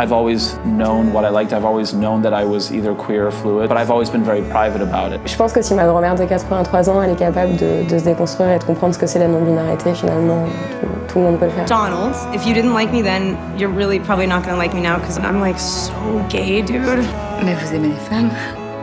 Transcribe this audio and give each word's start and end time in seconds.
I've 0.00 0.12
always 0.12 0.56
known 0.64 1.12
what 1.12 1.24
I 1.24 1.30
liked. 1.30 1.52
I've 1.52 1.64
always 1.64 1.92
known 1.92 2.22
that 2.22 2.32
I 2.32 2.44
was 2.44 2.70
either 2.70 2.94
queer 2.94 3.26
or 3.26 3.32
fluid, 3.32 3.68
but 3.68 3.76
I've 3.76 3.90
always 3.90 4.08
been 4.08 4.22
very 4.22 4.42
private 4.42 4.80
about 4.80 5.12
it. 5.12 5.20
Je 5.26 5.36
pense 5.36 5.52
que 5.52 5.60
si 5.60 5.74
ma 5.74 5.86
grand-mère 5.86 6.14
de 6.14 6.24
83 6.24 6.88
ans, 6.88 7.02
elle 7.02 7.10
est 7.10 7.18
capable 7.18 7.56
de, 7.56 7.82
de 7.82 7.98
se 7.98 8.04
déconstruire 8.04 8.50
et 8.50 8.58
de 8.60 8.64
comprendre 8.64 8.94
ce 8.94 8.98
que 9.00 9.08
c'est 9.08 9.18
la 9.18 9.26
non-binarité, 9.26 9.92
finalement, 9.94 10.44
tout, 10.80 11.12
tout, 11.12 11.18
le 11.18 11.24
monde 11.24 11.38
peut 11.40 11.46
le 11.46 11.50
faire. 11.50 11.64
Donald, 11.64 12.14
if 12.32 12.46
you 12.46 12.54
didn't 12.54 12.74
like 12.74 12.92
me 12.92 13.02
then, 13.02 13.36
you're 13.58 13.74
really 13.74 13.98
probably 13.98 14.28
not 14.28 14.44
gonna 14.44 14.56
like 14.56 14.72
me 14.72 14.80
now 14.80 14.98
because 15.00 15.18
I'm 15.18 15.40
like 15.40 15.58
so 15.58 15.90
gay, 16.28 16.62
dude. 16.62 17.04
Mais 17.44 17.54
vous 17.54 17.74
aimez 17.74 17.88
les 17.88 18.08
femmes 18.08 18.30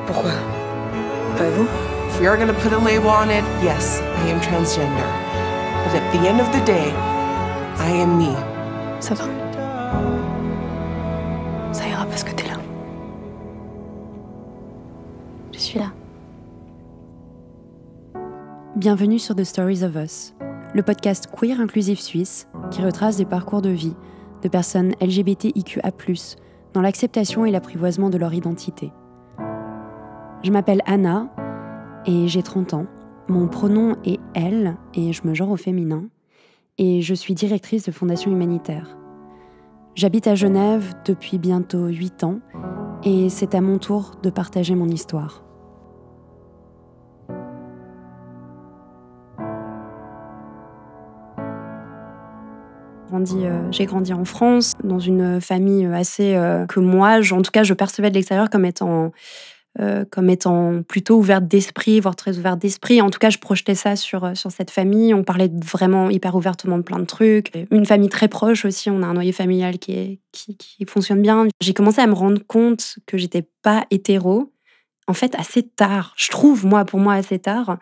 Pourquoi 0.07 0.32
Pas 1.38 1.50
vous 1.55 1.66
If 2.09 2.20
we 2.20 2.27
are 2.27 2.36
gonna 2.36 2.54
put 2.54 2.73
a 2.73 2.77
label 2.77 3.07
on 3.07 3.29
it, 3.29 3.45
yes, 3.63 4.02
I 4.02 4.32
am 4.32 4.41
transgender. 4.41 5.07
But 5.86 5.95
at 5.95 6.11
the 6.11 6.27
end 6.27 6.41
of 6.41 6.52
the 6.52 6.66
day, 6.66 6.91
I 7.79 8.02
am 8.02 8.18
me. 8.18 8.36
Ça 9.00 9.16
va 9.16 9.23
Bienvenue 18.75 19.20
sur 19.20 19.35
The 19.35 19.45
Stories 19.45 19.85
of 19.85 19.95
Us, 19.95 20.34
le 20.73 20.83
podcast 20.83 21.29
queer 21.31 21.61
inclusif 21.61 21.97
suisse 21.97 22.49
qui 22.71 22.83
retrace 22.83 23.16
des 23.16 23.23
parcours 23.23 23.61
de 23.61 23.70
vie 23.70 23.95
de 24.41 24.49
personnes 24.49 24.91
LGBTIQA, 24.99 25.93
dans 26.73 26.81
l'acceptation 26.81 27.45
et 27.45 27.52
l'apprivoisement 27.52 28.09
de 28.09 28.17
leur 28.17 28.33
identité. 28.33 28.91
Je 30.43 30.52
m'appelle 30.52 30.81
Anna 30.85 31.33
et 32.05 32.27
j'ai 32.27 32.43
30 32.43 32.73
ans. 32.73 32.85
Mon 33.30 33.47
pronom 33.47 33.95
est 34.03 34.19
elle 34.33 34.75
et 34.94 35.13
je 35.13 35.25
me 35.25 35.33
genre 35.33 35.52
au 35.52 35.57
féminin. 35.57 36.09
Et 36.77 37.02
je 37.02 37.13
suis 37.13 37.33
directrice 37.33 37.85
de 37.85 37.94
Fondation 37.94 38.30
Humanitaire. 38.30 38.97
J'habite 39.95 40.27
à 40.27 40.35
Genève 40.35 40.94
depuis 41.05 41.38
bientôt 41.38 41.85
8 41.85 42.25
ans 42.25 42.39
et 43.05 43.30
c'est 43.30 43.55
à 43.55 43.61
mon 43.61 43.77
tour 43.77 44.16
de 44.21 44.30
partager 44.30 44.75
mon 44.75 44.89
histoire. 44.89 45.44
Euh, 53.17 53.71
j'ai 53.71 53.85
grandi 53.85 54.13
en 54.13 54.25
France, 54.25 54.73
dans 54.83 54.99
une 54.99 55.41
famille 55.41 55.85
assez 55.85 56.35
euh, 56.35 56.66
que 56.66 56.80
moi, 56.80 57.19
en 57.31 57.41
tout 57.41 57.52
cas, 57.52 57.63
je 57.63 57.73
percevais 57.73 58.09
de 58.09 58.16
l'extérieur 58.16 58.49
comme 58.49 58.66
étant 58.66 59.11
euh, 59.81 60.05
comme 60.09 60.30
étant 60.30 60.83
plutôt 60.83 61.17
ouverte 61.17 61.49
d'esprit, 61.49 61.99
voire 61.99 62.16
très 62.16 62.38
ouverte 62.38 62.59
d'esprit. 62.59 63.02
En 63.02 63.09
tout 63.09 63.19
cas, 63.19 63.30
je 63.30 63.39
projetais 63.39 63.75
ça 63.75 63.97
sur, 63.97 64.23
euh, 64.23 64.33
sur 64.33 64.49
cette 64.49 64.72
famille. 64.72 65.13
On 65.13 65.25
parlait 65.25 65.52
vraiment 65.53 66.09
hyper 66.09 66.33
ouvertement 66.35 66.77
de 66.77 66.83
plein 66.83 66.99
de 66.99 67.05
trucs. 67.05 67.52
Une 67.72 67.85
famille 67.85 68.07
très 68.07 68.30
proche 68.30 68.63
aussi. 68.63 68.89
On 68.89 69.03
a 69.03 69.05
un 69.05 69.16
noyau 69.16 69.33
familial 69.33 69.77
qui, 69.77 70.22
qui 70.31 70.85
fonctionne 70.85 71.22
bien. 71.22 71.47
J'ai 71.59 71.73
commencé 71.73 72.00
à 72.00 72.07
me 72.07 72.13
rendre 72.13 72.41
compte 72.47 72.95
que 73.05 73.17
j'étais 73.17 73.45
pas 73.63 73.85
hétéro, 73.91 74.53
en 75.07 75.13
fait, 75.13 75.35
assez 75.35 75.63
tard. 75.63 76.13
Je 76.16 76.29
trouve, 76.29 76.66
moi, 76.66 76.85
pour 76.85 77.02
moi, 77.02 77.16
assez 77.16 77.39
tard. 77.39 77.77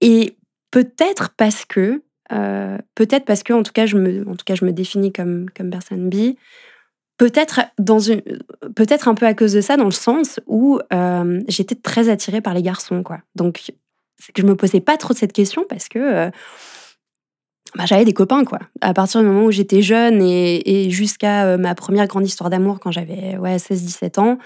Et 0.00 0.36
peut-être 0.70 1.30
parce 1.36 1.64
que, 1.64 2.04
euh, 2.32 2.78
peut-être 2.94 3.24
parce 3.24 3.42
que, 3.42 3.52
en 3.52 3.62
tout 3.62 3.72
cas, 3.72 3.86
je 3.86 3.96
me, 3.96 4.28
en 4.28 4.36
tout 4.36 4.44
cas, 4.44 4.54
je 4.54 4.64
me 4.64 4.72
définis 4.72 5.12
comme, 5.12 5.46
comme 5.56 5.70
personne 5.70 6.08
bi. 6.08 6.36
Peut-être 7.18 7.60
dans 7.78 7.98
une 7.98 8.20
peut-être 8.74 9.08
un 9.08 9.14
peu 9.14 9.24
à 9.24 9.32
cause 9.32 9.54
de 9.54 9.62
ça 9.62 9.78
dans 9.78 9.86
le 9.86 9.90
sens 9.90 10.38
où 10.46 10.78
euh, 10.92 11.40
j'étais 11.48 11.74
très 11.74 12.10
attirée 12.10 12.42
par 12.42 12.52
les 12.52 12.60
garçons 12.62 13.02
quoi. 13.02 13.20
Donc 13.34 13.72
je 14.36 14.42
me 14.42 14.54
posais 14.54 14.80
pas 14.80 14.98
trop 14.98 15.14
cette 15.14 15.32
question 15.32 15.64
parce 15.66 15.88
que 15.88 15.98
euh, 15.98 16.30
bah, 17.74 17.86
j'avais 17.86 18.04
des 18.04 18.12
copains 18.12 18.44
quoi. 18.44 18.58
À 18.82 18.92
partir 18.92 19.22
du 19.22 19.26
moment 19.26 19.46
où 19.46 19.50
j'étais 19.50 19.80
jeune 19.80 20.20
et, 20.20 20.90
jusqu'à 20.90 21.46
euh, 21.46 21.56
ma 21.56 21.74
première 21.74 22.06
grande 22.06 22.26
histoire 22.26 22.50
d'amour 22.50 22.80
quand 22.80 22.90
j'avais 22.90 23.38
ouais 23.38 23.58
16 23.58 23.82
17 23.82 24.18
ans 24.18 24.38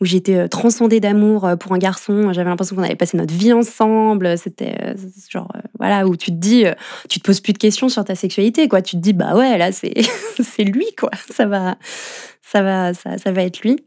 où 0.00 0.04
j'étais 0.04 0.36
euh, 0.36 0.48
transcendée 0.48 1.00
d'amour 1.00 1.44
euh, 1.44 1.56
pour 1.56 1.72
un 1.72 1.78
garçon. 1.78 2.32
J'avais 2.32 2.50
l'impression 2.50 2.76
qu'on 2.76 2.82
allait 2.82 2.96
passer 2.96 3.16
notre 3.16 3.34
vie 3.34 3.52
ensemble. 3.52 4.36
C'était 4.36 4.76
euh, 4.82 4.94
genre, 5.30 5.50
voilà, 5.78 6.06
où 6.06 6.16
tu 6.16 6.30
te 6.30 6.36
dis, 6.36 6.64
tu 7.08 7.20
te 7.20 7.24
poses 7.24 7.40
plus 7.40 7.52
de 7.52 7.58
questions 7.58 7.88
sur 7.88 8.04
ta 8.04 8.14
sexualité, 8.14 8.68
quoi. 8.68 8.82
Tu 8.82 8.96
te 8.96 9.00
dis, 9.00 9.12
bah 9.12 9.34
ouais, 9.36 9.56
là, 9.56 9.72
c'est, 9.72 9.94
c'est 10.40 10.64
lui, 10.64 10.86
quoi. 10.98 11.10
Ça 11.30 11.46
va, 11.46 11.76
ça 12.42 12.62
va, 12.62 12.94
ça, 12.94 13.18
ça 13.18 13.32
va 13.32 13.42
être 13.42 13.60
lui. 13.60 13.84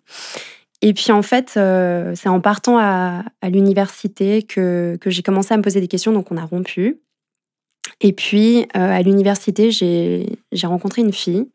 Et 0.81 0.93
puis 0.93 1.11
en 1.11 1.21
fait, 1.21 1.59
c'est 2.15 2.29
en 2.29 2.39
partant 2.39 2.77
à, 2.77 3.23
l'université 3.43 4.43
que, 4.43 4.97
que 5.01 5.09
j'ai 5.09 5.21
commencé 5.21 5.53
à 5.53 5.57
me 5.57 5.61
poser 5.61 5.81
des 5.81 5.89
questions, 5.89 6.13
donc 6.13 6.31
on 6.31 6.37
a 6.37 6.45
rompu. 6.45 7.01
Et 7.99 8.13
puis 8.13 8.65
à 8.73 9.01
l'université, 9.01 9.71
j'ai, 9.71 10.39
j'ai 10.53 10.67
rencontré 10.67 11.01
une 11.01 11.11
fille. 11.11 11.47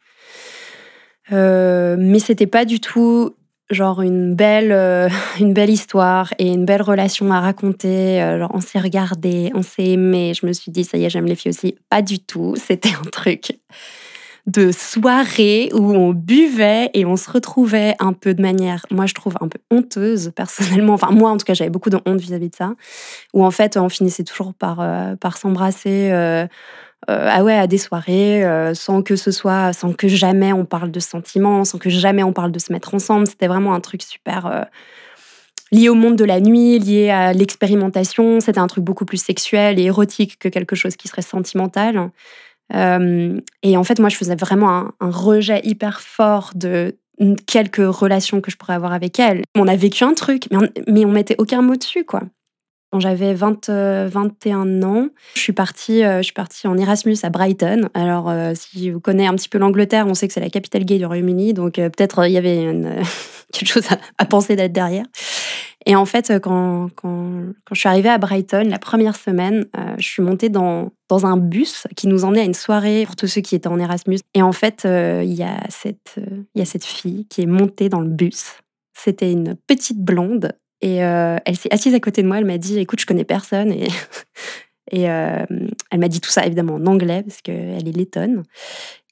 Euh, 1.33 1.97
mais 1.99 2.19
c'était 2.19 2.47
pas 2.47 2.65
du 2.65 2.81
tout 2.81 3.35
genre 3.75 4.01
une 4.01 4.35
belle, 4.35 4.73
euh, 4.73 5.09
une 5.41 5.53
belle 5.53 5.71
histoire 5.71 6.33
et 6.39 6.49
une 6.53 6.65
belle 6.65 6.83
relation 6.83 7.31
à 7.33 7.41
raconter. 7.41 8.23
Euh, 8.23 8.47
on 8.51 8.61
s'est 8.61 8.81
regardé, 8.81 9.51
on 9.55 9.63
s'est 9.63 9.91
aimé. 9.91 10.33
Je 10.41 10.47
me 10.47 10.53
suis 10.53 10.73
dit, 10.73 10.85
ça 10.85 10.97
y 10.97 11.05
est, 11.05 11.11
j'aime 11.11 11.27
les 11.27 11.35
filles 11.35 11.51
aussi. 11.51 11.77
Pas 11.91 12.03
du 12.03 12.19
tout. 12.19 12.55
C'était 12.67 12.95
un 12.95 13.11
truc 13.11 13.59
de 14.47 14.73
soirée 14.73 15.71
où 15.73 15.93
on 15.95 16.13
buvait 16.13 16.91
et 16.93 17.07
on 17.07 17.17
se 17.17 17.31
retrouvait 17.31 17.95
un 17.99 18.13
peu 18.13 18.35
de 18.35 18.43
manière, 18.43 18.85
moi 18.91 19.07
je 19.07 19.15
trouve 19.15 19.37
un 19.41 19.49
peu 19.49 19.59
honteuse 19.71 20.33
personnellement. 20.37 20.93
Enfin 20.93 21.13
moi 21.13 21.31
en 21.31 21.39
tout 21.39 21.47
cas 21.47 21.55
j'avais 21.55 21.71
beaucoup 21.71 21.89
de 21.89 21.99
honte 22.05 22.21
vis-à-vis 22.21 22.51
de 22.51 22.55
ça. 22.55 22.75
Où 23.33 23.43
en 23.43 23.51
fait 23.51 23.79
on 23.79 23.89
finissait 23.89 24.23
toujours 24.23 24.53
par, 24.53 24.81
euh, 24.81 25.17
par 25.17 25.39
s'embrasser 25.39 26.11
euh, 27.11 27.29
ah 27.31 27.45
ouais, 27.45 27.55
à 27.55 27.67
des 27.67 27.79
soirées, 27.79 28.45
euh, 28.45 28.75
sans 28.75 29.03
que 29.03 29.17
ce 29.17 29.31
soit, 29.31 29.73
sans 29.73 29.93
que 29.93 30.09
jamais 30.09 30.53
on 30.53 30.65
parle 30.65 30.91
de 30.91 31.01
sentiments, 31.01 31.65
sans 31.65 31.79
que 31.79 31.91
jamais 31.91 32.23
on 32.23 32.33
parle 32.33 32.53
de 32.53 32.59
se 32.59 32.73
mettre 32.73 32.95
ensemble. 32.95 33.27
C'était 33.27 33.47
vraiment 33.47 33.75
un 33.75 33.81
truc 33.81 34.03
super 34.03 34.47
euh, 34.47 34.63
lié 35.71 35.89
au 35.89 35.95
monde 35.95 36.17
de 36.17 36.25
la 36.25 36.41
nuit, 36.41 36.79
lié 36.79 37.11
à 37.11 37.33
l'expérimentation. 37.33 38.41
C'était 38.41 38.59
un 38.59 38.67
truc 38.67 38.85
beaucoup 38.85 39.05
plus 39.05 39.23
sexuel 39.23 39.79
et 39.79 39.85
érotique 39.85 40.39
que 40.39 40.49
quelque 40.49 40.77
chose 40.77 40.97
qui 40.97 41.09
serait 41.09 41.23
sentimental. 41.23 42.11
et 42.73 43.77
en 43.77 43.85
fait, 43.85 43.99
moi, 43.99 44.09
je 44.09 44.17
faisais 44.17 44.37
vraiment 44.37 44.87
un, 45.01 45.11
rejet 45.11 45.61
hyper 45.65 46.01
fort 46.01 46.53
de 46.55 46.97
quelques 47.47 47.77
relations 47.77 48.41
que 48.41 48.51
je 48.51 48.57
pourrais 48.57 48.75
avoir 48.75 48.93
avec 48.93 49.19
elle. 49.19 49.43
On 49.55 49.69
a 49.69 49.77
vécu 49.77 50.05
un 50.05 50.15
truc, 50.15 50.47
mais 50.51 50.57
on, 50.57 50.69
mais 50.91 51.05
on 51.05 51.11
mettait 51.11 51.37
aucun 51.39 51.63
mot 51.63 51.77
dessus, 51.77 52.05
quoi. 52.05 52.23
Quand 52.95 53.01
j'avais 53.01 53.35
20, 53.35 53.71
21 53.71 54.67
euh, 54.67 54.83
ans, 54.85 55.09
je 55.35 55.41
suis, 55.41 55.53
partie, 55.53 56.05
euh, 56.05 56.19
je 56.19 56.23
suis 56.23 56.33
partie 56.33 56.69
en 56.69 56.79
Erasmus 56.79 57.17
à 57.25 57.29
Brighton. 57.29 57.89
Alors, 57.93 58.31
euh, 58.31 58.53
si 58.55 58.93
vous 58.93 59.01
connaissez 59.01 59.27
un 59.27 59.35
petit 59.35 59.49
peu 59.49 59.59
l'Angleterre, 59.59 60.07
on 60.07 60.15
sait 60.15 60.29
que 60.29 60.33
c'est 60.33 60.39
la 60.39 60.49
capitale 60.49 60.85
gay 60.85 60.99
du 60.99 61.05
Royaume-Uni, 61.05 61.55
donc 61.55 61.75
peut-être 61.75 62.25
il 62.25 62.31
y 62.31 62.37
avait 62.37 62.69
quelque 63.53 63.67
chose 63.67 63.83
à, 64.17 64.25
penser 64.27 64.55
d'être 64.55 64.73
derrière. 64.73 65.07
Et 65.87 65.97
en 65.97 66.05
fait, 66.05 66.35
quand, 66.41 66.89
je 67.03 67.81
suis 67.81 67.89
arrivée 67.89 68.11
à 68.11 68.19
Brighton, 68.19 68.69
la 68.71 68.79
première 68.79 69.17
semaine, 69.17 69.67
je 69.99 70.07
suis 70.07 70.23
montée 70.23 70.49
dans, 70.49 70.93
un 71.11 71.37
bus 71.37 71.89
qui 71.97 72.07
nous 72.07 72.25
emmenait 72.25 72.43
à 72.43 72.45
une 72.45 72.55
soirée 72.55 73.07
pour 73.07 73.17
tous 73.17 73.27
ceux 73.27 73.41
qui 73.41 73.57
étaient 73.57 73.67
en 73.67 73.81
Erasmus. 73.81 74.21
Et 74.35 74.43
en 74.43 74.53
fait, 74.53 74.83
il 74.85 75.35
y 75.35 75.43
a 75.43 76.65
cette 76.65 76.85
fille 76.85 77.27
qui 77.27 77.43
est 77.43 77.47
montée 77.47 77.89
dans 77.89 78.01
le 78.01 78.09
bus. 78.09 78.53
C'était 78.97 79.33
une 79.33 79.57
petite 79.67 79.99
blonde 79.99 80.53
et 80.85 81.03
euh, 81.03 81.39
elle 81.47 81.57
s'est 81.57 81.73
assise 81.73 81.95
à 81.95 82.01
côté 82.01 82.23
de 82.23 82.29
moi, 82.29 82.37
elle 82.37 82.45
m'a 82.45 82.59
dit 82.59 82.79
Écoute, 82.79 83.01
je 83.01 83.07
connais 83.07 83.25
personne. 83.25 83.73
Et, 83.73 83.89
euh, 85.09 85.47
elle 85.91 85.99
m'a 85.99 86.09
dit 86.09 86.21
tout 86.21 86.29
ça 86.29 86.45
évidemment 86.45 86.75
en 86.75 86.87
anglais, 86.87 87.25
parce 87.27 87.41
qu'elle 87.41 87.89
est 87.89 87.97
lettonne. 87.97 88.43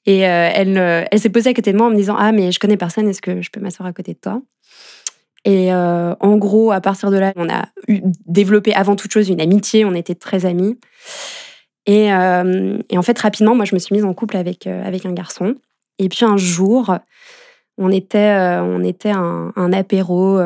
Et 0.05 0.27
euh, 0.27 0.49
elle, 0.53 1.19
s'est 1.19 1.31
posée 1.31 1.49
à 1.49 1.53
côté 1.55 1.73
de 1.73 1.77
moi 1.79 1.87
en 1.87 1.89
me 1.89 1.95
disant 1.95 2.15
Ah, 2.15 2.31
mais 2.31 2.51
je 2.51 2.59
connais 2.59 2.77
personne, 2.77 3.07
est-ce 3.07 3.23
que 3.23 3.41
je 3.41 3.49
peux 3.49 3.59
m'asseoir 3.59 3.89
à 3.89 3.93
côté 3.93 4.13
de 4.13 4.19
toi? 4.19 4.39
Et 5.45 5.73
en 5.73 6.37
gros, 6.37 6.71
à 6.71 6.79
partir 6.79 7.09
de 7.09 7.17
là, 7.17 7.33
on 7.35 7.49
a 7.49 7.65
développé 8.27 8.73
avant 8.75 8.95
toute 8.95 9.11
chose 9.11 9.27
une 9.27 9.41
amitié, 9.41 9.83
on 9.83 9.95
était 9.95 10.15
très 10.15 10.45
amis. 10.45 10.79
Et, 11.87 12.13
en 12.13 13.01
fait, 13.01 13.17
rapidement, 13.17 13.55
moi, 13.55 13.65
je 13.65 13.73
me 13.73 13.79
suis 13.79 13.95
mise 13.95 14.05
en 14.05 14.13
couple 14.13 14.37
avec, 14.37 14.67
avec 14.67 15.07
un 15.07 15.11
garçon. 15.11 15.55
Et 15.99 16.07
puis 16.07 16.23
un 16.23 16.37
jour, 16.37 16.95
on 17.77 17.91
était, 17.91 18.33
on 18.61 18.83
était 18.83 19.11
un 19.11 19.73
apéro 19.73 20.39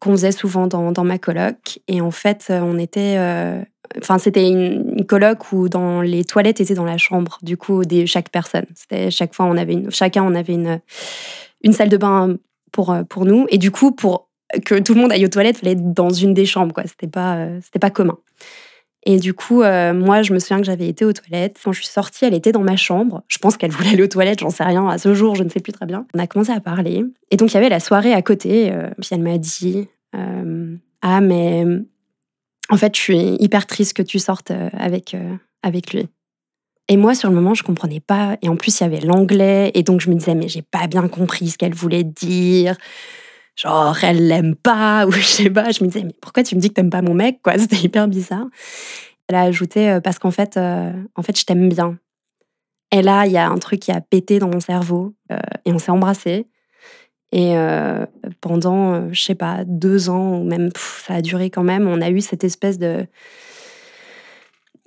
qu'on 0.00 0.12
faisait 0.12 0.32
souvent 0.32 0.66
dans, 0.66 0.92
dans, 0.92 1.04
ma 1.04 1.18
coloc. 1.18 1.80
Et 1.88 2.00
en 2.00 2.10
fait, 2.10 2.46
euh, 2.50 2.60
on 2.60 2.78
était. 2.78 3.16
Euh, 3.18 3.62
enfin, 3.98 4.18
c'était 4.18 4.48
une, 4.48 5.04
coloc 5.06 5.52
où 5.52 5.68
dans 5.68 6.00
les 6.00 6.24
toilettes 6.24 6.60
étaient 6.60 6.74
dans 6.74 6.84
la 6.84 6.98
chambre, 6.98 7.38
du 7.42 7.56
coup, 7.56 7.84
de 7.84 8.06
chaque 8.06 8.30
personne. 8.30 8.66
C'était 8.74 9.10
chaque 9.10 9.34
fois, 9.34 9.46
on 9.46 9.56
avait 9.56 9.74
une, 9.74 9.90
chacun, 9.90 10.22
on 10.24 10.34
avait 10.34 10.54
une, 10.54 10.80
une 11.62 11.72
salle 11.72 11.88
de 11.88 11.96
bain 11.96 12.36
pour, 12.72 12.92
euh, 12.92 13.02
pour 13.04 13.24
nous. 13.24 13.46
Et 13.50 13.58
du 13.58 13.70
coup, 13.70 13.92
pour 13.92 14.28
que 14.64 14.78
tout 14.78 14.94
le 14.94 15.00
monde 15.00 15.12
aille 15.12 15.24
aux 15.24 15.30
toilettes, 15.30 15.56
il 15.56 15.60
fallait 15.60 15.72
être 15.72 15.92
dans 15.92 16.10
une 16.10 16.34
des 16.34 16.46
chambres, 16.46 16.72
quoi. 16.72 16.84
C'était 16.86 17.08
pas, 17.08 17.48
c'était 17.62 17.80
pas 17.80 17.90
commun. 17.90 18.18
Et 19.06 19.18
du 19.18 19.32
coup, 19.34 19.62
moi, 19.62 20.22
je 20.22 20.34
me 20.34 20.38
souviens 20.38 20.58
que 20.58 20.66
j'avais 20.66 20.88
été 20.88 21.04
aux 21.04 21.12
toilettes. 21.12 21.58
Quand 21.64 21.72
je 21.72 21.80
suis 21.80 21.88
sortie, 21.88 22.24
elle 22.24 22.34
était 22.34 22.52
dans 22.52 22.62
ma 22.62 22.76
chambre. 22.76 23.22
Je 23.28 23.38
pense 23.38 23.56
qu'elle 23.56 23.70
voulait 23.70 23.90
aller 23.90 24.02
aux 24.02 24.08
toilettes, 24.08 24.40
j'en 24.40 24.50
sais 24.50 24.64
rien. 24.64 24.88
À 24.88 24.98
ce 24.98 25.14
jour, 25.14 25.36
je 25.36 25.44
ne 25.44 25.48
sais 25.48 25.60
plus 25.60 25.72
très 25.72 25.86
bien. 25.86 26.06
On 26.14 26.18
a 26.18 26.26
commencé 26.26 26.50
à 26.50 26.60
parler. 26.60 27.04
Et 27.30 27.36
donc, 27.36 27.52
il 27.52 27.54
y 27.54 27.56
avait 27.56 27.68
la 27.68 27.80
soirée 27.80 28.12
à 28.12 28.20
côté. 28.22 28.72
puis 28.98 29.08
elle 29.12 29.22
m'a 29.22 29.38
dit 29.38 29.86
euh, 30.16 30.76
ah, 31.02 31.20
mais 31.20 31.64
en 32.70 32.76
fait, 32.76 32.94
je 32.96 33.00
suis 33.00 33.36
hyper 33.40 33.66
triste 33.66 33.94
que 33.94 34.02
tu 34.02 34.18
sortes 34.18 34.50
euh, 34.50 34.68
avec, 34.72 35.14
euh, 35.14 35.36
avec 35.62 35.92
lui. 35.92 36.08
Et 36.88 36.96
moi, 36.96 37.14
sur 37.14 37.28
le 37.28 37.34
moment, 37.34 37.54
je 37.54 37.62
comprenais 37.62 38.00
pas. 38.00 38.36
Et 38.42 38.48
en 38.48 38.56
plus, 38.56 38.80
il 38.80 38.84
y 38.84 38.86
avait 38.86 39.00
l'anglais. 39.00 39.72
Et 39.74 39.82
donc, 39.82 40.00
je 40.00 40.08
me 40.08 40.14
disais, 40.14 40.34
mais 40.34 40.48
j'ai 40.48 40.62
pas 40.62 40.86
bien 40.86 41.08
compris 41.08 41.48
ce 41.48 41.58
qu'elle 41.58 41.74
voulait 41.74 42.04
dire. 42.04 42.76
Genre, 43.56 43.96
elle 44.04 44.28
l'aime 44.28 44.54
pas, 44.54 45.06
ou 45.06 45.10
je 45.12 45.24
sais 45.24 45.50
pas. 45.50 45.70
Je 45.70 45.82
me 45.82 45.88
disais, 45.88 46.04
mais 46.04 46.14
pourquoi 46.20 46.42
tu 46.42 46.54
me 46.54 46.60
dis 46.60 46.68
que 46.68 46.74
t'aimes 46.74 46.90
pas 46.90 47.02
mon 47.02 47.14
mec, 47.14 47.40
quoi? 47.42 47.54
C'était 47.58 47.76
hyper 47.76 48.06
bizarre. 48.08 48.46
Elle 49.28 49.36
a 49.36 49.42
ajouté, 49.42 49.90
euh, 49.90 50.00
parce 50.00 50.18
qu'en 50.18 50.30
fait, 50.30 50.56
euh, 50.56 50.92
en 51.16 51.22
fait, 51.22 51.38
je 51.38 51.44
t'aime 51.44 51.68
bien. 51.68 51.98
Et 52.92 53.02
là, 53.02 53.26
il 53.26 53.32
y 53.32 53.38
a 53.38 53.48
un 53.48 53.58
truc 53.58 53.80
qui 53.80 53.90
a 53.90 54.00
pété 54.00 54.38
dans 54.38 54.48
mon 54.48 54.60
cerveau. 54.60 55.14
Euh, 55.32 55.38
et 55.64 55.72
on 55.72 55.78
s'est 55.78 55.90
embrassés. 55.90 56.46
Et 57.32 57.54
pendant, 58.40 59.12
je 59.12 59.20
sais 59.20 59.34
pas, 59.34 59.64
deux 59.66 60.08
ans, 60.08 60.38
ou 60.38 60.44
même, 60.44 60.70
ça 60.76 61.14
a 61.14 61.20
duré 61.20 61.50
quand 61.50 61.64
même, 61.64 61.86
on 61.86 62.00
a 62.00 62.08
eu 62.08 62.20
cette 62.20 62.44
espèce 62.44 62.78
de 62.78 63.04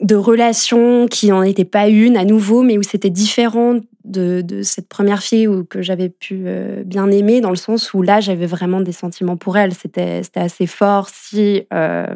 de 0.02 0.16
relations 0.16 1.08
qui 1.08 1.28
n'en 1.28 1.44
étaient 1.44 1.66
pas 1.66 1.90
une 1.90 2.16
à 2.16 2.24
nouveau, 2.24 2.62
mais 2.62 2.78
où 2.78 2.84
c'était 2.84 3.10
différent 3.10 3.80
de, 4.06 4.62
cette 4.64 4.88
première 4.88 5.22
fille 5.22 5.48
où, 5.48 5.66
que 5.66 5.82
j'avais 5.82 6.10
pu 6.10 6.44
euh, 6.46 6.84
bien 6.86 7.12
aimer, 7.12 7.42
dans 7.42 7.50
le 7.50 7.58
sens 7.58 7.94
où 7.94 8.02
là, 8.02 8.22
j'avais 8.22 8.46
vraiment 8.46 8.82
des 8.82 8.94
sentiments 8.94 9.38
pour 9.38 9.58
elle. 9.58 9.74
C'était 9.74 10.22
assez 10.36 10.68
fort. 10.68 11.10
Si 11.10 11.64
euh, 11.74 12.08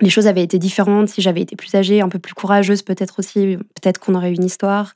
les 0.00 0.10
choses 0.10 0.28
avaient 0.28 0.42
été 0.42 0.58
différentes, 0.58 1.08
si 1.08 1.20
j'avais 1.20 1.40
été 1.40 1.56
plus 1.56 1.74
âgée, 1.74 2.00
un 2.00 2.08
peu 2.08 2.20
plus 2.20 2.34
courageuse, 2.34 2.82
peut-être 2.82 3.18
aussi, 3.18 3.56
peut-être 3.56 3.98
qu'on 3.98 4.14
aurait 4.14 4.30
eu 4.30 4.34
une 4.34 4.44
histoire. 4.44 4.94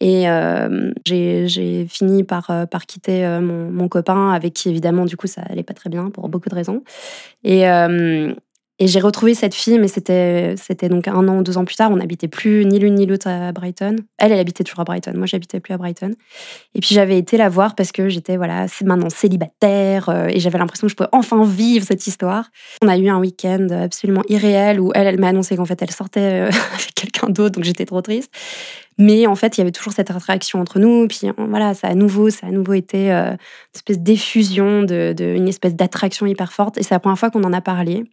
Et 0.00 0.28
euh, 0.28 0.90
j'ai 1.04 1.86
fini 1.88 2.24
par, 2.24 2.50
par 2.68 2.86
quitter 2.86 3.24
mon, 3.40 3.70
mon, 3.70 3.86
copain, 3.86 4.32
avec 4.32 4.52
qui 4.52 4.68
évidemment, 4.68 5.04
du 5.04 5.16
coup, 5.16 5.28
ça 5.28 5.42
allait 5.42 5.62
pas 5.62 5.74
très 5.74 5.88
bien 5.88 6.10
pour 6.10 6.28
beaucoup 6.28 6.48
de 6.48 6.54
raisons. 6.56 6.82
Et, 7.44 7.64
et 8.84 8.86
j'ai 8.86 9.00
retrouvé 9.00 9.32
cette 9.32 9.54
fille, 9.54 9.78
mais 9.78 9.88
c'était, 9.88 10.56
donc 10.90 11.08
un 11.08 11.26
an 11.26 11.38
ou 11.38 11.42
deux 11.42 11.56
ans 11.56 11.64
plus 11.64 11.74
tard. 11.74 11.90
On 11.90 11.96
n'habitait 11.96 12.28
plus 12.28 12.66
ni 12.66 12.78
l'une 12.78 12.96
ni 12.96 13.06
l'autre 13.06 13.28
à 13.28 13.50
Brighton. 13.50 13.96
Elle, 14.18 14.30
elle 14.30 14.38
habitait 14.38 14.62
toujours 14.62 14.80
à 14.80 14.84
Brighton. 14.84 15.14
Moi, 15.16 15.24
j'habitais 15.24 15.58
plus 15.58 15.72
à 15.72 15.78
Brighton. 15.78 16.10
Et 16.74 16.80
puis 16.80 16.94
j'avais 16.94 17.16
été 17.16 17.38
la 17.38 17.48
voir 17.48 17.76
parce 17.76 17.92
que 17.92 18.10
j'étais 18.10 18.36
voilà, 18.36 18.66
maintenant 18.84 19.08
célibataire 19.08 20.10
euh, 20.10 20.26
et 20.28 20.38
j'avais 20.38 20.58
l'impression 20.58 20.86
que 20.86 20.90
je 20.90 20.96
pouvais 20.96 21.08
enfin 21.12 21.46
vivre 21.46 21.86
cette 21.86 22.06
histoire. 22.06 22.50
On 22.82 22.88
a 22.88 22.98
eu 22.98 23.08
un 23.08 23.18
week-end 23.20 23.68
absolument 23.70 24.22
irréel 24.28 24.78
où 24.78 24.92
elle, 24.94 25.06
elle 25.06 25.18
m'a 25.18 25.28
annoncé 25.28 25.56
qu'en 25.56 25.64
fait 25.64 25.80
elle 25.80 25.90
sortait 25.90 26.42
euh, 26.42 26.46
avec 26.74 26.94
quelqu'un 26.94 27.30
d'autre, 27.30 27.54
donc 27.54 27.64
j'étais 27.64 27.86
trop 27.86 28.02
triste. 28.02 28.30
Mais 28.98 29.26
en 29.26 29.34
fait, 29.34 29.56
il 29.56 29.60
y 29.60 29.62
avait 29.62 29.72
toujours 29.72 29.94
cette 29.94 30.10
attraction 30.10 30.60
entre 30.60 30.78
nous. 30.78 31.08
Puis 31.08 31.22
voilà, 31.38 31.72
ça 31.72 31.88
à 31.88 31.94
nouveau, 31.94 32.28
ça 32.28 32.46
a 32.46 32.50
à 32.50 32.52
nouveau 32.52 32.74
été 32.74 33.12
euh, 33.12 33.30
une 33.30 33.38
espèce 33.74 33.98
d'effusion, 33.98 34.82
de, 34.82 35.14
de, 35.16 35.24
une 35.24 35.48
espèce 35.48 35.74
d'attraction 35.74 36.26
hyper 36.26 36.52
forte. 36.52 36.76
Et 36.76 36.82
c'est 36.82 36.94
la 36.94 37.00
première 37.00 37.18
fois 37.18 37.30
qu'on 37.30 37.44
en 37.44 37.52
a 37.54 37.62
parlé. 37.62 38.04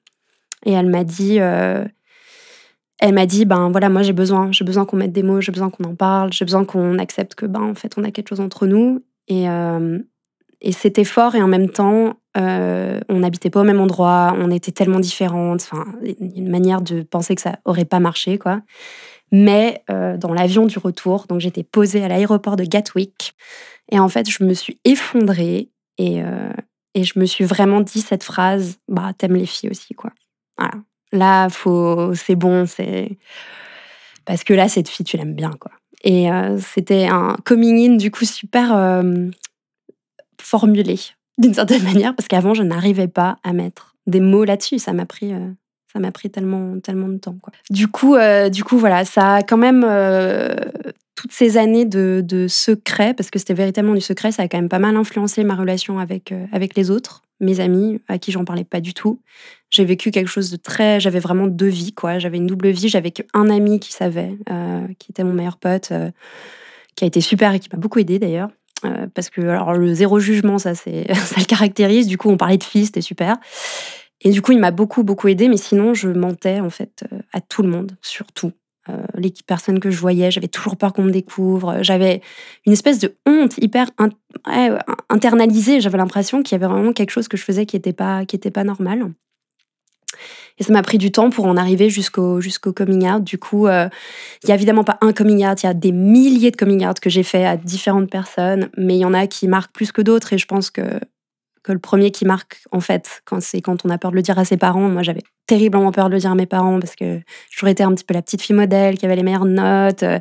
Et 0.65 0.71
elle 0.73 0.89
m'a 0.89 1.03
dit, 1.03 1.39
euh, 1.39 1.85
elle 2.99 3.13
m'a 3.13 3.25
dit, 3.25 3.45
ben 3.45 3.69
voilà, 3.71 3.89
moi 3.89 4.03
j'ai 4.03 4.13
besoin, 4.13 4.51
j'ai 4.51 4.63
besoin 4.63 4.85
qu'on 4.85 4.97
mette 4.97 5.11
des 5.11 5.23
mots, 5.23 5.41
j'ai 5.41 5.51
besoin 5.51 5.69
qu'on 5.69 5.83
en 5.85 5.95
parle, 5.95 6.31
j'ai 6.33 6.45
besoin 6.45 6.65
qu'on 6.65 6.99
accepte 6.99 7.35
que 7.35 7.45
ben 7.45 7.61
en 7.61 7.75
fait 7.75 7.93
on 7.97 8.03
a 8.03 8.11
quelque 8.11 8.29
chose 8.29 8.39
entre 8.39 8.67
nous. 8.67 9.03
Et, 9.27 9.49
euh, 9.49 9.99
c'était 10.71 11.03
fort 11.03 11.33
et 11.33 11.41
en 11.41 11.47
même 11.47 11.69
temps, 11.69 12.19
euh, 12.37 12.99
on 13.09 13.19
n'habitait 13.19 13.49
pas 13.49 13.61
au 13.61 13.63
même 13.63 13.81
endroit, 13.81 14.35
on 14.37 14.51
était 14.51 14.71
tellement 14.71 14.99
différentes. 14.99 15.63
Enfin, 15.63 15.85
une 16.19 16.49
manière 16.49 16.81
de 16.83 17.01
penser 17.01 17.33
que 17.33 17.41
ça 17.41 17.57
aurait 17.65 17.85
pas 17.85 17.99
marché, 17.99 18.37
quoi. 18.37 18.61
Mais 19.31 19.83
dans 19.87 20.33
l'avion 20.33 20.65
du 20.65 20.77
retour, 20.77 21.25
donc 21.27 21.39
j'étais 21.39 21.63
posée 21.63 22.03
à 22.03 22.09
l'aéroport 22.09 22.57
de 22.57 22.65
Gatwick, 22.65 23.33
et 23.91 23.97
en 23.97 24.09
fait, 24.09 24.29
je 24.29 24.43
me 24.43 24.53
suis 24.53 24.77
effondrée 24.83 25.69
et, 25.97 26.21
et 26.93 27.03
je 27.03 27.17
me 27.17 27.25
suis 27.25 27.45
vraiment 27.45 27.81
dit 27.81 28.01
cette 28.01 28.23
phrase, 28.23 28.77
bah 28.87 29.13
t'aimes 29.17 29.35
les 29.35 29.45
filles 29.45 29.69
aussi, 29.69 29.93
quoi. 29.93 30.11
Là, 31.11 31.47
c'est 31.49 32.35
bon, 32.35 32.65
c'est 32.65 33.17
parce 34.25 34.43
que 34.43 34.53
là, 34.53 34.69
cette 34.69 34.87
fille, 34.87 35.05
tu 35.05 35.17
l'aimes 35.17 35.35
bien, 35.35 35.51
quoi. 35.59 35.71
Et 36.03 36.31
euh, 36.31 36.57
c'était 36.59 37.07
un 37.07 37.35
coming 37.45 37.91
in 37.91 37.95
du 37.95 38.09
coup 38.09 38.25
super 38.25 38.73
euh, 38.75 39.27
formulé 40.41 40.97
d'une 41.37 41.53
certaine 41.53 41.83
manière 41.91 42.15
parce 42.15 42.27
qu'avant, 42.27 42.53
je 42.53 42.63
n'arrivais 42.63 43.07
pas 43.07 43.37
à 43.43 43.53
mettre 43.53 43.95
des 44.07 44.19
mots 44.19 44.43
là-dessus. 44.43 44.79
Ça 44.79 44.93
m'a 44.93 45.05
pris, 45.05 45.33
euh, 45.33 45.51
ça 45.91 45.99
m'a 45.99 46.11
pris 46.11 46.29
tellement, 46.29 46.79
tellement 46.79 47.09
de 47.09 47.17
temps, 47.17 47.37
quoi. 47.41 47.53
Du 47.69 47.87
coup, 47.87 48.15
du 48.51 48.63
coup, 48.63 48.77
voilà, 48.77 49.05
ça 49.05 49.35
a 49.35 49.43
quand 49.43 49.57
même 49.57 49.85
toutes 51.15 51.31
ces 51.31 51.57
années 51.57 51.85
de, 51.85 52.45
secret, 52.47 53.13
parce 53.13 53.29
que 53.29 53.39
c'était 53.39 53.53
véritablement 53.53 53.95
du 53.95 54.01
secret, 54.01 54.31
ça 54.31 54.43
a 54.43 54.47
quand 54.47 54.57
même 54.57 54.69
pas 54.69 54.79
mal 54.79 54.95
influencé 54.95 55.43
ma 55.43 55.55
relation 55.55 55.99
avec, 55.99 56.33
avec 56.51 56.75
les 56.75 56.89
autres 56.89 57.23
mes 57.41 57.59
amis 57.59 57.99
à 58.07 58.17
qui 58.17 58.31
j'en 58.31 58.45
parlais 58.45 58.63
pas 58.63 58.79
du 58.79 58.93
tout. 58.93 59.19
J'ai 59.69 59.83
vécu 59.83 60.11
quelque 60.11 60.27
chose 60.27 60.51
de 60.51 60.57
très. 60.57 60.99
J'avais 60.99 61.19
vraiment 61.19 61.47
deux 61.47 61.67
vies, 61.67 61.93
quoi. 61.93 62.19
J'avais 62.19 62.37
une 62.37 62.47
double 62.47 62.69
vie. 62.69 62.87
J'avais 62.87 63.11
qu'un 63.11 63.49
ami 63.49 63.79
qui 63.79 63.91
savait, 63.91 64.37
euh, 64.49 64.87
qui 64.99 65.11
était 65.11 65.23
mon 65.23 65.33
meilleur 65.33 65.57
pote, 65.57 65.89
euh, 65.91 66.11
qui 66.95 67.03
a 67.03 67.07
été 67.07 67.19
super 67.19 67.53
et 67.53 67.59
qui 67.59 67.69
m'a 67.73 67.79
beaucoup 67.79 67.99
aidé 67.99 68.19
d'ailleurs. 68.19 68.49
Euh, 68.83 69.07
parce 69.13 69.29
que 69.29 69.41
alors 69.41 69.73
le 69.73 69.93
zéro 69.93 70.19
jugement, 70.19 70.57
ça, 70.57 70.75
ça 70.75 70.89
le 70.91 71.45
caractérise. 71.45 72.07
Du 72.07 72.17
coup, 72.17 72.29
on 72.29 72.37
parlait 72.37 72.57
de 72.57 72.63
fils, 72.63 72.87
c'était 72.87 73.01
super. 73.01 73.37
Et 74.21 74.29
du 74.29 74.41
coup, 74.41 74.51
il 74.51 74.59
m'a 74.59 74.71
beaucoup, 74.71 75.03
beaucoup 75.03 75.27
aidé. 75.27 75.47
Mais 75.49 75.57
sinon, 75.57 75.93
je 75.93 76.09
mentais 76.09 76.59
en 76.59 76.69
fait 76.69 77.03
à 77.33 77.41
tout 77.41 77.63
le 77.63 77.69
monde, 77.69 77.97
surtout. 78.01 78.51
Euh, 78.89 78.97
les 79.15 79.31
personnes 79.45 79.79
que 79.79 79.91
je 79.91 79.99
voyais, 79.99 80.31
j'avais 80.31 80.47
toujours 80.47 80.75
peur 80.75 80.93
qu'on 80.93 81.03
me 81.03 81.11
découvre. 81.11 81.83
J'avais 81.83 82.21
une 82.65 82.73
espèce 82.73 82.97
de 82.99 83.15
honte 83.27 83.57
hyper 83.59 83.87
internalisée. 85.09 85.81
J'avais 85.81 85.97
l'impression 85.97 86.41
qu'il 86.41 86.59
y 86.59 86.63
avait 86.63 86.71
vraiment 86.71 86.93
quelque 86.93 87.11
chose 87.11 87.27
que 87.27 87.37
je 87.37 87.43
faisais 87.43 87.65
qui 87.65 87.75
n'était 87.75 87.93
pas, 87.93 88.25
qui 88.25 88.35
était 88.35 88.51
pas 88.51 88.63
normal. 88.63 89.11
Et 90.57 90.63
ça 90.63 90.73
m'a 90.73 90.81
pris 90.81 90.97
du 90.97 91.11
temps 91.11 91.29
pour 91.29 91.45
en 91.45 91.57
arriver 91.57 91.89
jusqu'au 91.89 92.41
jusqu'au 92.41 92.73
coming 92.73 93.09
out. 93.09 93.23
Du 93.23 93.37
coup, 93.37 93.67
euh, 93.67 93.87
il 94.43 94.47
n'y 94.47 94.51
a 94.51 94.55
évidemment 94.55 94.83
pas 94.83 94.97
un 95.01 95.13
coming 95.13 95.45
out, 95.45 95.63
il 95.63 95.67
y 95.67 95.69
a 95.69 95.73
des 95.73 95.91
milliers 95.91 96.51
de 96.51 96.57
coming 96.57 96.85
out 96.85 96.99
que 96.99 97.09
j'ai 97.09 97.23
fait 97.23 97.45
à 97.45 97.57
différentes 97.57 98.09
personnes, 98.09 98.69
mais 98.77 98.97
il 98.97 98.99
y 98.99 99.05
en 99.05 99.13
a 99.13 99.27
qui 99.27 99.47
marquent 99.47 99.73
plus 99.73 99.91
que 99.91 100.01
d'autres. 100.01 100.33
Et 100.33 100.37
je 100.37 100.45
pense 100.45 100.69
que 100.69 100.99
que 101.63 101.71
le 101.71 101.79
premier 101.79 102.11
qui 102.11 102.25
marque, 102.25 102.61
en 102.71 102.79
fait, 102.79 103.21
quand 103.25 103.41
c'est 103.41 103.61
quand 103.61 103.85
on 103.85 103.89
a 103.89 103.97
peur 103.97 104.11
de 104.11 104.15
le 104.15 104.21
dire 104.21 104.39
à 104.39 104.45
ses 104.45 104.57
parents. 104.57 104.89
Moi, 104.89 105.03
j'avais 105.03 105.23
terriblement 105.45 105.91
peur 105.91 106.07
de 106.07 106.13
le 106.13 106.19
dire 106.19 106.31
à 106.31 106.35
mes 106.35 106.45
parents 106.45 106.79
parce 106.79 106.95
que 106.95 107.19
j'aurais 107.49 107.73
été 107.73 107.83
un 107.83 107.93
petit 107.93 108.03
peu 108.03 108.13
la 108.13 108.21
petite 108.21 108.41
fille 108.41 108.55
modèle 108.55 108.97
qui 108.97 109.05
avait 109.05 109.15
les 109.15 109.23
meilleures 109.23 109.45
notes, 109.45 110.03
euh, 110.03 110.19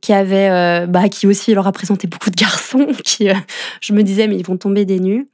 qui 0.00 0.12
avait, 0.12 0.48
euh, 0.50 0.86
bah, 0.86 1.08
qui 1.08 1.26
aussi 1.26 1.54
leur 1.54 1.66
a 1.66 1.72
présenté 1.72 2.08
beaucoup 2.08 2.30
de 2.30 2.36
garçons. 2.36 2.88
Qui, 3.04 3.30
euh, 3.30 3.34
je 3.80 3.92
me 3.92 4.02
disais, 4.02 4.26
mais 4.26 4.36
ils 4.36 4.46
vont 4.46 4.56
tomber 4.56 4.84
des 4.84 4.98
nues. 4.98 5.28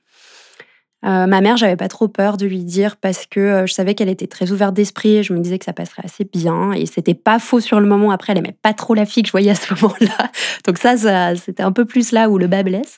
ma 1.02 1.40
mère, 1.40 1.56
j'avais 1.56 1.76
pas 1.76 1.86
trop 1.86 2.08
peur 2.08 2.36
de 2.36 2.46
lui 2.46 2.64
dire 2.64 2.96
parce 2.96 3.26
que 3.26 3.64
je 3.66 3.72
savais 3.72 3.94
qu'elle 3.94 4.08
était 4.08 4.26
très 4.26 4.50
ouverte 4.50 4.74
d'esprit. 4.74 5.22
Je 5.22 5.32
me 5.32 5.38
disais 5.38 5.58
que 5.58 5.64
ça 5.64 5.72
passerait 5.72 6.02
assez 6.04 6.24
bien 6.24 6.72
et 6.72 6.84
c'était 6.86 7.14
pas 7.14 7.38
faux 7.38 7.60
sur 7.60 7.78
le 7.78 7.86
moment. 7.86 8.10
Après, 8.10 8.32
elle 8.32 8.38
aimait 8.38 8.56
pas 8.60 8.74
trop 8.74 8.94
la 8.94 9.06
fille 9.06 9.22
que 9.22 9.28
je 9.28 9.32
voyais 9.32 9.52
à 9.52 9.54
ce 9.54 9.72
moment-là. 9.80 10.30
Donc 10.66 10.78
ça, 10.78 10.96
ça 10.96 11.36
c'était 11.36 11.62
un 11.62 11.72
peu 11.72 11.84
plus 11.84 12.10
là 12.10 12.28
où 12.28 12.36
le 12.36 12.48
bas 12.48 12.64
blesse. 12.64 12.96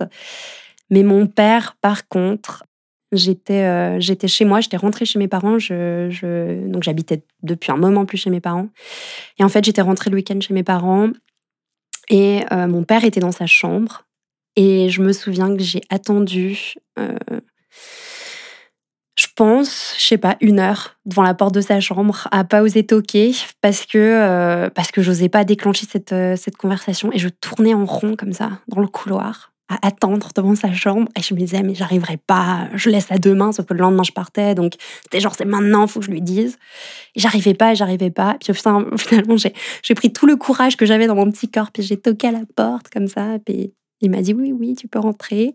Mais 0.91 1.03
mon 1.03 1.27
père, 1.27 1.77
par 1.81 2.09
contre, 2.09 2.65
j'étais 3.13 3.65
euh, 3.65 4.01
j'étais 4.01 4.29
chez 4.29 4.45
moi, 4.45 4.61
j'étais 4.61 4.77
rentrée 4.77 5.05
chez 5.05 5.19
mes 5.19 5.29
parents. 5.29 5.59
Donc 5.59 6.83
j'habitais 6.83 7.23
depuis 7.43 7.73
un 7.73 7.77
moment 7.77 8.07
plus 8.07 8.19
chez 8.19 8.31
mes 8.31 8.41
parents. 8.41 8.69
Et 9.39 9.45
en 9.45 9.49
fait, 9.49 9.65
j'étais 9.65 9.83
rentrée 9.83 10.11
le 10.11 10.17
week-end 10.17 10.41
chez 10.41 10.55
mes 10.55 10.63
parents. 10.63 11.11
Et 12.09 12.43
euh, 12.53 12.67
mon 12.67 12.85
père 12.85 13.05
était 13.05 13.21
dans 13.21 13.33
sa 13.33 13.47
chambre. 13.47 14.05
Et 14.57 14.91
je 14.91 15.03
me 15.03 15.13
souviens 15.13 15.55
que 15.57 15.63
j'ai 15.63 15.83
attendu, 15.89 16.75
euh, 16.99 17.15
je 19.17 19.27
pense, 19.37 19.95
je 19.99 20.05
sais 20.05 20.19
pas, 20.19 20.37
une 20.41 20.59
heure 20.59 20.97
devant 21.07 21.23
la 21.23 21.35
porte 21.35 21.55
de 21.55 21.61
sa 21.61 21.79
chambre, 21.79 22.27
à 22.33 22.43
pas 22.43 22.63
oser 22.63 22.85
toquer 22.85 23.33
parce 23.61 23.87
que 23.87 24.69
parce 24.75 24.91
que 24.91 25.01
j'osais 25.01 25.29
pas 25.29 25.45
déclencher 25.45 25.87
cette 25.87 26.15
cette 26.37 26.57
conversation. 26.57 27.13
Et 27.13 27.19
je 27.19 27.29
tournais 27.29 27.75
en 27.75 27.85
rond 27.85 28.17
comme 28.17 28.33
ça 28.33 28.59
dans 28.67 28.81
le 28.81 28.89
couloir 28.89 29.53
à 29.69 29.87
attendre 29.87 30.29
devant 30.35 30.55
sa 30.55 30.73
chambre. 30.73 31.09
Et 31.17 31.23
je 31.23 31.35
me 31.35 31.39
disais, 31.39 31.63
mais 31.63 31.75
j'arriverai 31.75 32.17
pas, 32.17 32.69
je 32.75 32.91
laisse 32.91 33.11
à 33.11 33.19
demain, 33.19 33.53
sauf 33.53 33.67
que 33.67 33.75
le 33.75 33.81
lendemain 33.81 34.03
je 34.03 34.13
partais. 34.13 34.55
Donc 34.55 34.75
c'était 35.03 35.21
genre, 35.21 35.35
c'est 35.35 35.45
maintenant, 35.45 35.87
faut 35.87 36.01
que 36.01 36.07
je 36.07 36.11
lui 36.11 36.23
dise. 36.23 36.59
J'arrivais 37.17 37.55
pas, 37.55 37.75
j'arrivais 37.75 38.11
pas. 38.11 38.37
Puis 38.41 38.53
finalement, 38.99 39.37
j'ai 39.37 39.95
pris 39.95 40.13
tout 40.13 40.27
le 40.27 40.37
courage 40.37 40.77
que 40.77 40.87
j'avais 40.87 41.07
dans 41.07 41.15
mon 41.15 41.31
petit 41.31 41.51
corps, 41.51 41.71
puis 41.71 41.83
j'ai 41.83 41.97
toqué 41.97 42.29
à 42.29 42.33
la 42.33 42.43
porte 42.57 42.89
comme 42.91 43.09
ça. 43.09 43.39
Puis 43.45 43.73
il 44.01 44.11
m'a 44.11 44.23
dit, 44.23 44.35
oui, 44.35 44.53
oui, 44.53 44.75
tu 44.75 44.89
peux 44.89 44.99
rentrer. 44.99 45.55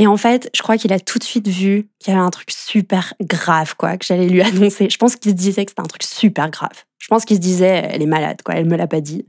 Et 0.00 0.06
en 0.06 0.16
fait, 0.16 0.48
je 0.54 0.62
crois 0.62 0.76
qu'il 0.76 0.92
a 0.92 1.00
tout 1.00 1.18
de 1.18 1.24
suite 1.24 1.48
vu 1.48 1.88
qu'il 1.98 2.12
y 2.12 2.16
avait 2.16 2.24
un 2.24 2.30
truc 2.30 2.50
super 2.52 3.14
grave, 3.20 3.74
quoi, 3.76 3.96
que 3.96 4.06
j'allais 4.06 4.28
lui 4.28 4.40
annoncer. 4.42 4.88
Je 4.90 4.96
pense 4.96 5.16
qu'il 5.16 5.32
se 5.32 5.36
disait 5.36 5.64
que 5.64 5.72
c'était 5.72 5.82
un 5.82 5.86
truc 5.86 6.04
super 6.04 6.50
grave. 6.50 6.84
Je 6.98 7.08
pense 7.08 7.24
qu'il 7.24 7.36
se 7.36 7.40
disait, 7.40 7.88
elle 7.90 8.02
est 8.02 8.06
malade, 8.06 8.42
quoi, 8.44 8.54
elle 8.54 8.66
me 8.66 8.76
l'a 8.76 8.86
pas 8.86 9.00
dit 9.00 9.26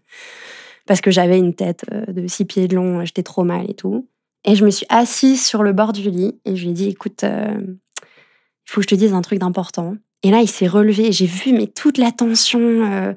parce 0.89 1.01
que 1.01 1.11
j'avais 1.11 1.37
une 1.37 1.53
tête 1.53 1.85
euh, 1.93 2.03
de 2.07 2.25
six 2.25 2.45
pieds 2.45 2.67
de 2.67 2.75
long, 2.75 3.05
j'étais 3.05 3.21
trop 3.21 3.43
mal 3.43 3.69
et 3.69 3.75
tout. 3.75 4.07
Et 4.43 4.55
je 4.55 4.65
me 4.65 4.71
suis 4.71 4.87
assise 4.89 5.45
sur 5.45 5.61
le 5.61 5.71
bord 5.71 5.93
du 5.93 6.09
lit 6.09 6.39
et 6.45 6.55
je 6.55 6.63
lui 6.63 6.71
ai 6.71 6.73
dit, 6.73 6.89
écoute, 6.89 7.23
euh, 7.23 7.59
il 7.61 8.65
faut 8.65 8.81
que 8.81 8.85
je 8.85 8.87
te 8.87 8.95
dise 8.95 9.13
un 9.13 9.21
truc 9.21 9.37
d'important. 9.37 9.97
Et 10.23 10.31
là, 10.31 10.41
il 10.41 10.49
s'est 10.49 10.65
relevé 10.65 11.11
j'ai 11.11 11.27
vu 11.27 11.53
mais 11.53 11.67
toute 11.67 11.99
la 11.99 12.11
tension. 12.11 12.59
Euh, 12.59 13.13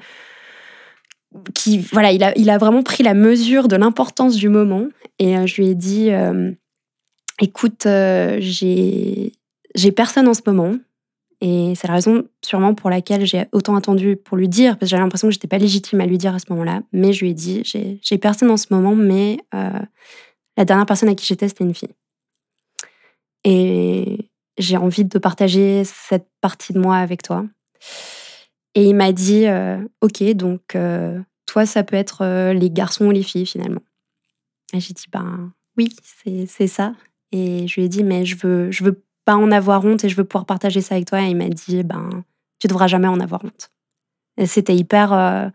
qui, 1.54 1.78
voilà, 1.78 2.12
il 2.12 2.50
a, 2.50 2.58
vraiment 2.58 2.82
pris 2.82 3.02
la 3.02 3.14
mesure 3.14 3.68
de 3.68 3.76
l'importance 3.76 4.36
du 4.36 4.50
moment. 4.50 4.88
Et 5.18 5.34
je 5.46 5.62
lui 5.62 5.68
ai 5.70 5.74
dit, 5.74 6.10
écoute, 7.40 7.86
j'ai 7.86 9.32
personne 9.96 10.28
en 10.28 10.34
ce 10.34 10.42
moment. 10.44 10.74
Et 11.44 11.74
c'est 11.74 11.88
la 11.88 11.94
raison 11.94 12.22
sûrement 12.40 12.72
pour 12.72 12.88
laquelle 12.88 13.26
j'ai 13.26 13.46
autant 13.50 13.74
attendu 13.74 14.14
pour 14.14 14.36
lui 14.36 14.48
dire, 14.48 14.78
parce 14.78 14.82
que 14.82 14.86
j'avais 14.86 15.02
l'impression 15.02 15.26
que 15.26 15.34
j'étais 15.34 15.48
pas 15.48 15.58
légitime 15.58 16.00
à 16.00 16.06
lui 16.06 16.16
dire 16.16 16.32
à 16.36 16.38
ce 16.38 16.46
moment-là. 16.50 16.82
Mais 16.92 17.12
je 17.12 17.24
lui 17.24 17.32
ai 17.32 17.34
dit, 17.34 17.62
j'ai 17.64 18.18
personne 18.18 18.48
en 18.48 18.56
ce 18.56 18.68
moment, 18.70 18.94
mais 18.94 19.38
euh, 19.52 19.80
la 20.56 20.64
dernière 20.64 20.86
personne 20.86 21.08
à 21.08 21.16
qui 21.16 21.26
j'étais, 21.26 21.48
c'était 21.48 21.64
une 21.64 21.74
fille. 21.74 21.96
Et 23.42 24.30
j'ai 24.56 24.76
envie 24.76 25.04
de 25.04 25.18
partager 25.18 25.82
cette 25.84 26.28
partie 26.40 26.72
de 26.72 26.78
moi 26.78 26.98
avec 26.98 27.24
toi. 27.24 27.44
Et 28.76 28.84
il 28.84 28.94
m'a 28.94 29.10
dit, 29.10 29.48
euh, 29.48 29.78
ok, 30.00 30.22
donc 30.34 30.76
euh, 30.76 31.18
toi, 31.46 31.66
ça 31.66 31.82
peut 31.82 31.96
être 31.96 32.52
les 32.52 32.70
garçons 32.70 33.06
ou 33.06 33.10
les 33.10 33.24
filles 33.24 33.46
finalement. 33.46 33.82
Et 34.72 34.78
j'ai 34.78 34.94
dit, 34.94 35.06
ben 35.10 35.50
oui, 35.76 35.92
c'est 36.46 36.68
ça. 36.68 36.94
Et 37.32 37.66
je 37.66 37.74
lui 37.80 37.86
ai 37.86 37.88
dit, 37.88 38.04
mais 38.04 38.24
je 38.24 38.36
veux, 38.36 38.70
je 38.70 38.84
veux 38.84 39.02
pas 39.24 39.36
en 39.36 39.50
avoir 39.50 39.84
honte 39.84 40.04
et 40.04 40.08
je 40.08 40.16
veux 40.16 40.24
pouvoir 40.24 40.46
partager 40.46 40.80
ça 40.80 40.94
avec 40.94 41.06
toi. 41.06 41.22
Et 41.22 41.28
il 41.30 41.36
m'a 41.36 41.48
dit, 41.48 41.82
ben, 41.82 42.24
tu 42.58 42.66
devras 42.66 42.86
jamais 42.86 43.08
en 43.08 43.20
avoir 43.20 43.44
honte. 43.44 43.70
C'était 44.46 44.74
hyper, 44.74 45.12
euh, 45.12 45.48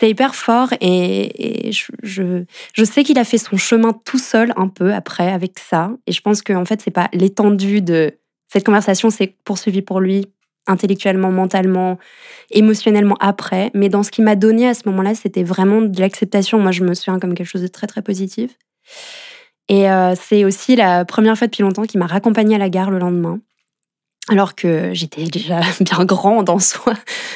hyper 0.00 0.34
fort 0.34 0.68
et, 0.80 1.70
je, 1.70 2.44
je, 2.74 2.84
sais 2.84 3.04
qu'il 3.04 3.18
a 3.18 3.24
fait 3.24 3.38
son 3.38 3.56
chemin 3.56 3.92
tout 3.92 4.18
seul 4.18 4.52
un 4.56 4.68
peu 4.68 4.94
après 4.94 5.30
avec 5.30 5.58
ça. 5.58 5.90
Et 6.06 6.12
je 6.12 6.20
pense 6.20 6.42
que 6.42 6.52
en 6.52 6.64
fait, 6.64 6.80
c'est 6.80 6.90
pas 6.90 7.08
l'étendue 7.12 7.82
de 7.82 8.12
cette 8.48 8.64
conversation, 8.64 9.10
c'est 9.10 9.34
poursuivi 9.44 9.82
pour 9.82 10.00
lui 10.00 10.26
intellectuellement, 10.66 11.30
mentalement, 11.30 11.98
émotionnellement 12.50 13.16
après. 13.20 13.70
Mais 13.74 13.88
dans 13.88 14.02
ce 14.02 14.10
qu'il 14.10 14.24
m'a 14.24 14.36
donné 14.36 14.68
à 14.68 14.74
ce 14.74 14.82
moment-là, 14.86 15.14
c'était 15.14 15.42
vraiment 15.42 15.82
de 15.82 16.00
l'acceptation. 16.00 16.58
Moi, 16.58 16.70
je 16.70 16.84
me 16.84 16.94
souviens 16.94 17.18
comme 17.18 17.34
quelque 17.34 17.48
chose 17.48 17.62
de 17.62 17.68
très, 17.68 17.86
très 17.86 18.02
positif. 18.02 18.56
Et 19.68 19.90
euh, 19.90 20.14
c'est 20.20 20.44
aussi 20.44 20.76
la 20.76 21.04
première 21.04 21.36
fois 21.36 21.46
depuis 21.46 21.62
longtemps 21.62 21.84
qu'il 21.84 22.00
m'a 22.00 22.06
raccompagnée 22.06 22.56
à 22.56 22.58
la 22.58 22.68
gare 22.68 22.90
le 22.90 22.98
lendemain. 22.98 23.40
Alors 24.28 24.54
que 24.54 24.90
j'étais 24.92 25.24
déjà 25.24 25.60
bien 25.80 26.04
grande 26.04 26.48
en 26.48 26.58
soi. 26.58 26.94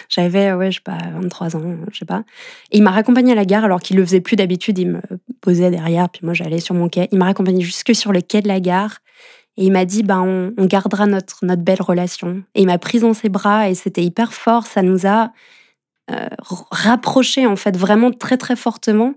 J'avais, 0.08 0.52
ouais, 0.52 0.70
je 0.70 0.76
sais 0.76 0.82
pas, 0.84 0.98
23 1.20 1.56
ans, 1.56 1.76
je 1.90 1.98
sais 1.98 2.04
pas. 2.04 2.22
Et 2.70 2.78
il 2.78 2.82
m'a 2.82 2.92
raccompagnée 2.92 3.32
à 3.32 3.34
la 3.34 3.44
gare 3.44 3.64
alors 3.64 3.80
qu'il 3.80 3.96
le 3.96 4.04
faisait 4.04 4.20
plus 4.20 4.36
d'habitude. 4.36 4.78
Il 4.78 4.90
me 4.90 5.00
posait 5.40 5.70
derrière, 5.70 6.08
puis 6.08 6.20
moi 6.24 6.34
j'allais 6.34 6.60
sur 6.60 6.74
mon 6.74 6.88
quai. 6.88 7.08
Il 7.10 7.18
m'a 7.18 7.26
raccompagnée 7.26 7.62
jusque 7.62 7.94
sur 7.94 8.12
le 8.12 8.20
quai 8.20 8.40
de 8.40 8.48
la 8.48 8.60
gare. 8.60 8.98
Et 9.56 9.64
il 9.64 9.72
m'a 9.72 9.84
dit, 9.84 10.02
ben, 10.02 10.52
on, 10.56 10.66
gardera 10.66 11.06
notre, 11.06 11.44
notre 11.44 11.62
belle 11.62 11.80
relation. 11.80 12.42
Et 12.54 12.60
il 12.60 12.66
m'a 12.66 12.78
prise 12.78 13.00
dans 13.00 13.14
ses 13.14 13.30
bras 13.30 13.70
et 13.70 13.74
c'était 13.74 14.02
hyper 14.02 14.34
fort. 14.34 14.66
Ça 14.66 14.82
nous 14.82 15.06
a 15.06 15.32
euh, 16.10 16.28
rapprochés, 16.70 17.46
en 17.46 17.56
fait, 17.56 17.76
vraiment 17.76 18.10
très, 18.10 18.36
très 18.36 18.54
fortement. 18.54 19.14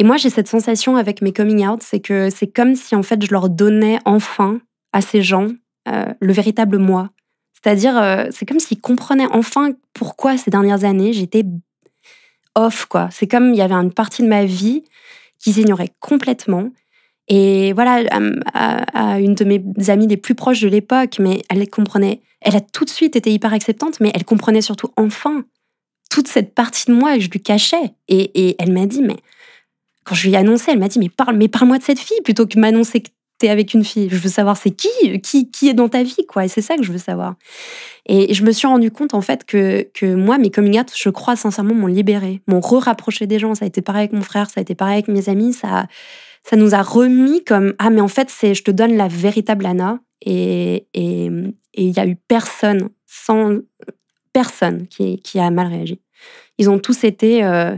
Et 0.00 0.02
moi, 0.02 0.16
j'ai 0.16 0.30
cette 0.30 0.48
sensation 0.48 0.96
avec 0.96 1.20
mes 1.20 1.30
coming 1.30 1.66
out, 1.68 1.82
c'est 1.82 2.00
que 2.00 2.30
c'est 2.30 2.46
comme 2.46 2.74
si 2.74 2.96
en 2.96 3.02
fait 3.02 3.22
je 3.22 3.30
leur 3.30 3.50
donnais 3.50 3.98
enfin 4.06 4.58
à 4.94 5.02
ces 5.02 5.20
gens 5.20 5.48
euh, 5.88 6.06
le 6.18 6.32
véritable 6.32 6.78
moi. 6.78 7.10
C'est-à-dire, 7.52 7.98
euh, 7.98 8.24
c'est 8.30 8.46
comme 8.46 8.60
s'ils 8.60 8.80
comprenaient 8.80 9.30
enfin 9.30 9.72
pourquoi 9.92 10.38
ces 10.38 10.50
dernières 10.50 10.84
années 10.84 11.12
j'étais 11.12 11.44
off, 12.54 12.86
quoi. 12.86 13.10
C'est 13.12 13.26
comme 13.26 13.52
il 13.52 13.58
y 13.58 13.60
avait 13.60 13.74
une 13.74 13.92
partie 13.92 14.22
de 14.22 14.28
ma 14.28 14.46
vie 14.46 14.84
qu'ils 15.38 15.58
ignoraient 15.58 15.92
complètement. 16.00 16.70
Et 17.28 17.74
voilà, 17.74 18.02
à, 18.54 19.20
une 19.20 19.34
de 19.34 19.44
mes 19.44 19.62
amies 19.90 20.06
les 20.06 20.16
plus 20.16 20.34
proches 20.34 20.62
de 20.62 20.68
l'époque, 20.68 21.18
mais 21.18 21.42
elle 21.50 21.68
comprenait. 21.68 22.22
Elle 22.40 22.56
a 22.56 22.62
tout 22.62 22.86
de 22.86 22.90
suite 22.90 23.16
été 23.16 23.30
hyper 23.30 23.52
acceptante, 23.52 24.00
mais 24.00 24.10
elle 24.14 24.24
comprenait 24.24 24.62
surtout 24.62 24.94
enfin 24.96 25.44
toute 26.08 26.26
cette 26.26 26.54
partie 26.54 26.86
de 26.86 26.94
moi 26.94 27.16
que 27.16 27.20
je 27.20 27.28
lui 27.28 27.42
cachais. 27.42 27.92
Et 28.08 28.56
elle 28.58 28.72
m'a 28.72 28.86
dit, 28.86 29.02
mais 29.02 29.18
quand 30.04 30.14
je 30.14 30.26
lui 30.26 30.34
ai 30.34 30.38
annoncé, 30.38 30.70
elle 30.72 30.78
m'a 30.78 30.88
dit 30.88 30.98
mais 30.98 31.08
parle, 31.08 31.36
mais 31.36 31.48
parle-moi 31.48 31.78
de 31.78 31.82
cette 31.82 31.98
fille 31.98 32.20
plutôt 32.22 32.46
que 32.46 32.58
m'annoncer 32.58 33.00
que 33.02 33.10
t'es 33.38 33.48
avec 33.48 33.74
une 33.74 33.84
fille. 33.84 34.08
Je 34.10 34.16
veux 34.16 34.28
savoir 34.28 34.56
c'est 34.56 34.70
qui, 34.70 35.20
qui, 35.22 35.50
qui 35.50 35.68
est 35.68 35.74
dans 35.74 35.88
ta 35.88 36.02
vie, 36.02 36.26
quoi. 36.28 36.44
Et 36.44 36.48
c'est 36.48 36.62
ça 36.62 36.76
que 36.76 36.82
je 36.82 36.92
veux 36.92 36.98
savoir. 36.98 37.34
Et 38.06 38.32
je 38.34 38.44
me 38.44 38.52
suis 38.52 38.66
rendu 38.66 38.90
compte 38.90 39.14
en 39.14 39.20
fait 39.20 39.44
que, 39.44 39.88
que 39.94 40.14
moi, 40.14 40.38
mes 40.38 40.50
coming 40.50 40.78
out, 40.78 40.92
je 40.94 41.08
crois 41.10 41.36
sincèrement, 41.36 41.74
m'ont 41.74 41.86
libéré, 41.86 42.40
m'ont 42.46 42.60
re-rapproché 42.60 43.26
des 43.26 43.38
gens. 43.38 43.54
Ça 43.54 43.64
a 43.64 43.68
été 43.68 43.82
pareil 43.82 44.02
avec 44.02 44.12
mon 44.12 44.22
frère, 44.22 44.48
ça 44.50 44.60
a 44.60 44.62
été 44.62 44.74
pareil 44.74 44.94
avec 44.94 45.08
mes 45.08 45.28
amis. 45.28 45.52
Ça, 45.52 45.86
ça 46.44 46.56
nous 46.56 46.74
a 46.74 46.82
remis 46.82 47.42
comme 47.44 47.74
ah 47.78 47.90
mais 47.90 48.00
en 48.00 48.08
fait 48.08 48.30
c'est, 48.30 48.54
je 48.54 48.62
te 48.62 48.70
donne 48.70 48.96
la 48.96 49.08
véritable 49.08 49.66
Anna. 49.66 49.98
Et 50.22 50.86
il 50.94 51.54
et, 51.72 51.84
y 51.84 51.98
a 51.98 52.06
eu 52.06 52.16
personne 52.16 52.90
sans 53.06 53.58
personne 54.32 54.86
qui, 54.86 55.18
qui 55.20 55.40
a 55.40 55.50
mal 55.50 55.68
réagi. 55.68 56.00
Ils 56.58 56.68
ont 56.68 56.78
tous 56.78 57.04
été 57.04 57.42
euh, 57.42 57.76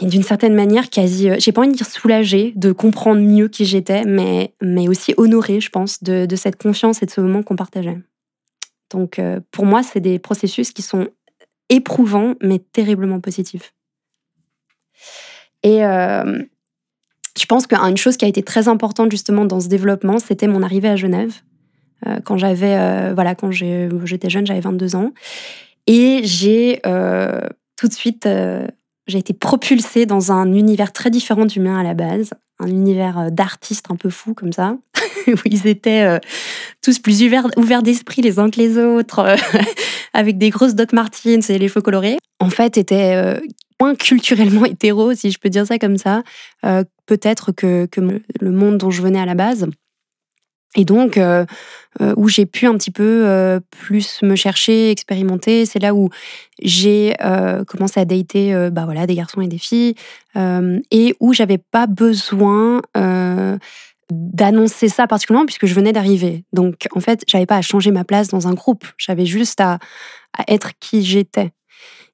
mais 0.00 0.08
d'une 0.08 0.22
certaine 0.22 0.54
manière 0.54 0.90
quasi, 0.90 1.30
euh, 1.30 1.36
j'ai 1.38 1.52
pas 1.52 1.60
envie 1.62 1.72
de 1.72 1.76
dire 1.76 1.86
soulagée 1.86 2.52
de 2.56 2.72
comprendre 2.72 3.20
mieux 3.20 3.48
qui 3.48 3.64
j'étais, 3.64 4.04
mais, 4.04 4.54
mais 4.60 4.88
aussi 4.88 5.14
honorée, 5.16 5.60
je 5.60 5.70
pense, 5.70 6.02
de, 6.02 6.26
de 6.26 6.36
cette 6.36 6.56
confiance 6.56 7.02
et 7.02 7.06
de 7.06 7.10
ce 7.10 7.20
moment 7.20 7.42
qu'on 7.42 7.56
partageait. 7.56 7.98
Donc 8.90 9.18
euh, 9.18 9.40
pour 9.50 9.66
moi, 9.66 9.82
c'est 9.82 10.00
des 10.00 10.18
processus 10.18 10.72
qui 10.72 10.82
sont 10.82 11.08
éprouvants, 11.68 12.34
mais 12.42 12.58
terriblement 12.58 13.20
positifs. 13.20 13.74
Et 15.62 15.84
euh, 15.84 16.42
je 17.38 17.46
pense 17.46 17.66
qu'une 17.66 17.96
chose 17.96 18.16
qui 18.16 18.24
a 18.24 18.28
été 18.28 18.42
très 18.42 18.68
importante 18.68 19.10
justement 19.10 19.44
dans 19.44 19.60
ce 19.60 19.68
développement, 19.68 20.18
c'était 20.18 20.48
mon 20.48 20.62
arrivée 20.62 20.88
à 20.88 20.96
Genève. 20.96 21.34
quand 22.24 22.38
j'avais, 22.38 23.12
voilà, 23.12 23.34
quand 23.34 23.50
j'étais 23.52 24.30
jeune, 24.30 24.46
j'avais 24.46 24.60
22 24.60 24.96
ans. 24.96 25.12
Et 25.86 26.22
j'ai 26.24 26.80
tout 27.76 27.88
de 27.88 27.92
suite 27.92 28.26
j'ai 29.10 29.18
été 29.18 29.34
propulsée 29.34 30.06
dans 30.06 30.32
un 30.32 30.52
univers 30.52 30.92
très 30.92 31.10
différent 31.10 31.44
du 31.44 31.60
mien 31.60 31.78
à 31.78 31.82
la 31.82 31.94
base, 31.94 32.30
un 32.58 32.68
univers 32.68 33.18
euh, 33.18 33.30
d'artistes 33.30 33.86
un 33.90 33.96
peu 33.96 34.08
fous 34.08 34.34
comme 34.34 34.52
ça, 34.52 34.76
où 35.26 35.36
ils 35.44 35.66
étaient 35.66 36.02
euh, 36.02 36.18
tous 36.82 36.98
plus 36.98 37.22
ouverts, 37.22 37.82
d'esprit 37.82 38.22
les 38.22 38.38
uns 38.38 38.50
que 38.50 38.58
les 38.58 38.78
autres, 38.78 39.18
euh, 39.18 39.36
avec 40.14 40.38
des 40.38 40.50
grosses 40.50 40.74
Doc 40.74 40.92
Martens 40.92 41.50
et 41.50 41.58
les 41.58 41.68
feux 41.68 41.82
colorés. 41.82 42.18
En 42.38 42.50
fait, 42.50 42.78
étaient 42.78 43.38
moins 43.80 43.94
culturellement 43.94 44.64
hétéro, 44.64 45.12
si 45.14 45.30
je 45.30 45.38
peux 45.38 45.50
dire 45.50 45.66
ça 45.66 45.78
comme 45.78 45.98
ça, 45.98 46.22
peut-être 47.04 47.52
que, 47.52 47.86
que 47.86 48.00
le 48.00 48.50
monde 48.50 48.78
dont 48.78 48.90
je 48.90 49.02
venais 49.02 49.20
à 49.20 49.26
la 49.26 49.34
base. 49.34 49.66
Et 50.76 50.84
donc, 50.84 51.18
euh, 51.18 51.44
euh, 52.00 52.14
où 52.16 52.28
j'ai 52.28 52.46
pu 52.46 52.66
un 52.66 52.74
petit 52.76 52.92
peu 52.92 53.24
euh, 53.26 53.58
plus 53.70 54.22
me 54.22 54.36
chercher, 54.36 54.90
expérimenter, 54.90 55.66
c'est 55.66 55.80
là 55.80 55.94
où 55.94 56.10
j'ai 56.62 57.14
commencé 57.66 57.98
à 57.98 58.04
dater 58.04 58.68
bah 58.70 58.84
voilà, 58.84 59.06
des 59.06 59.14
garçons 59.14 59.40
et 59.40 59.48
des 59.48 59.58
filles, 59.58 59.94
et 60.36 61.14
où 61.20 61.32
j'avais 61.32 61.58
pas 61.58 61.86
besoin 61.86 62.82
d'annoncer 64.12 64.88
ça 64.88 65.06
particulièrement 65.06 65.46
puisque 65.46 65.66
je 65.66 65.74
venais 65.74 65.92
d'arriver. 65.92 66.44
Donc, 66.52 66.88
en 66.94 67.00
fait, 67.00 67.22
j'avais 67.26 67.46
pas 67.46 67.56
à 67.56 67.62
changer 67.62 67.92
ma 67.92 68.04
place 68.04 68.28
dans 68.28 68.46
un 68.46 68.54
groupe, 68.54 68.84
j'avais 68.98 69.24
juste 69.24 69.60
à, 69.60 69.78
à, 70.36 70.44
être 70.48 70.72
qui 70.80 71.02
j'étais. 71.02 71.50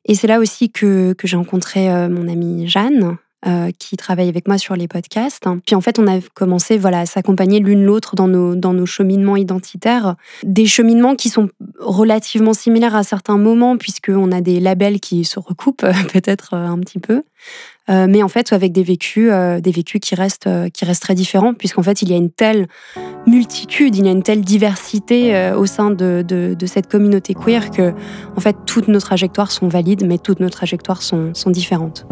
Et 0.04 0.14
c'est 0.14 0.28
là 0.28 0.38
aussi 0.38 0.70
que, 0.70 1.14
que 1.14 1.26
j'ai 1.26 1.36
rencontré 1.36 1.88
mon 2.08 2.28
amie 2.28 2.68
Jeanne, 2.68 3.18
euh, 3.46 3.70
qui 3.78 3.98
travaille 3.98 4.30
avec 4.30 4.48
moi 4.48 4.56
sur 4.56 4.74
les 4.76 4.88
podcasts. 4.88 5.44
Puis 5.66 5.76
en 5.76 5.82
fait, 5.82 5.98
on 5.98 6.06
a 6.06 6.20
commencé 6.34 6.78
voilà, 6.78 7.00
à 7.00 7.06
s'accompagner 7.06 7.60
l'une 7.60 7.84
l'autre 7.84 8.16
dans 8.16 8.28
nos, 8.28 8.56
dans 8.56 8.72
nos 8.72 8.86
cheminements 8.86 9.36
identitaires. 9.36 10.16
Des 10.42 10.64
cheminements 10.64 11.14
qui 11.14 11.28
sont 11.28 11.50
relativement 11.78 12.54
similaires 12.54 12.96
à 12.96 13.04
certains 13.04 13.36
moments, 13.36 13.76
puisqu'on 13.76 14.32
a 14.32 14.40
des 14.40 14.58
labels 14.58 15.00
qui 15.00 15.24
se 15.24 15.38
recoupent 15.38 15.84
peut-être 16.12 16.54
euh, 16.54 16.66
un 16.66 16.78
petit 16.78 16.98
peu. 16.98 17.22
Euh, 17.90 18.06
mais 18.08 18.22
en 18.22 18.28
fait, 18.28 18.54
avec 18.54 18.72
des 18.72 18.82
vécus, 18.82 19.30
des 19.30 19.70
vécus 19.70 20.00
qui 20.00 20.14
restent, 20.14 20.48
qui 20.72 20.84
restent 20.84 21.02
très 21.02 21.14
différents, 21.14 21.52
puisqu'en 21.52 21.82
fait, 21.82 22.00
il 22.02 22.10
y 22.10 22.14
a 22.14 22.16
une 22.16 22.30
telle 22.30 22.66
multitude, 23.26 23.94
il 23.96 24.06
y 24.06 24.08
a 24.08 24.12
une 24.12 24.24
telle 24.24 24.40
diversité 24.40 25.52
au 25.56 25.66
sein 25.66 25.90
de, 25.90 26.24
de, 26.26 26.56
de, 26.58 26.66
cette 26.66 26.88
communauté 26.88 27.34
queer 27.34 27.70
que, 27.70 27.92
en 28.34 28.40
fait, 28.40 28.56
toutes 28.66 28.88
nos 28.88 28.98
trajectoires 28.98 29.52
sont 29.52 29.68
valides, 29.68 30.04
mais 30.04 30.18
toutes 30.18 30.40
nos 30.40 30.50
trajectoires 30.50 31.02
sont, 31.02 31.32
sont 31.32 31.50
différentes. 31.50 32.06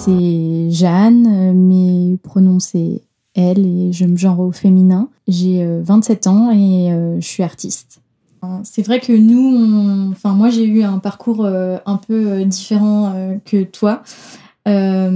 C'est 0.00 0.70
Jeanne, 0.70 1.52
mais 1.54 2.16
pronoms 2.22 2.58
c'est 2.58 3.02
elle 3.34 3.66
et 3.66 3.92
je 3.92 4.06
me 4.06 4.16
genre 4.16 4.40
au 4.40 4.50
féminin. 4.50 5.10
J'ai 5.28 5.62
27 5.82 6.26
euh, 6.26 6.30
ans 6.30 6.50
et 6.50 6.90
euh, 6.90 7.20
je 7.20 7.26
suis 7.26 7.42
artiste. 7.42 8.00
C'est 8.64 8.80
vrai 8.80 9.00
que 9.00 9.12
nous, 9.12 10.10
enfin 10.12 10.32
moi 10.32 10.48
j'ai 10.48 10.64
eu 10.64 10.82
un 10.82 10.98
parcours 10.98 11.44
euh, 11.44 11.76
un 11.84 11.98
peu 11.98 12.42
différent 12.46 13.38
que 13.44 13.62
toi. 13.64 14.02
alors 14.64 15.10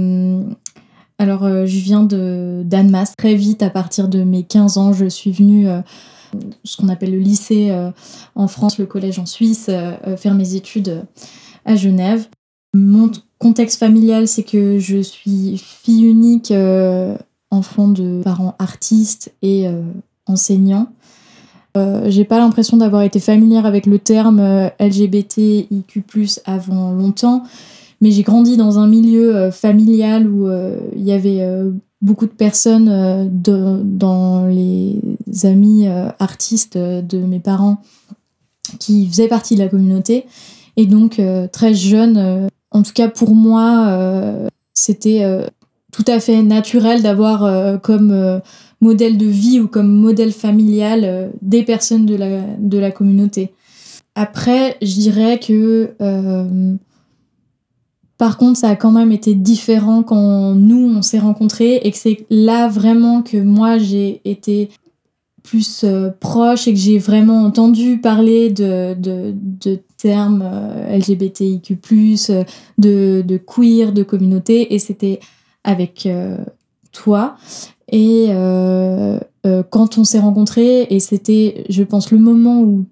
je 1.17 1.79
viens 1.79 2.03
de 2.03 2.61
d'Annemasse. 2.63 3.15
Très 3.17 3.33
vite, 3.33 3.63
à 3.63 3.71
partir 3.71 4.07
de 4.07 4.23
mes 4.23 4.43
15 4.43 4.77
ans, 4.77 4.93
je 4.93 5.07
suis 5.07 5.31
venue 5.31 5.65
ce 6.63 6.77
qu'on 6.77 6.89
appelle 6.89 7.11
le 7.11 7.19
lycée 7.19 7.75
en 8.35 8.47
France, 8.47 8.77
le 8.77 8.85
collège 8.85 9.17
en 9.17 9.25
Suisse, 9.25 9.71
faire 10.17 10.35
mes 10.35 10.53
études 10.53 11.03
à 11.65 11.75
Genève. 11.75 12.27
Mon 12.75 13.09
contexte 13.39 13.79
familial, 13.79 14.27
c'est 14.27 14.43
que 14.43 14.79
je 14.79 14.97
suis 14.97 15.57
fille 15.57 16.03
unique, 16.03 16.51
euh, 16.51 17.15
enfant 17.49 17.87
de 17.87 18.21
parents 18.21 18.53
artistes 18.59 19.33
et 19.41 19.65
euh, 19.65 19.81
enseignants. 20.25 20.89
Euh, 21.77 22.09
j'ai 22.09 22.25
pas 22.25 22.37
l'impression 22.37 22.75
d'avoir 22.75 23.03
été 23.03 23.21
familière 23.21 23.65
avec 23.65 23.85
le 23.85 23.97
terme 23.97 24.69
LGBTIQ 24.77 26.03
avant 26.43 26.91
longtemps, 26.91 27.43
mais 28.01 28.11
j'ai 28.11 28.23
grandi 28.23 28.57
dans 28.57 28.77
un 28.77 28.87
milieu 28.87 29.51
familial 29.51 30.27
où 30.27 30.49
il 30.97 31.03
y 31.03 31.13
avait 31.13 31.47
beaucoup 32.01 32.25
de 32.25 32.31
personnes 32.31 33.29
dans 33.31 34.47
les 34.47 34.99
amis 35.43 35.87
artistes 36.19 36.77
de 36.77 37.19
mes 37.19 37.39
parents 37.39 37.77
qui 38.79 39.07
faisaient 39.07 39.29
partie 39.29 39.55
de 39.55 39.61
la 39.61 39.69
communauté. 39.69 40.25
Et 40.75 40.85
donc, 40.87 41.21
très 41.53 41.73
jeune, 41.73 42.49
en 42.75 42.83
tout 42.83 42.93
cas 42.93 43.07
pour 43.07 43.33
moi, 43.33 43.97
c'était 44.73 45.23
tout 45.91 46.05
à 46.07 46.19
fait 46.19 46.43
naturel 46.43 47.01
d'avoir 47.01 47.79
comme 47.81 48.41
modèle 48.81 49.17
de 49.17 49.25
vie 49.25 49.59
ou 49.59 49.67
comme 49.67 49.91
modèle 49.91 50.31
familial 50.31 51.01
euh, 51.03 51.29
des 51.41 51.63
personnes 51.63 52.05
de 52.05 52.15
la, 52.15 52.41
de 52.59 52.77
la 52.77 52.91
communauté. 52.91 53.51
Après, 54.15 54.77
je 54.81 54.93
dirais 54.93 55.39
que 55.39 55.95
euh, 56.01 56.75
par 58.17 58.37
contre, 58.37 58.59
ça 58.59 58.69
a 58.69 58.75
quand 58.75 58.91
même 58.91 59.11
été 59.11 59.33
différent 59.33 60.03
quand 60.03 60.55
nous, 60.55 60.93
on 60.95 61.01
s'est 61.01 61.19
rencontrés 61.19 61.81
et 61.83 61.91
que 61.91 61.97
c'est 61.97 62.25
là 62.29 62.69
vraiment 62.69 63.21
que 63.21 63.37
moi, 63.37 63.77
j'ai 63.77 64.21
été 64.23 64.69
plus 65.45 65.83
euh, 65.83 66.09
proche 66.19 66.67
et 66.67 66.73
que 66.73 66.79
j'ai 66.79 66.97
vraiment 66.97 67.43
entendu 67.43 67.99
parler 67.99 68.49
de, 68.49 68.93
de, 68.93 69.79
termes 69.97 70.43
LGBTIQ, 70.89 71.77
de, 72.77 73.21
de 73.21 73.37
queer, 73.37 73.91
de 73.91 74.03
communauté, 74.03 74.73
et 74.73 74.79
c'était 74.79 75.19
avec 75.63 76.07
toi. 76.91 77.37
Et 77.91 78.27
euh, 78.29 79.19
euh, 79.45 79.63
quand 79.69 79.97
on 79.97 80.03
s'est 80.03 80.19
rencontrés, 80.19 80.87
et 80.89 80.99
c'était, 80.99 81.65
je 81.69 81.83
pense, 81.83 82.11
le 82.11 82.17
moment 82.17 82.61
où, 82.61 82.85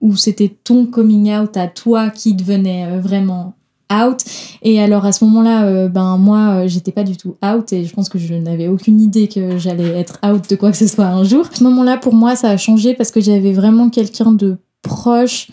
où 0.00 0.16
c'était 0.16 0.48
ton 0.48 0.86
coming 0.86 1.32
out 1.32 1.56
à 1.56 1.68
toi 1.68 2.10
qui 2.10 2.34
devenait 2.34 2.86
euh, 2.86 3.00
vraiment 3.00 3.54
out. 3.92 4.18
Et 4.62 4.80
alors 4.80 5.04
à 5.04 5.12
ce 5.12 5.24
moment-là, 5.24 5.88
ben 5.88 6.16
moi, 6.16 6.66
j'étais 6.66 6.92
pas 6.92 7.02
du 7.02 7.16
tout 7.16 7.36
out 7.44 7.72
et 7.72 7.84
je 7.84 7.94
pense 7.94 8.08
que 8.08 8.18
je 8.18 8.34
n'avais 8.34 8.68
aucune 8.68 9.00
idée 9.00 9.28
que 9.28 9.58
j'allais 9.58 9.98
être 9.98 10.18
out 10.24 10.48
de 10.48 10.56
quoi 10.56 10.70
que 10.70 10.76
ce 10.76 10.86
soit 10.86 11.06
un 11.06 11.24
jour. 11.24 11.46
À 11.52 11.56
ce 11.56 11.64
moment-là, 11.64 11.96
pour 11.96 12.14
moi, 12.14 12.36
ça 12.36 12.50
a 12.50 12.56
changé 12.56 12.94
parce 12.94 13.10
que 13.10 13.20
j'avais 13.20 13.52
vraiment 13.52 13.90
quelqu'un 13.90 14.32
de 14.32 14.56
proche. 14.82 15.48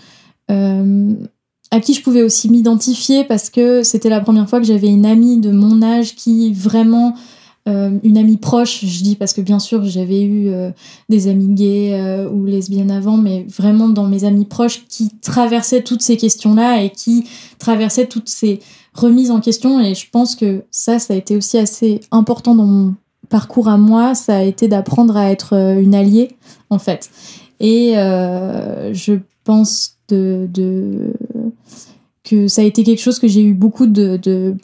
à 0.50 1.80
qui 1.82 1.94
je 1.94 2.02
pouvais 2.02 2.24
aussi 2.24 2.50
m'identifier 2.50 3.24
parce 3.26 3.50
que 3.50 3.84
c'était 3.84 4.10
la 4.10 4.22
première 4.22 4.50
fois 4.50 4.60
que 4.60 4.66
j'avais 4.66 4.88
une 4.88 5.06
amie 5.06 5.40
de 5.40 5.52
mon 5.52 5.82
âge 5.82 6.16
qui 6.16 6.54
vraiment 6.54 7.14
euh, 7.68 7.92
une 8.04 8.18
amie 8.18 8.38
proche, 8.38 8.86
je 8.86 9.04
dis 9.04 9.16
parce 9.16 9.34
que 9.34 9.42
bien 9.42 9.60
sûr 9.60 9.84
j'avais 9.84 10.22
eu 10.22 10.50
euh, 10.50 10.72
des 11.10 11.28
amis 11.28 11.54
gays 11.54 11.94
euh, 11.94 12.30
ou 12.30 12.46
lesbiennes 12.46 12.92
avant, 12.92 13.18
mais 13.18 13.46
vraiment 13.50 13.90
dans 13.90 14.08
mes 14.08 14.24
amis 14.24 14.46
proches 14.46 14.86
qui 14.88 15.10
traversaient 15.22 15.82
toutes 15.82 16.02
ces 16.02 16.16
questions-là 16.16 16.84
et 16.84 16.92
qui 16.92 17.28
traversaient 17.60 18.06
toutes 18.06 18.30
ces 18.30 18.60
remises 18.94 19.32
en 19.32 19.42
question. 19.42 19.82
Et 19.82 19.96
je 19.96 20.10
pense 20.10 20.36
que 20.36 20.64
ça, 20.72 21.00
ça 21.00 21.14
a 21.14 21.18
été 21.18 21.36
aussi 21.36 21.58
assez 21.58 22.00
important 22.12 22.56
dans 22.56 22.66
mon 22.66 22.96
parcours 23.30 23.68
à 23.68 23.78
moi, 23.78 24.16
ça 24.16 24.38
a 24.38 24.44
été 24.44 24.70
d'apprendre 24.70 25.18
à 25.18 25.30
être 25.30 25.54
une 25.54 25.94
alliée 25.94 26.38
en 26.70 26.80
fait. 26.80 27.10
Et 27.60 27.94
je 27.96 29.20
pense 29.44 29.98
de, 30.08 30.48
que 32.24 32.48
ça 32.48 32.62
a 32.62 32.64
été 32.64 32.84
quelque 32.84 33.02
chose 33.02 33.20
que 33.20 33.28
j'ai 33.28 33.44
eu 33.44 33.54
beaucoup 33.54 33.88
de 33.88 34.16
de 34.16 34.56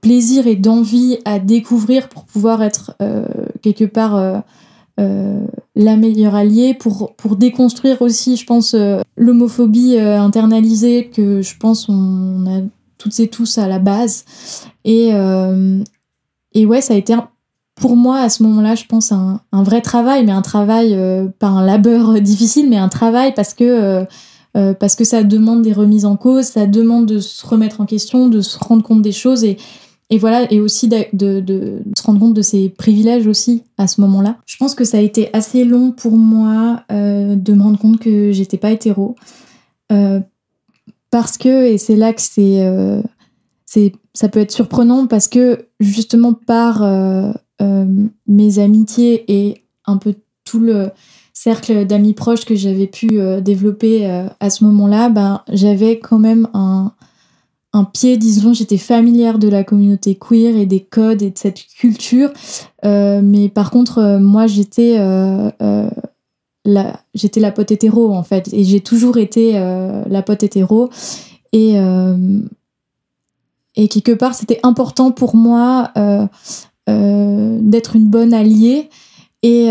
plaisir 0.00 0.46
et 0.46 0.56
d'envie 0.56 1.18
à 1.24 1.38
découvrir 1.38 2.08
pour 2.08 2.24
pouvoir 2.24 2.62
être 2.62 2.94
euh, 3.00 3.24
quelque 3.62 3.84
part 3.84 4.16
euh, 4.16 4.38
euh, 5.00 5.46
la 5.74 5.96
meilleure 5.96 6.34
alliée, 6.34 6.74
pour, 6.74 7.14
déconstruire 7.36 8.02
aussi, 8.02 8.36
je 8.36 8.46
pense, 8.46 8.76
l'homophobie 9.16 9.98
internalisée 9.98 11.08
que 11.08 11.42
je 11.42 11.56
pense 11.58 11.88
on 11.88 12.46
a 12.46 12.60
toutes 12.98 13.18
et 13.18 13.28
tous 13.28 13.58
à 13.58 13.66
la 13.66 13.80
base. 13.80 14.24
Et, 14.84 15.10
et 16.52 16.66
ouais, 16.66 16.80
ça 16.80 16.94
a 16.94 16.96
été 16.96 17.16
pour 17.74 17.96
moi 17.96 18.18
à 18.20 18.28
ce 18.28 18.44
moment-là, 18.44 18.76
je 18.76 18.84
pense, 18.84 19.10
un, 19.10 19.40
vrai 19.52 19.80
travail, 19.80 20.24
mais 20.24 20.30
un 20.30 20.42
travail, 20.42 20.96
pas 21.40 21.48
un 21.48 21.66
labeur 21.66 22.20
difficile, 22.20 22.70
mais 22.70 22.76
un 22.76 22.88
travail 22.88 23.34
parce 23.34 23.52
que 23.52 24.06
parce 24.78 24.94
que 24.94 25.04
ça 25.04 25.24
demande 25.24 25.62
des 25.62 25.72
remises 25.72 26.04
en 26.04 26.16
cause, 26.16 26.44
ça 26.44 26.66
demande 26.66 27.06
de 27.06 27.18
se 27.18 27.44
remettre 27.44 27.80
en 27.80 27.86
question, 27.86 28.28
de 28.28 28.40
se 28.40 28.56
rendre 28.58 28.84
compte 28.84 29.02
des 29.02 29.10
choses 29.12 29.42
et, 29.42 29.56
et 30.10 30.18
voilà, 30.18 30.50
et 30.52 30.60
aussi 30.60 30.86
de, 30.86 31.82
se 31.96 32.02
rendre 32.04 32.20
compte 32.20 32.34
de 32.34 32.42
ses 32.42 32.68
privilèges 32.68 33.26
aussi 33.26 33.64
à 33.78 33.86
ce 33.86 34.00
moment-là. 34.02 34.36
Je 34.46 34.56
pense 34.56 34.74
que 34.74 34.84
ça 34.84 34.98
a 34.98 35.00
été 35.00 35.28
assez 35.32 35.64
long 35.64 35.92
pour 35.92 36.12
moi 36.12 36.82
euh, 36.92 37.34
de 37.34 37.52
me 37.52 37.62
rendre 37.62 37.78
compte 37.78 37.98
que 37.98 38.30
j'étais 38.30 38.58
pas 38.58 38.70
hétéro. 38.70 39.16
Euh, 39.90 40.20
parce 41.10 41.38
que, 41.38 41.66
et 41.66 41.78
c'est 41.78 41.96
là 41.96 42.12
que 42.12 42.20
c'est, 42.20 42.68
c'est, 43.66 43.92
ça 44.14 44.28
peut 44.28 44.40
être 44.40 44.52
surprenant, 44.52 45.06
parce 45.06 45.28
que 45.28 45.66
justement 45.80 46.32
par 46.32 46.84
mes 48.26 48.58
amitiés 48.58 49.24
et 49.28 49.64
un 49.86 49.96
peu 49.96 50.14
tout 50.44 50.60
le, 50.60 50.90
cercle 51.34 51.84
d'amis 51.84 52.14
proches 52.14 52.44
que 52.44 52.54
j'avais 52.54 52.86
pu 52.86 53.20
euh, 53.20 53.40
développer 53.40 54.08
euh, 54.08 54.28
à 54.38 54.48
ce 54.50 54.64
moment-là, 54.64 55.10
ben, 55.10 55.42
j'avais 55.52 55.98
quand 55.98 56.20
même 56.20 56.48
un, 56.54 56.92
un 57.72 57.84
pied, 57.84 58.16
disons, 58.16 58.54
j'étais 58.54 58.78
familière 58.78 59.40
de 59.40 59.48
la 59.48 59.64
communauté 59.64 60.14
queer 60.14 60.56
et 60.56 60.64
des 60.64 60.80
codes 60.80 61.22
et 61.22 61.30
de 61.30 61.36
cette 61.36 61.66
culture. 61.76 62.30
Euh, 62.84 63.20
mais 63.22 63.48
par 63.48 63.72
contre, 63.72 64.18
moi, 64.20 64.46
j'étais 64.46 64.96
la, 66.66 67.00
j'étais 67.14 67.40
la 67.40 67.50
pote 67.50 67.72
hétéro, 67.72 68.14
en 68.14 68.22
fait. 68.22 68.48
Et 68.54 68.62
j'ai 68.62 68.80
toujours 68.80 69.18
été 69.18 69.52
la 69.54 70.22
pote 70.22 70.44
hétéro. 70.44 70.88
Et, 71.52 71.74
et 73.74 73.88
quelque 73.88 74.12
part, 74.12 74.34
c'était 74.36 74.60
important 74.62 75.10
pour 75.10 75.34
moi 75.34 75.92
d'être 76.86 77.96
une 77.96 78.08
bonne 78.08 78.32
alliée 78.32 78.88
et 79.42 79.68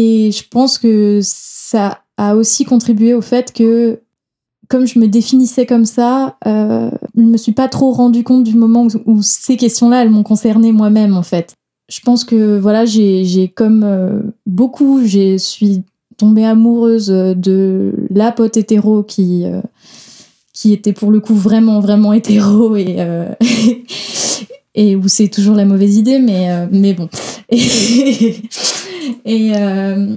et 0.00 0.30
je 0.30 0.44
pense 0.48 0.78
que 0.78 1.18
ça 1.24 2.02
a 2.16 2.36
aussi 2.36 2.64
contribué 2.64 3.14
au 3.14 3.20
fait 3.20 3.52
que, 3.52 3.98
comme 4.68 4.86
je 4.86 4.96
me 5.00 5.08
définissais 5.08 5.66
comme 5.66 5.86
ça, 5.86 6.36
euh, 6.46 6.88
je 7.16 7.22
me 7.22 7.36
suis 7.36 7.50
pas 7.50 7.66
trop 7.66 7.90
rendu 7.90 8.22
compte 8.22 8.44
du 8.44 8.54
moment 8.54 8.86
où, 9.06 9.22
ces 9.22 9.56
questions-là, 9.56 10.02
elles 10.02 10.10
m'ont 10.10 10.22
concernée 10.22 10.70
moi-même, 10.70 11.16
en 11.16 11.24
fait. 11.24 11.54
Je 11.90 11.98
pense 11.98 12.22
que, 12.22 12.60
voilà, 12.60 12.84
j'ai 12.84 13.52
comme 13.56 13.82
euh, 13.82 14.20
beaucoup, 14.46 15.04
je 15.04 15.36
suis 15.36 15.82
tombée 16.16 16.44
amoureuse 16.44 17.08
de 17.08 17.92
la 18.10 18.30
pote 18.30 18.56
hétéro 18.56 19.02
qui, 19.02 19.46
euh, 19.46 19.60
qui 20.52 20.72
était 20.72 20.92
pour 20.92 21.10
le 21.10 21.18
coup 21.18 21.34
vraiment, 21.34 21.80
vraiment 21.80 22.12
hétéro 22.12 22.76
et, 22.76 22.98
euh, 23.00 23.34
et 24.76 24.94
où 24.94 25.08
c'est 25.08 25.28
toujours 25.28 25.56
la 25.56 25.64
mauvaise 25.64 25.96
idée, 25.96 26.20
mais, 26.20 26.68
mais 26.70 26.94
bon. 26.94 27.08
euh, 29.26 30.16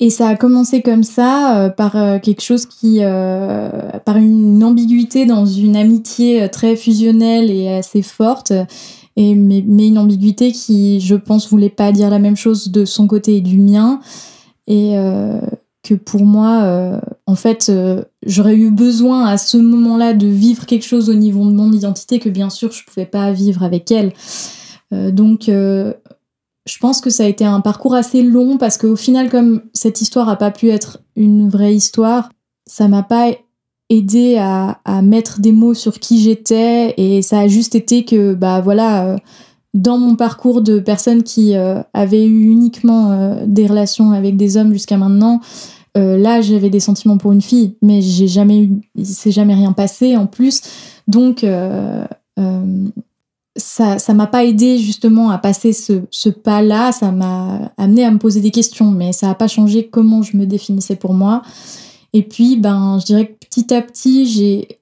et 0.00 0.10
ça 0.10 0.28
a 0.28 0.36
commencé 0.36 0.82
comme 0.82 1.04
ça, 1.04 1.58
euh, 1.58 1.68
par 1.70 1.96
euh, 1.96 2.18
quelque 2.18 2.42
chose 2.42 2.66
qui. 2.66 3.00
par 4.04 4.16
une 4.16 4.62
ambiguïté 4.62 5.26
dans 5.26 5.46
une 5.46 5.76
amitié 5.76 6.48
très 6.50 6.76
fusionnelle 6.76 7.50
et 7.50 7.68
assez 7.68 8.02
forte. 8.02 8.52
Et, 9.16 9.34
mais, 9.36 9.86
une 9.86 9.98
ambiguïté 9.98 10.50
qui, 10.52 11.00
je 11.00 11.14
pense, 11.14 11.48
voulait 11.48 11.68
pas 11.70 11.92
dire 11.92 12.10
la 12.10 12.18
même 12.18 12.36
chose 12.36 12.70
de 12.70 12.84
son 12.84 13.06
côté 13.06 13.36
et 13.36 13.40
du 13.40 13.58
mien. 13.58 14.00
Et 14.66 14.96
que 15.82 15.94
pour 15.94 16.24
moi, 16.24 17.00
en 17.26 17.34
fait, 17.36 17.70
j'aurais 18.26 18.56
eu 18.56 18.70
besoin 18.70 19.26
à 19.26 19.38
ce 19.38 19.56
moment-là 19.56 20.14
de 20.14 20.26
vivre 20.26 20.66
quelque 20.66 20.86
chose 20.86 21.08
au 21.10 21.14
niveau 21.14 21.44
de 21.44 21.54
mon 21.54 21.70
identité 21.72 22.18
que 22.18 22.30
bien 22.30 22.50
sûr 22.50 22.72
je 22.72 22.84
pouvais 22.84 23.06
pas 23.06 23.30
vivre 23.30 23.62
avec 23.62 23.92
elle. 23.92 24.12
donc 24.90 25.48
je 26.66 26.78
pense 26.78 27.00
que 27.00 27.10
ça 27.10 27.24
a 27.24 27.26
été 27.26 27.44
un 27.44 27.60
parcours 27.60 27.94
assez 27.94 28.22
long 28.22 28.56
parce 28.56 28.78
qu'au 28.78 28.96
final, 28.96 29.28
comme 29.30 29.62
cette 29.74 30.00
histoire 30.00 30.26
n'a 30.26 30.36
pas 30.36 30.50
pu 30.50 30.70
être 30.70 31.00
une 31.14 31.48
vraie 31.48 31.74
histoire, 31.74 32.30
ça 32.66 32.88
m'a 32.88 33.02
pas 33.02 33.32
aidé 33.90 34.36
à, 34.38 34.78
mettre 35.02 35.40
des 35.40 35.52
mots 35.52 35.74
sur 35.74 35.98
qui 35.98 36.22
j'étais 36.22 36.94
et 36.96 37.20
ça 37.20 37.40
a 37.40 37.48
juste 37.48 37.74
été 37.74 38.04
que, 38.04 38.32
bah 38.32 38.60
voilà, 38.62 39.06
euh, 39.06 39.16
dans 39.74 39.98
mon 39.98 40.16
parcours 40.16 40.62
de 40.62 40.78
personnes 40.78 41.22
qui 41.22 41.54
euh, 41.54 41.82
avaient 41.92 42.24
eu 42.24 42.48
uniquement 42.48 43.10
euh, 43.10 43.44
des 43.46 43.66
relations 43.66 44.12
avec 44.12 44.36
des 44.36 44.56
hommes 44.56 44.72
jusqu'à 44.72 44.96
maintenant, 44.96 45.40
là 45.96 46.40
j'avais 46.40 46.70
des 46.70 46.80
sentiments 46.80 47.18
pour 47.18 47.30
une 47.30 47.40
fille, 47.42 47.76
mais 47.80 48.00
j'ai 48.00 48.26
jamais 48.26 48.64
eu, 48.64 48.80
il 48.96 49.06
s'est 49.06 49.30
jamais 49.30 49.54
rien 49.54 49.72
passé 49.72 50.16
en 50.16 50.26
plus. 50.26 50.60
Donc, 51.06 51.44
ça 53.56 53.98
ça 53.98 54.14
m'a 54.14 54.26
pas 54.26 54.44
aidé 54.44 54.78
justement 54.78 55.30
à 55.30 55.38
passer 55.38 55.72
ce, 55.72 56.02
ce 56.10 56.28
pas-là, 56.28 56.92
ça 56.92 57.12
m'a 57.12 57.72
amené 57.76 58.04
à 58.04 58.10
me 58.10 58.18
poser 58.18 58.40
des 58.40 58.50
questions, 58.50 58.90
mais 58.90 59.12
ça 59.12 59.28
n'a 59.28 59.34
pas 59.34 59.48
changé 59.48 59.88
comment 59.88 60.22
je 60.22 60.36
me 60.36 60.46
définissais 60.46 60.96
pour 60.96 61.14
moi. 61.14 61.42
Et 62.12 62.22
puis, 62.22 62.56
ben, 62.56 62.98
je 63.00 63.06
dirais 63.06 63.26
que 63.26 63.46
petit 63.46 63.74
à 63.74 63.82
petit, 63.82 64.78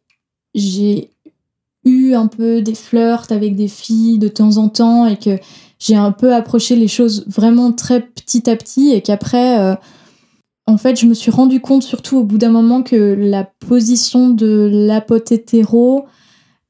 j'ai 0.54 1.10
eu 1.84 2.14
un 2.14 2.26
peu 2.26 2.60
des 2.60 2.74
flirts 2.74 3.26
avec 3.30 3.56
des 3.56 3.68
filles 3.68 4.18
de 4.18 4.28
temps 4.28 4.58
en 4.58 4.68
temps 4.68 5.06
et 5.06 5.16
que 5.16 5.38
j'ai 5.78 5.96
un 5.96 6.12
peu 6.12 6.34
approché 6.34 6.76
les 6.76 6.88
choses 6.88 7.24
vraiment 7.26 7.72
très 7.72 8.00
petit 8.02 8.48
à 8.48 8.56
petit 8.56 8.92
et 8.92 9.00
qu'après, 9.00 9.58
euh, 9.58 9.74
en 10.66 10.76
fait, 10.76 11.00
je 11.00 11.06
me 11.06 11.14
suis 11.14 11.30
rendu 11.30 11.60
compte, 11.60 11.82
surtout 11.82 12.18
au 12.18 12.24
bout 12.24 12.38
d'un 12.38 12.50
moment, 12.50 12.82
que 12.82 13.16
la 13.18 13.44
position 13.44 14.28
de 14.28 14.70
l'apote 14.70 15.32
hétéro 15.32 16.04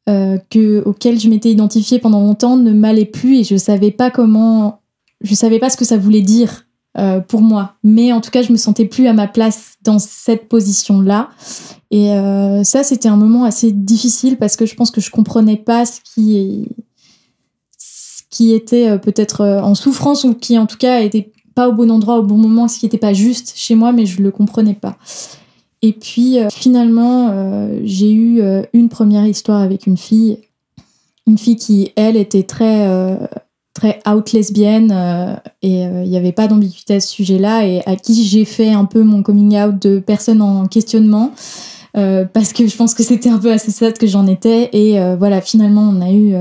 euh, 0.08 0.36
que, 0.50 0.82
auquel 0.84 1.20
je 1.20 1.28
m'étais 1.28 1.50
identifiée 1.50 2.00
pendant 2.00 2.20
longtemps 2.20 2.56
ne 2.56 2.72
m'allait 2.72 3.04
plus 3.04 3.38
et 3.38 3.44
je 3.44 3.56
savais 3.56 3.92
pas 3.92 4.10
comment. 4.10 4.80
Je 5.20 5.34
savais 5.34 5.60
pas 5.60 5.70
ce 5.70 5.76
que 5.76 5.84
ça 5.84 5.96
voulait 5.96 6.22
dire 6.22 6.66
euh, 6.98 7.20
pour 7.20 7.40
moi. 7.40 7.74
Mais 7.84 8.12
en 8.12 8.20
tout 8.20 8.32
cas, 8.32 8.42
je 8.42 8.50
me 8.50 8.56
sentais 8.56 8.86
plus 8.86 9.06
à 9.06 9.12
ma 9.12 9.28
place 9.28 9.74
dans 9.84 10.00
cette 10.00 10.48
position-là. 10.48 11.30
Et 11.92 12.10
euh, 12.10 12.64
ça, 12.64 12.82
c'était 12.82 13.08
un 13.08 13.16
moment 13.16 13.44
assez 13.44 13.70
difficile 13.70 14.38
parce 14.38 14.56
que 14.56 14.66
je 14.66 14.74
pense 14.74 14.90
que 14.90 15.00
je 15.00 15.12
comprenais 15.12 15.56
pas 15.56 15.86
ce 15.86 16.00
qui, 16.02 16.68
qui 18.28 18.52
était 18.52 18.98
peut-être 18.98 19.44
en 19.44 19.76
souffrance 19.76 20.24
ou 20.24 20.34
qui, 20.34 20.58
en 20.58 20.66
tout 20.66 20.78
cas, 20.78 21.00
était 21.02 21.30
pas 21.54 21.68
au 21.68 21.72
bon 21.72 21.90
endroit 21.92 22.18
au 22.18 22.22
bon 22.24 22.38
moment, 22.38 22.66
ce 22.66 22.80
qui 22.80 22.86
n'était 22.86 22.98
pas 22.98 23.12
juste 23.12 23.52
chez 23.54 23.76
moi, 23.76 23.92
mais 23.92 24.06
je 24.06 24.20
le 24.20 24.32
comprenais 24.32 24.74
pas. 24.74 24.96
Et 25.82 25.92
puis 25.92 26.38
euh, 26.38 26.48
finalement, 26.50 27.30
euh, 27.30 27.80
j'ai 27.84 28.12
eu 28.12 28.40
euh, 28.40 28.62
une 28.72 28.88
première 28.88 29.26
histoire 29.26 29.60
avec 29.60 29.86
une 29.86 29.96
fille, 29.96 30.38
une 31.26 31.38
fille 31.38 31.56
qui, 31.56 31.92
elle, 31.96 32.16
était 32.16 32.44
très, 32.44 32.88
très 33.74 34.00
out 34.08 34.32
lesbienne 34.32 35.40
et 35.62 35.82
il 35.82 36.08
n'y 36.08 36.16
avait 36.16 36.32
pas 36.32 36.48
d'ambiguïté 36.48 36.96
à 36.96 37.00
ce 37.00 37.08
sujet-là 37.08 37.64
et 37.64 37.80
à 37.86 37.94
qui 37.94 38.24
j'ai 38.24 38.44
fait 38.44 38.72
un 38.72 38.86
peu 38.86 39.04
mon 39.04 39.22
coming 39.22 39.56
out 39.56 39.80
de 39.80 40.00
personne 40.00 40.42
en 40.42 40.66
questionnement. 40.66 41.30
parce 41.92 42.52
que 42.52 42.66
je 42.66 42.76
pense 42.76 42.94
que 42.94 43.04
c'était 43.04 43.28
un 43.28 43.38
peu 43.38 43.52
assez 43.52 43.70
sad 43.70 43.96
que 43.98 44.08
j'en 44.08 44.26
étais 44.26 44.68
et 44.72 44.98
voilà 45.16 45.40
finalement 45.40 45.82
on 45.82 46.00
a 46.00 46.10
eu 46.10 46.34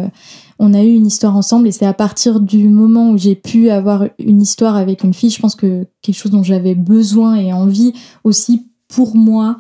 on 0.58 0.74
a 0.74 0.82
eu 0.82 0.96
une 0.96 1.06
histoire 1.06 1.38
ensemble 1.38 1.68
et 1.68 1.72
c'est 1.72 1.86
à 1.86 1.94
partir 1.94 2.40
du 2.40 2.68
moment 2.68 3.12
où 3.12 3.20
j'ai 3.20 3.36
pu 3.36 3.70
avoir 3.70 4.06
une 4.18 4.42
histoire 4.42 4.76
avec 4.76 5.04
une 5.04 5.14
fille, 5.14 5.30
je 5.30 5.40
pense 5.40 5.56
que 5.56 5.86
quelque 6.02 6.16
chose 6.16 6.32
dont 6.32 6.44
j'avais 6.44 6.74
besoin 6.74 7.36
et 7.36 7.54
envie 7.54 7.94
aussi 8.24 8.71
pour 8.92 9.16
moi, 9.16 9.58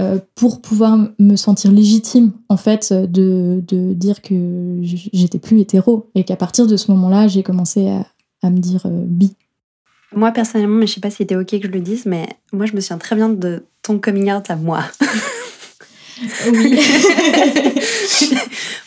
euh, 0.00 0.18
pour 0.34 0.62
pouvoir 0.62 0.98
me 1.18 1.36
sentir 1.36 1.70
légitime, 1.70 2.32
en 2.48 2.56
fait, 2.56 2.92
de, 2.92 3.62
de 3.66 3.92
dire 3.92 4.22
que 4.22 4.78
j'étais 4.82 5.38
plus 5.38 5.60
hétéro. 5.60 6.10
Et 6.14 6.24
qu'à 6.24 6.36
partir 6.36 6.66
de 6.66 6.76
ce 6.76 6.90
moment-là, 6.92 7.28
j'ai 7.28 7.42
commencé 7.42 7.88
à, 7.88 8.06
à, 8.42 8.50
me 8.50 8.58
dire 8.58 8.86
euh, 8.86 9.04
bi. 9.04 9.36
Moi, 10.14 10.32
personnellement, 10.32 10.78
mais 10.78 10.86
je 10.86 10.94
sais 10.94 11.00
pas 11.00 11.10
si 11.10 11.16
c'était 11.16 11.36
OK 11.36 11.48
que 11.48 11.66
je 11.66 11.72
le 11.72 11.80
dise, 11.80 12.06
mais 12.06 12.26
moi, 12.52 12.64
je 12.66 12.74
me 12.74 12.80
souviens 12.80 12.98
très 12.98 13.14
bien 13.14 13.28
de 13.28 13.64
ton 13.82 13.98
coming 13.98 14.32
out 14.32 14.50
à 14.50 14.56
moi. 14.56 14.82
oui. 16.52 16.80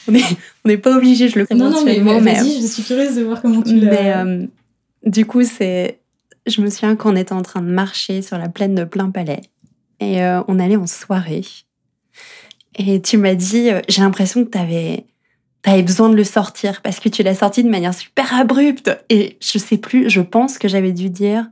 on 0.65 0.69
n'est 0.69 0.77
pas 0.77 0.97
obligé, 0.97 1.29
je 1.29 1.37
le 1.37 1.45
comprends. 1.45 1.69
Non, 1.69 1.71
non, 1.71 1.85
mais, 1.85 1.99
mais 1.99 2.19
vas-y, 2.19 2.61
je 2.61 2.67
suis 2.67 2.83
curieuse 2.83 3.15
de 3.15 3.23
voir 3.23 3.41
comment 3.41 3.61
tu 3.61 3.79
l'as. 3.79 3.91
Mais 3.91 4.13
euh, 4.15 4.47
du 5.05 5.25
coup, 5.25 5.43
c'est. 5.43 5.99
Je 6.45 6.59
me 6.59 6.69
souviens 6.69 6.95
qu'on 6.95 7.15
était 7.15 7.33
en 7.33 7.41
train 7.41 7.61
de 7.61 7.69
marcher 7.69 8.21
sur 8.21 8.37
la 8.37 8.49
plaine 8.49 8.75
de 8.75 8.83
Plein 8.83 9.11
Palais 9.11 9.41
et 10.03 10.21
euh, 10.21 10.41
on 10.47 10.59
allait 10.59 10.75
en 10.75 10.87
soirée. 10.87 11.45
Et 12.75 13.01
tu 13.01 13.17
m'as 13.17 13.35
dit, 13.35 13.69
euh, 13.69 13.81
j'ai 13.87 14.01
l'impression 14.01 14.43
que 14.43 14.49
tu 14.49 14.57
avais, 14.57 15.05
besoin 15.83 16.09
de 16.09 16.15
le 16.15 16.23
sortir 16.23 16.81
parce 16.81 16.99
que 16.99 17.09
tu 17.09 17.23
l'as 17.23 17.35
sorti 17.35 17.63
de 17.63 17.69
manière 17.69 17.93
super 17.93 18.35
abrupte. 18.35 18.91
Et 19.09 19.37
je 19.41 19.57
sais 19.57 19.77
plus, 19.77 20.09
je 20.09 20.21
pense 20.21 20.57
que 20.57 20.67
j'avais 20.67 20.91
dû 20.91 21.09
dire. 21.09 21.47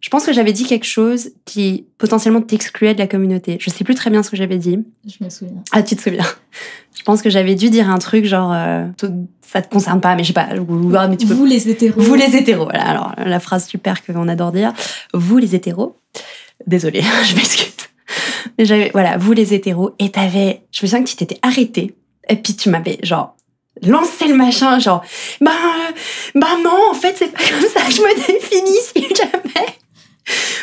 Je 0.00 0.10
pense 0.10 0.26
que 0.26 0.34
j'avais 0.34 0.52
dit 0.52 0.64
quelque 0.64 0.84
chose 0.84 1.30
qui 1.46 1.86
potentiellement 1.96 2.42
t'excluait 2.42 2.92
de 2.92 2.98
la 2.98 3.06
communauté. 3.06 3.56
Je 3.58 3.70
sais 3.70 3.84
plus 3.84 3.94
très 3.94 4.10
bien 4.10 4.22
ce 4.22 4.30
que 4.30 4.36
j'avais 4.36 4.58
dit. 4.58 4.78
Je 5.06 5.24
me 5.24 5.30
souviens. 5.30 5.62
Ah, 5.72 5.82
tu 5.82 5.96
te 5.96 6.02
souviens 6.02 6.26
Je 6.96 7.02
pense 7.04 7.22
que 7.22 7.30
j'avais 7.30 7.54
dû 7.54 7.70
dire 7.70 7.88
un 7.88 7.96
truc 7.98 8.26
genre 8.26 8.52
euh, 8.52 8.86
ça 9.40 9.62
te 9.62 9.72
concerne 9.72 10.00
pas, 10.02 10.14
mais 10.14 10.22
je 10.22 10.28
sais 10.28 10.34
pas. 10.34 10.48
Mais 11.08 11.16
tu 11.16 11.26
peux... 11.26 11.32
Vous 11.32 11.46
les 11.46 11.70
hétéros. 11.70 12.00
Vous 12.00 12.14
les 12.14 12.36
hétéros. 12.36 12.64
Voilà. 12.64 12.84
Alors 12.84 13.14
la 13.16 13.40
phrase 13.40 13.66
super 13.66 14.04
qu'on 14.04 14.28
adore 14.28 14.52
dire. 14.52 14.74
Vous 15.14 15.38
les 15.38 15.54
hétéros. 15.54 15.96
Désolée, 16.66 17.02
je 17.24 17.34
m'excuse. 17.34 17.72
Mais 18.58 18.64
j'avais, 18.64 18.90
voilà, 18.92 19.16
vous 19.16 19.32
les 19.32 19.54
hétéros, 19.54 19.92
et 19.98 20.10
t'avais, 20.10 20.62
je 20.72 20.82
me 20.82 20.88
souviens 20.88 21.04
que 21.04 21.08
tu 21.08 21.16
t'étais 21.16 21.38
arrêté, 21.42 21.94
et 22.28 22.36
puis 22.36 22.54
tu 22.54 22.68
m'avais, 22.68 22.98
genre, 23.02 23.36
lancé 23.82 24.26
le 24.28 24.34
machin, 24.34 24.78
genre, 24.78 25.02
bah, 25.40 25.52
bah 26.34 26.56
non, 26.62 26.78
en 26.90 26.94
fait, 26.94 27.16
c'est 27.18 27.32
pas 27.32 27.38
comme 27.38 27.68
ça 27.68 27.82
que 27.82 27.92
je 27.92 28.02
me 28.02 28.14
définis, 28.14 28.78
si 28.94 29.14
jamais. 29.14 29.66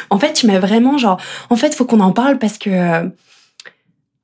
En 0.10 0.19
fait, 0.19 0.34
tu 0.34 0.47
m'as 0.47 0.60
vraiment, 0.60 0.97
genre, 0.97 1.19
en 1.49 1.56
fait, 1.56 1.75
faut 1.75 1.86
qu'on 1.86 1.99
en 1.99 2.12
parle 2.12 2.39
parce 2.39 2.58
que, 2.58 3.10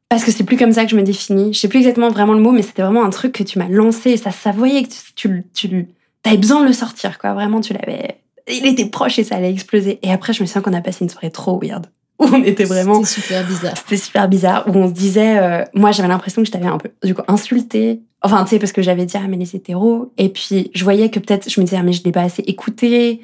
parce 0.09 0.23
que 0.23 0.31
c'est 0.31 0.43
plus 0.43 0.57
comme 0.57 0.71
ça 0.71 0.85
que 0.85 0.91
je 0.91 0.95
me 0.95 1.03
définis. 1.03 1.53
Je 1.53 1.59
sais 1.59 1.67
plus 1.67 1.79
exactement 1.79 2.09
vraiment 2.09 2.33
le 2.33 2.39
mot, 2.39 2.51
mais 2.51 2.61
c'était 2.61 2.81
vraiment 2.81 3.03
un 3.03 3.09
truc 3.09 3.33
que 3.33 3.43
tu 3.43 3.59
m'as 3.59 3.67
lancé, 3.67 4.11
et 4.11 4.17
ça, 4.17 4.31
ça 4.31 4.51
voyait 4.51 4.83
que 4.83 4.89
tu, 4.89 5.43
tu, 5.53 5.87
tu 6.23 6.37
besoin 6.37 6.61
de 6.61 6.67
le 6.67 6.73
sortir, 6.73 7.19
quoi. 7.19 7.33
Vraiment, 7.33 7.61
tu 7.61 7.73
l'avais, 7.73 8.21
il 8.47 8.65
était 8.65 8.85
proche 8.85 9.19
et 9.19 9.23
ça 9.23 9.35
allait 9.35 9.51
exploser. 9.51 9.99
Et 10.03 10.11
après, 10.11 10.33
je 10.33 10.41
me 10.41 10.47
souviens 10.47 10.61
qu'on 10.61 10.73
a 10.73 10.81
passé 10.81 11.03
une 11.03 11.09
soirée 11.09 11.31
trop 11.31 11.59
weird. 11.59 11.87
Où 12.19 12.25
on 12.33 12.43
était 12.43 12.63
vraiment. 12.63 13.03
C'était 13.03 13.21
super 13.21 13.47
bizarre. 13.47 13.77
C'était 13.77 13.97
super 13.97 14.27
bizarre. 14.27 14.67
Où 14.67 14.75
on 14.75 14.87
se 14.87 14.93
disait. 14.93 15.37
Euh, 15.37 15.63
moi, 15.73 15.91
j'avais 15.91 16.07
l'impression 16.07 16.41
que 16.41 16.47
je 16.47 16.51
t'avais 16.51 16.65
un 16.65 16.77
peu, 16.77 16.89
du 17.03 17.13
coup, 17.13 17.21
insulté. 17.27 18.01
Enfin, 18.23 18.43
tu 18.43 18.51
sais, 18.51 18.59
parce 18.59 18.71
que 18.71 18.81
j'avais 18.81 19.05
dit, 19.05 19.15
ah, 19.17 19.27
mais 19.27 19.37
les 19.37 19.55
hétéros. 19.55 20.11
Et 20.17 20.29
puis, 20.29 20.71
je 20.73 20.83
voyais 20.83 21.11
que 21.11 21.19
peut-être, 21.19 21.49
je 21.49 21.59
me 21.59 21.65
disais, 21.65 21.77
ah, 21.79 21.83
mais 21.83 21.93
je 21.93 22.03
l'ai 22.03 22.11
pas 22.11 22.23
assez 22.23 22.41
écouté. 22.47 23.21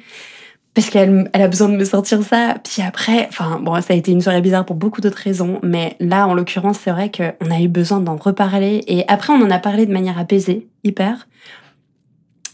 Parce 0.74 0.90
qu'elle 0.90 1.30
elle 1.32 1.42
a 1.42 1.48
besoin 1.48 1.68
de 1.68 1.76
me 1.76 1.84
sortir 1.84 2.22
ça. 2.22 2.56
Puis 2.62 2.82
après, 2.82 3.26
enfin, 3.28 3.60
bon, 3.60 3.80
ça 3.80 3.94
a 3.94 3.96
été 3.96 4.10
une 4.10 4.20
soirée 4.20 4.40
bizarre 4.40 4.64
pour 4.64 4.76
beaucoup 4.76 5.00
d'autres 5.00 5.18
raisons. 5.18 5.60
Mais 5.62 5.96
là, 6.00 6.26
en 6.26 6.34
l'occurrence, 6.34 6.78
c'est 6.82 6.90
vrai 6.90 7.10
qu'on 7.10 7.50
a 7.50 7.60
eu 7.60 7.68
besoin 7.68 8.00
d'en 8.00 8.16
reparler. 8.16 8.82
Et 8.86 9.04
après, 9.08 9.32
on 9.32 9.42
en 9.42 9.50
a 9.50 9.58
parlé 9.58 9.86
de 9.86 9.92
manière 9.92 10.18
apaisée, 10.18 10.66
hyper. 10.82 11.28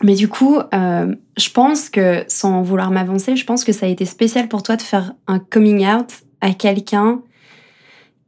Mais 0.03 0.15
du 0.15 0.29
coup, 0.29 0.59
euh, 0.73 1.15
je 1.37 1.51
pense 1.51 1.91
que, 1.91 2.25
sans 2.27 2.63
vouloir 2.63 2.91
m'avancer, 2.91 3.37
je 3.37 3.45
pense 3.45 3.65
que 3.65 3.73
ça 3.73 3.87
a 3.87 3.89
été 3.89 4.05
spécial 4.05 4.49
pour 4.49 4.63
toi 4.63 4.77
de 4.77 4.83
faire 4.83 5.13
un 5.27 5.39
coming 5.39 5.87
out 5.87 6.09
à 6.41 6.53
quelqu'un 6.53 7.21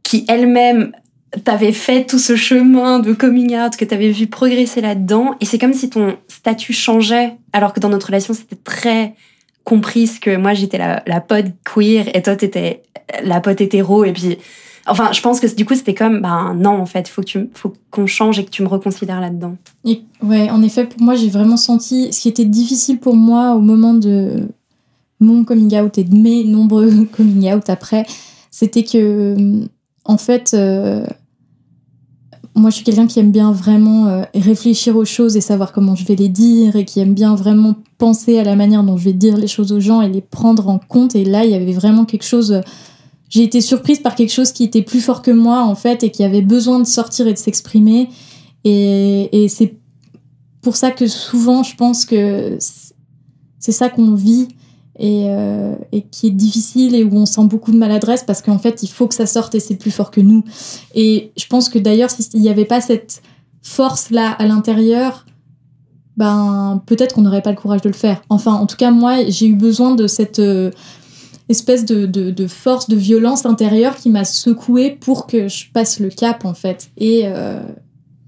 qui 0.02 0.24
elle-même 0.28 0.92
t'avait 1.44 1.72
fait 1.72 2.04
tout 2.04 2.18
ce 2.18 2.36
chemin 2.36 2.98
de 2.98 3.14
coming 3.14 3.56
out, 3.56 3.76
que 3.76 3.86
t'avais 3.86 4.10
vu 4.10 4.26
progresser 4.26 4.82
là-dedans. 4.82 5.34
Et 5.40 5.46
c'est 5.46 5.58
comme 5.58 5.72
si 5.72 5.88
ton 5.88 6.18
statut 6.28 6.74
changeait, 6.74 7.36
alors 7.54 7.72
que 7.72 7.80
dans 7.80 7.88
notre 7.88 8.08
relation, 8.08 8.34
c'était 8.34 8.56
très 8.56 9.14
comprise 9.64 10.18
que 10.18 10.36
moi, 10.36 10.52
j'étais 10.52 10.76
la, 10.76 11.02
la 11.06 11.20
pote 11.20 11.46
queer 11.64 12.04
et 12.14 12.20
toi, 12.20 12.36
t'étais 12.36 12.82
la 13.22 13.40
pote 13.40 13.62
hétéro. 13.62 14.04
Et 14.04 14.12
puis, 14.12 14.36
Enfin, 14.86 15.12
je 15.12 15.20
pense 15.20 15.38
que 15.38 15.54
du 15.54 15.64
coup, 15.64 15.74
c'était 15.74 15.94
comme, 15.94 16.20
ben 16.20 16.54
non, 16.54 16.80
en 16.80 16.86
fait, 16.86 17.06
faut 17.08 17.22
que 17.22 17.48
faut 17.54 17.72
qu'on 17.90 18.06
change 18.06 18.38
et 18.38 18.44
que 18.44 18.50
tu 18.50 18.62
me 18.62 18.68
reconsidères 18.68 19.20
là-dedans. 19.20 19.56
ouais, 20.22 20.50
en 20.50 20.62
effet, 20.62 20.86
pour 20.86 21.00
moi, 21.00 21.14
j'ai 21.14 21.28
vraiment 21.28 21.56
senti 21.56 22.12
ce 22.12 22.20
qui 22.20 22.28
était 22.28 22.44
difficile 22.44 22.98
pour 22.98 23.14
moi 23.14 23.54
au 23.54 23.60
moment 23.60 23.94
de 23.94 24.48
mon 25.20 25.44
coming 25.44 25.78
out 25.78 25.98
et 25.98 26.04
de 26.04 26.16
mes 26.16 26.42
nombreux 26.44 27.04
coming 27.16 27.52
out 27.52 27.70
après, 27.70 28.04
c'était 28.50 28.82
que, 28.82 29.66
en 30.04 30.18
fait, 30.18 30.52
euh, 30.52 31.06
moi, 32.56 32.70
je 32.70 32.76
suis 32.76 32.84
quelqu'un 32.84 33.06
qui 33.06 33.20
aime 33.20 33.30
bien 33.30 33.52
vraiment 33.52 34.08
euh, 34.08 34.24
réfléchir 34.34 34.96
aux 34.96 35.04
choses 35.04 35.36
et 35.36 35.40
savoir 35.40 35.72
comment 35.72 35.94
je 35.94 36.04
vais 36.04 36.16
les 36.16 36.28
dire 36.28 36.74
et 36.74 36.84
qui 36.84 36.98
aime 36.98 37.14
bien 37.14 37.36
vraiment 37.36 37.76
penser 37.98 38.38
à 38.38 38.44
la 38.44 38.56
manière 38.56 38.82
dont 38.82 38.96
je 38.96 39.04
vais 39.04 39.12
dire 39.12 39.36
les 39.36 39.46
choses 39.46 39.72
aux 39.72 39.80
gens 39.80 40.02
et 40.02 40.08
les 40.08 40.20
prendre 40.20 40.68
en 40.68 40.78
compte. 40.78 41.14
Et 41.14 41.24
là, 41.24 41.44
il 41.44 41.52
y 41.52 41.54
avait 41.54 41.72
vraiment 41.72 42.04
quelque 42.04 42.24
chose 42.24 42.60
j'ai 43.32 43.44
été 43.44 43.62
surprise 43.62 43.98
par 44.00 44.14
quelque 44.14 44.30
chose 44.30 44.52
qui 44.52 44.62
était 44.62 44.82
plus 44.82 45.00
fort 45.00 45.22
que 45.22 45.30
moi 45.30 45.62
en 45.62 45.74
fait 45.74 46.04
et 46.04 46.10
qui 46.10 46.22
avait 46.22 46.42
besoin 46.42 46.78
de 46.78 46.84
sortir 46.84 47.26
et 47.26 47.32
de 47.32 47.38
s'exprimer. 47.38 48.10
Et, 48.62 49.46
c'est 49.48 49.74
pour 50.60 50.76
ça 50.76 50.90
que 50.90 51.06
souvent 51.06 51.62
je 51.62 51.74
pense 51.74 52.04
que 52.04 52.58
c'est 53.58 53.72
ça 53.72 53.88
qu'on 53.88 54.14
vit 54.14 54.48
et, 54.98 55.24
euh, 55.30 55.74
et, 55.92 56.02
qui 56.02 56.26
est 56.26 56.32
difficile 56.32 56.94
et 56.94 57.04
où 57.04 57.16
on 57.16 57.24
sent 57.24 57.44
beaucoup 57.46 57.72
de 57.72 57.78
maladresse 57.78 58.22
parce 58.22 58.42
qu'en 58.42 58.58
fait 58.58 58.82
il 58.82 58.88
faut 58.88 59.08
que 59.08 59.14
ça 59.14 59.24
sorte 59.24 59.54
et 59.54 59.60
c'est 59.60 59.76
plus 59.76 59.90
fort 59.90 60.10
que 60.10 60.20
nous. 60.20 60.44
Et 60.94 61.32
je 61.38 61.46
pense 61.46 61.70
que 61.70 61.78
d'ailleurs 61.78 62.10
s'il 62.10 62.38
n'y 62.38 62.50
avait 62.50 62.66
pas 62.66 62.82
cette 62.82 63.22
force 63.62 64.10
là 64.10 64.30
à 64.30 64.44
l'intérieur 64.44 65.24
ben 66.18 66.82
peut-être 66.84 67.14
qu'on 67.14 67.22
n'aurait 67.22 67.40
pas 67.40 67.50
le 67.50 67.56
courage 67.56 67.80
de 67.80 67.88
le 67.88 67.94
faire. 67.94 68.20
Enfin 68.28 68.52
en 68.52 68.66
tout 68.66 68.76
cas 68.76 68.90
moi 68.90 69.24
j'ai 69.26 69.46
eu 69.46 69.54
besoin 69.54 69.94
de 69.94 70.06
cette 70.06 70.38
euh, 70.38 70.70
espèce 71.48 71.84
de, 71.84 72.06
de, 72.06 72.46
force, 72.46 72.88
de 72.88 72.96
violence 72.96 73.46
intérieure 73.46 73.96
qui 73.96 74.10
m'a 74.10 74.24
secouée 74.24 74.90
pour 74.90 75.26
que 75.26 75.48
je 75.48 75.70
passe 75.72 76.00
le 76.00 76.08
cap, 76.08 76.44
en 76.44 76.54
fait. 76.54 76.90
Et, 76.96 77.22
euh, 77.24 77.60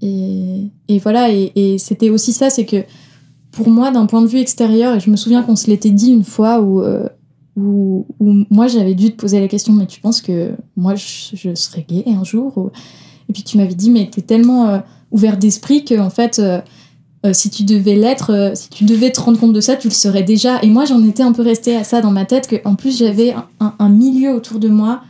et, 0.01 0.99
voilà, 0.99 1.29
et, 1.31 1.77
c'était 1.77 2.09
aussi 2.09 2.33
ça, 2.33 2.49
c'est 2.49 2.65
que 2.65 2.83
pour 3.51 3.69
moi, 3.69 3.91
d'un 3.91 4.05
point 4.05 4.21
de 4.21 4.27
vue 4.27 4.39
extérieur, 4.39 4.95
et 4.95 4.99
je 4.99 5.09
me 5.09 5.15
souviens 5.15 5.41
qu'on 5.41 5.55
se 5.55 5.67
l'était 5.67 5.91
dit 5.91 6.11
une 6.11 6.23
fois 6.23 6.61
où, 6.61 6.81
euh, 6.81 7.07
où, 7.55 8.05
moi 8.19 8.67
j'avais 8.67 8.95
dû 8.95 9.11
te 9.11 9.15
poser 9.15 9.39
la 9.39 9.47
question, 9.47 9.73
mais 9.73 9.87
tu 9.87 10.01
penses 10.01 10.21
que 10.21 10.51
moi 10.75 10.93
je, 10.95 11.55
serais 11.55 11.85
gay 11.87 12.03
un 12.07 12.23
jour 12.25 12.71
Et 13.29 13.33
puis 13.33 13.43
tu 13.43 13.57
m'avais 13.57 13.73
dit, 13.73 13.89
mais 13.89 14.09
t'es 14.09 14.21
tellement 14.21 14.67
euh, 14.67 14.79
ouvert 15.11 15.37
d'esprit 15.37 15.85
que 15.85 15.97
en 15.97 16.09
fait 16.09 16.41
euh, 17.25 17.33
si 17.33 17.49
tu 17.49 17.63
devais 17.63 17.95
l'être, 17.95 18.31
euh, 18.31 18.51
si 18.53 18.69
tu 18.69 18.83
devais 18.83 19.11
te 19.11 19.19
rendre 19.19 19.39
compte 19.39 19.53
de 19.53 19.61
ça, 19.61 19.75
tu 19.75 19.87
le 19.87 19.93
serais 19.93 20.21
déjà. 20.21 20.61
Et 20.61 20.67
moi, 20.67 20.85
j'en 20.85 21.03
étais 21.03 21.23
un 21.23 21.31
peu 21.31 21.41
restée 21.41 21.75
à 21.75 21.83
ça 21.83 22.01
dans 22.01 22.11
ma 22.11 22.25
tête, 22.25 22.47
qu'en 22.47 22.75
plus, 22.75 22.99
j'avais 22.99 23.33
un, 23.59 23.89
milieu 23.89 24.31
autour 24.35 24.59
de 24.59 24.69
moi 24.69 25.01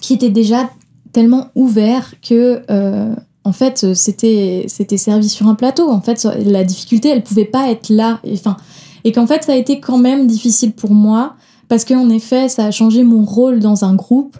qui 0.00 0.14
était 0.14 0.30
déjà 0.30 0.68
tellement 1.12 1.48
ouvert 1.54 2.14
que, 2.22 2.62
euh, 2.70 3.14
en 3.44 3.52
fait, 3.52 3.94
c'était, 3.94 4.66
servi 4.68 5.28
sur 5.28 5.46
un 5.46 5.54
plateau. 5.54 5.88
En 5.90 6.00
fait, 6.00 6.26
la 6.44 6.64
difficulté, 6.64 7.08
elle 7.08 7.22
pouvait 7.22 7.44
pas 7.44 7.70
être 7.70 7.88
là. 7.88 8.20
Enfin, 8.32 8.56
et 9.04 9.12
qu'en 9.12 9.26
fait, 9.26 9.44
ça 9.44 9.52
a 9.52 9.56
été 9.56 9.78
quand 9.78 9.98
même 9.98 10.26
difficile 10.26 10.72
pour 10.72 10.90
moi 10.90 11.36
parce 11.68 11.84
qu'en 11.84 12.10
effet, 12.10 12.48
ça 12.48 12.64
a 12.64 12.70
changé 12.72 13.04
mon 13.04 13.24
rôle 13.24 13.60
dans 13.60 13.84
un 13.84 13.94
groupe, 13.94 14.36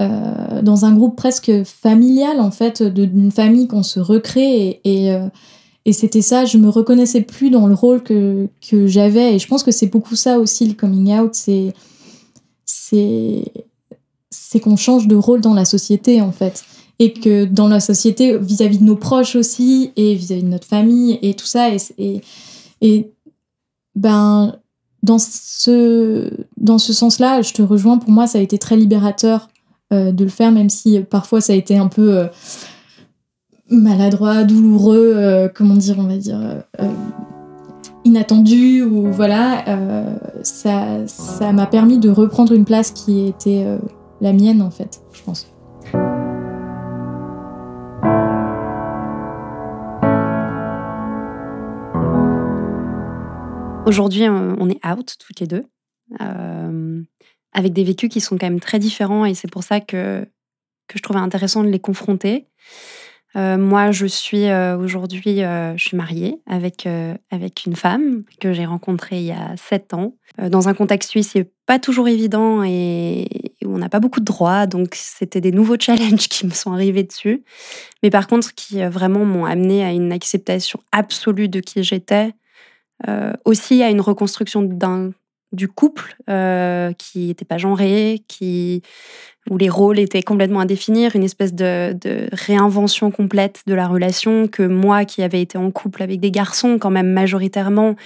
dans 0.00 0.84
un 0.84 0.94
groupe 0.94 1.16
presque 1.16 1.64
familial, 1.64 2.40
en 2.40 2.50
fait, 2.50 2.82
d'une 2.82 3.30
famille 3.30 3.66
qu'on 3.66 3.82
se 3.82 4.00
recrée. 4.00 4.80
Et, 4.84 5.14
et, 5.86 5.92
c'était 5.92 6.22
ça, 6.22 6.44
je 6.44 6.58
me 6.58 6.68
reconnaissais 6.68 7.22
plus 7.22 7.50
dans 7.50 7.66
le 7.66 7.74
rôle 7.74 8.02
que, 8.02 8.48
que 8.68 8.86
j'avais. 8.86 9.34
Et 9.34 9.38
je 9.38 9.46
pense 9.46 9.62
que 9.62 9.70
c'est 9.70 9.86
beaucoup 9.86 10.16
ça 10.16 10.38
aussi, 10.38 10.66
le 10.66 10.74
coming 10.74 11.16
out. 11.18 11.34
C'est, 11.34 11.72
c'est, 12.64 13.44
c'est 14.30 14.60
qu'on 14.60 14.76
change 14.76 15.06
de 15.06 15.16
rôle 15.16 15.40
dans 15.40 15.54
la 15.54 15.64
société, 15.64 16.20
en 16.20 16.32
fait. 16.32 16.64
Et 16.98 17.12
que 17.12 17.44
dans 17.44 17.68
la 17.68 17.80
société, 17.80 18.36
vis-à-vis 18.38 18.78
de 18.78 18.84
nos 18.84 18.96
proches 18.96 19.36
aussi, 19.36 19.92
et 19.96 20.14
vis-à-vis 20.14 20.42
de 20.42 20.48
notre 20.48 20.66
famille, 20.66 21.18
et 21.22 21.34
tout 21.34 21.46
ça. 21.46 21.70
Et, 21.72 21.78
et, 21.98 22.20
et 22.80 23.12
ben, 23.94 24.56
dans 25.02 25.18
ce, 25.18 26.30
dans 26.56 26.78
ce 26.78 26.92
sens-là, 26.92 27.42
je 27.42 27.52
te 27.52 27.62
rejoins. 27.62 27.98
Pour 27.98 28.10
moi, 28.10 28.26
ça 28.26 28.38
a 28.38 28.40
été 28.40 28.58
très 28.58 28.76
libérateur 28.76 29.48
euh, 29.92 30.10
de 30.10 30.24
le 30.24 30.30
faire, 30.30 30.50
même 30.50 30.68
si 30.68 30.98
parfois 31.00 31.40
ça 31.40 31.52
a 31.52 31.56
été 31.56 31.76
un 31.76 31.86
peu 31.86 32.18
euh, 32.18 32.26
maladroit, 33.70 34.44
douloureux, 34.44 35.12
euh, 35.16 35.48
comment 35.52 35.74
dire, 35.74 35.96
on 35.98 36.04
va 36.04 36.16
dire, 36.16 36.40
inattendu, 38.04 38.82
ou 38.82 39.10
voilà. 39.12 39.64
ça, 40.42 41.06
ça 41.06 41.52
m'a 41.52 41.66
permis 41.66 41.98
de 41.98 42.10
reprendre 42.10 42.52
une 42.52 42.64
place 42.64 42.90
qui 42.90 43.26
était 43.26 43.66
la 44.20 44.32
mienne, 44.32 44.62
en 44.62 44.70
fait, 44.70 45.00
je 45.12 45.22
pense. 45.22 45.46
Aujourd'hui, 53.86 54.24
euh, 54.24 54.56
on 54.58 54.68
est 54.68 54.84
out 54.84 55.14
toutes 55.16 55.38
les 55.38 55.46
deux, 55.46 55.64
euh, 56.20 57.02
avec 57.52 57.72
des 57.72 57.84
vécus 57.84 58.10
qui 58.10 58.20
sont 58.20 58.36
quand 58.36 58.46
même 58.46 58.58
très 58.58 58.80
différents 58.80 59.24
et 59.24 59.34
c'est 59.34 59.50
pour 59.50 59.62
ça 59.62 59.80
que, 59.80 60.26
que 60.88 60.98
je 60.98 61.02
trouvais 61.02 61.20
intéressant 61.20 61.62
de 61.62 61.68
les 61.68 61.78
confronter. 61.78 62.48
Euh, 63.34 63.58
moi, 63.58 63.90
je 63.90 64.06
suis 64.06 64.46
aujourd'hui, 64.78 65.40
je 65.40 65.82
suis 65.82 65.96
mariée 65.96 66.40
avec, 66.46 66.88
avec 67.30 67.66
une 67.66 67.76
femme 67.76 68.22
que 68.40 68.52
j'ai 68.52 68.64
rencontrée 68.64 69.18
il 69.18 69.26
y 69.26 69.32
a 69.32 69.56
sept 69.56 69.92
ans. 69.92 70.14
dans 70.38 70.68
un 70.68 70.74
contexte 70.74 71.10
suisse, 71.10 71.30
c'est 71.32 71.50
pas 71.66 71.78
toujours 71.78 72.08
évident 72.08 72.62
et, 72.64 73.26
où 73.64 73.74
on 73.74 73.78
n'a 73.78 73.88
pas 73.88 74.00
beaucoup 74.00 74.20
de 74.20 74.24
droits, 74.24 74.66
donc 74.66 74.94
c'était 74.94 75.40
des 75.40 75.52
nouveaux 75.52 75.76
challenges 75.80 76.28
qui 76.28 76.46
me 76.46 76.52
sont 76.52 76.72
arrivés 76.72 77.02
dessus. 77.02 77.44
Mais 78.02 78.10
par 78.10 78.26
contre, 78.26 78.54
qui 78.54 78.82
vraiment 78.84 79.24
m'ont 79.24 79.44
amené 79.44 79.84
à 79.84 79.90
une 79.90 80.12
acceptation 80.12 80.80
absolue 80.92 81.48
de 81.48 81.60
qui 81.60 81.82
j'étais, 81.82 82.32
euh, 83.08 83.32
aussi 83.44 83.82
à 83.82 83.90
une 83.90 84.00
reconstruction 84.00 84.62
du 85.52 85.68
couple 85.68 86.16
euh, 86.30 86.92
qui 86.94 87.26
n'était 87.26 87.44
pas 87.44 87.58
genré, 87.58 88.24
qui, 88.26 88.82
où 89.50 89.58
les 89.58 89.68
rôles 89.68 89.98
étaient 89.98 90.22
complètement 90.22 90.60
à 90.60 90.66
définir, 90.66 91.14
une 91.14 91.22
espèce 91.22 91.54
de, 91.54 91.96
réinvention 92.32 93.10
complète 93.10 93.62
de 93.66 93.74
la 93.74 93.86
relation 93.86 94.48
que 94.48 94.62
moi 94.62 95.04
qui 95.04 95.22
avais 95.22 95.40
été 95.40 95.58
en 95.58 95.70
couple 95.70 96.02
avec 96.02 96.20
des 96.20 96.30
garçons 96.30 96.78
quand 96.78 96.90
même 96.90 97.12
majoritairement. 97.12 97.96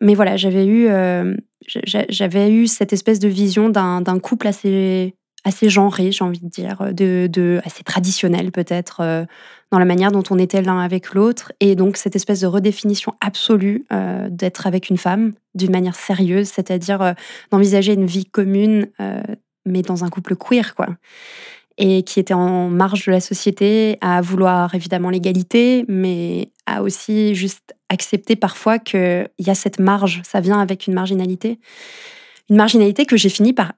Mais 0.00 0.14
voilà, 0.14 0.36
j'avais 0.36 0.66
eu, 0.66 0.88
euh, 0.88 1.34
j'avais 1.66 2.50
eu 2.50 2.66
cette 2.66 2.92
espèce 2.92 3.18
de 3.18 3.28
vision 3.28 3.68
d'un 3.68 4.18
couple 4.20 4.48
assez 4.48 5.14
assez 5.44 5.70
genré, 5.70 6.10
j'ai 6.10 6.24
envie 6.24 6.40
de 6.40 6.48
dire, 6.48 6.92
de, 6.92 7.60
assez 7.64 7.84
traditionnel 7.84 8.50
peut-être 8.50 8.98
euh, 8.98 9.24
dans 9.70 9.78
la 9.78 9.84
manière 9.84 10.10
dont 10.10 10.24
on 10.30 10.40
était 10.40 10.60
l'un 10.60 10.80
avec 10.80 11.14
l'autre, 11.14 11.52
et 11.60 11.76
donc 11.76 11.96
cette 11.98 12.16
espèce 12.16 12.40
de 12.40 12.48
redéfinition 12.48 13.12
absolue 13.20 13.84
euh, 13.92 14.26
d'être 14.28 14.66
avec 14.66 14.90
une 14.90 14.98
femme 14.98 15.34
d'une 15.54 15.70
manière 15.70 15.94
sérieuse, 15.94 16.48
c'est-à-dire 16.48 17.14
d'envisager 17.52 17.92
une 17.92 18.06
vie 18.06 18.24
commune, 18.24 18.88
mais 19.66 19.82
dans 19.82 20.04
un 20.04 20.08
couple 20.08 20.36
queer, 20.36 20.74
quoi 20.74 20.88
et 21.78 22.02
qui 22.02 22.20
était 22.20 22.34
en 22.34 22.68
marge 22.68 23.06
de 23.06 23.12
la 23.12 23.20
société, 23.20 23.98
à 24.00 24.20
vouloir 24.20 24.74
évidemment 24.74 25.10
l'égalité, 25.10 25.84
mais 25.88 26.50
à 26.64 26.82
aussi 26.82 27.34
juste 27.34 27.74
accepter 27.88 28.34
parfois 28.34 28.78
qu'il 28.78 29.28
y 29.38 29.50
a 29.50 29.54
cette 29.54 29.78
marge, 29.78 30.22
ça 30.24 30.40
vient 30.40 30.58
avec 30.58 30.86
une 30.86 30.94
marginalité. 30.94 31.58
Une 32.48 32.56
marginalité 32.56 33.04
que 33.04 33.16
j'ai 33.16 33.28
fini 33.28 33.52
par 33.52 33.72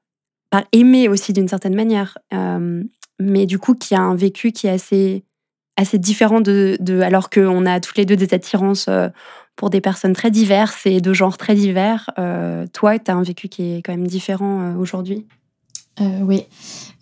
par 0.51 0.63
aimer 0.73 1.09
aussi 1.11 1.35
d'une 1.35 1.49
certaine 1.49 1.75
manière, 1.75 2.17
euh, 2.33 2.83
mais 3.21 3.45
du 3.45 3.59
coup 3.59 3.75
qui 3.75 3.95
a 3.95 4.01
un 4.01 4.15
vécu 4.15 4.51
qui 4.51 4.67
est 4.67 4.71
assez, 4.71 5.25
assez 5.77 5.99
différent 5.99 6.41
de, 6.41 6.79
alors 7.03 7.29
qu'on 7.29 7.67
a 7.67 7.81
toutes 7.81 7.99
les 7.99 8.07
deux 8.07 8.17
des 8.17 8.33
attirances 8.33 8.87
euh, 8.89 9.09
pour 9.57 9.69
des 9.69 9.83
personnes 9.83 10.15
très 10.15 10.31
diverses 10.31 10.87
et 10.87 11.03
de 11.03 11.13
genres 11.13 11.37
très 11.37 11.55
divers. 11.55 12.09
Euh, 12.19 12.67
toi, 12.73 12.99
tu 12.99 13.11
as 13.11 13.15
un 13.15 13.23
vécu 13.23 13.49
qui 13.49 13.75
est 13.75 13.83
quand 13.83 13.93
même 13.93 14.07
différent 14.07 14.75
aujourd'hui? 14.77 15.27
Oui. 16.01 16.45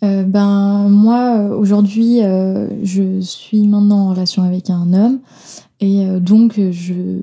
ben, 0.01 0.87
moi, 0.89 1.49
aujourd'hui, 1.55 2.19
je 2.83 3.19
suis 3.21 3.67
maintenant 3.67 4.07
en 4.07 4.09
relation 4.11 4.43
avec 4.43 4.69
un 4.69 4.93
homme 4.93 5.19
et 5.79 6.05
donc 6.19 6.59
je 6.71 7.21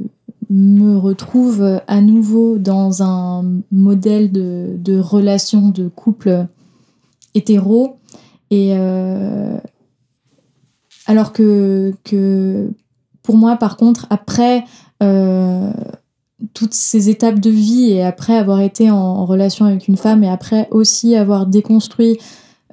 me 0.51 0.97
retrouve 0.97 1.81
à 1.87 2.01
nouveau 2.01 2.59
dans 2.59 3.03
un 3.03 3.45
modèle 3.73 4.31
de, 4.31 4.99
relation 4.99 5.69
de 5.69 5.89
couple 5.89 6.47
hétéro. 7.35 7.97
Et 8.51 8.75
euh, 8.77 9.59
alors 11.07 11.33
que, 11.33 11.93
pour 13.23 13.37
moi, 13.37 13.57
par 13.57 13.77
contre, 13.77 14.07
après 14.11 14.65
euh, 15.03 15.73
toutes 16.53 16.75
ces 16.75 17.09
étapes 17.09 17.41
de 17.41 17.51
vie 17.51 17.91
et 17.91 18.03
après 18.03 18.37
avoir 18.37 18.61
été 18.61 18.91
en, 18.91 19.25
relation 19.25 19.67
avec 19.67 19.89
une 19.89 19.97
femme 19.97 20.25
et 20.25 20.29
après 20.29 20.69
aussi 20.71 21.17
avoir 21.17 21.47
déconstruit, 21.47 22.19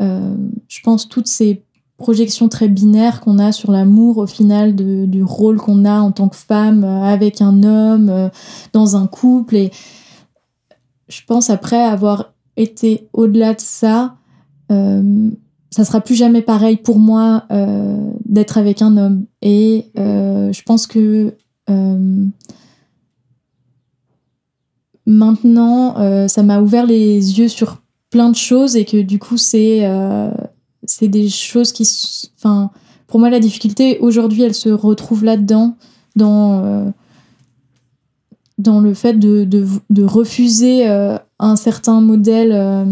euh, 0.01 0.35
je 0.67 0.81
pense, 0.81 1.07
toutes 1.07 1.27
ces 1.27 1.63
projection 2.01 2.49
très 2.49 2.67
binaire 2.67 3.21
qu'on 3.21 3.39
a 3.39 3.53
sur 3.53 3.71
l'amour 3.71 4.17
au 4.17 4.27
final 4.27 4.75
du 4.75 5.23
rôle 5.23 5.57
qu'on 5.57 5.85
a 5.85 6.01
en 6.01 6.11
tant 6.11 6.27
que 6.27 6.35
femme 6.35 6.83
euh, 6.83 7.03
avec 7.03 7.41
un 7.41 7.63
homme 7.63 8.09
euh, 8.09 8.27
dans 8.73 8.97
un 8.97 9.07
couple 9.07 9.55
et 9.55 9.71
je 11.07 11.21
pense 11.25 11.49
après 11.49 11.81
avoir 11.81 12.33
été 12.57 13.07
au-delà 13.13 13.53
de 13.53 13.61
ça 13.61 14.15
euh, 14.71 15.29
ça 15.69 15.85
sera 15.85 16.01
plus 16.01 16.15
jamais 16.15 16.41
pareil 16.41 16.75
pour 16.75 16.99
moi 16.99 17.45
d'être 18.25 18.57
avec 18.57 18.81
un 18.81 18.97
homme 18.97 19.25
et 19.41 19.89
je 19.95 20.61
pense 20.63 20.85
que 20.85 21.33
maintenant 25.05 26.27
ça 26.27 26.43
m'a 26.43 26.61
ouvert 26.61 26.85
les 26.85 27.39
yeux 27.39 27.47
sur 27.47 27.81
plein 28.09 28.29
de 28.29 28.35
choses 28.35 28.75
et 28.75 28.85
que 28.85 29.01
du 29.01 29.19
coup 29.19 29.37
c'est 29.37 29.85
c'est 30.83 31.07
des 31.07 31.29
choses 31.29 31.71
qui. 31.71 31.87
Enfin, 32.37 32.71
pour 33.07 33.19
moi, 33.19 33.29
la 33.29 33.39
difficulté 33.39 33.99
aujourd'hui, 33.99 34.43
elle 34.43 34.53
se 34.53 34.69
retrouve 34.69 35.23
là-dedans, 35.23 35.75
dans, 36.15 36.63
euh, 36.63 36.89
dans 38.57 38.79
le 38.79 38.93
fait 38.93 39.19
de, 39.19 39.43
de, 39.43 40.03
refuser 40.03 40.87
euh, 40.87 41.17
un 41.39 41.55
certain 41.55 42.01
modèle 42.01 42.51
euh, 42.53 42.85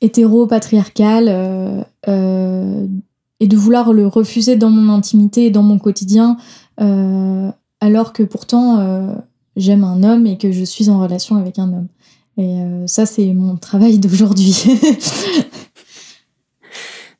hétéro-patriarcal 0.00 1.28
et 3.38 3.48
de 3.48 3.56
vouloir 3.56 3.92
le 3.92 4.06
refuser 4.06 4.56
dans 4.56 4.70
mon 4.70 4.92
intimité 4.92 5.46
et 5.46 5.50
dans 5.50 5.62
mon 5.62 5.78
quotidien, 5.78 6.36
alors 7.80 8.12
que 8.12 8.22
pourtant 8.22 9.24
j'aime 9.56 9.84
un 9.84 10.02
homme 10.02 10.26
et 10.26 10.38
que 10.38 10.52
je 10.52 10.64
suis 10.64 10.88
en 10.88 11.00
relation 11.00 11.36
avec 11.36 11.58
un 11.58 11.72
homme. 11.72 11.88
Et 12.38 12.86
ça, 12.86 13.06
c'est 13.06 13.32
mon 13.32 13.56
travail 13.56 13.98
d'aujourd'hui. 14.00 14.64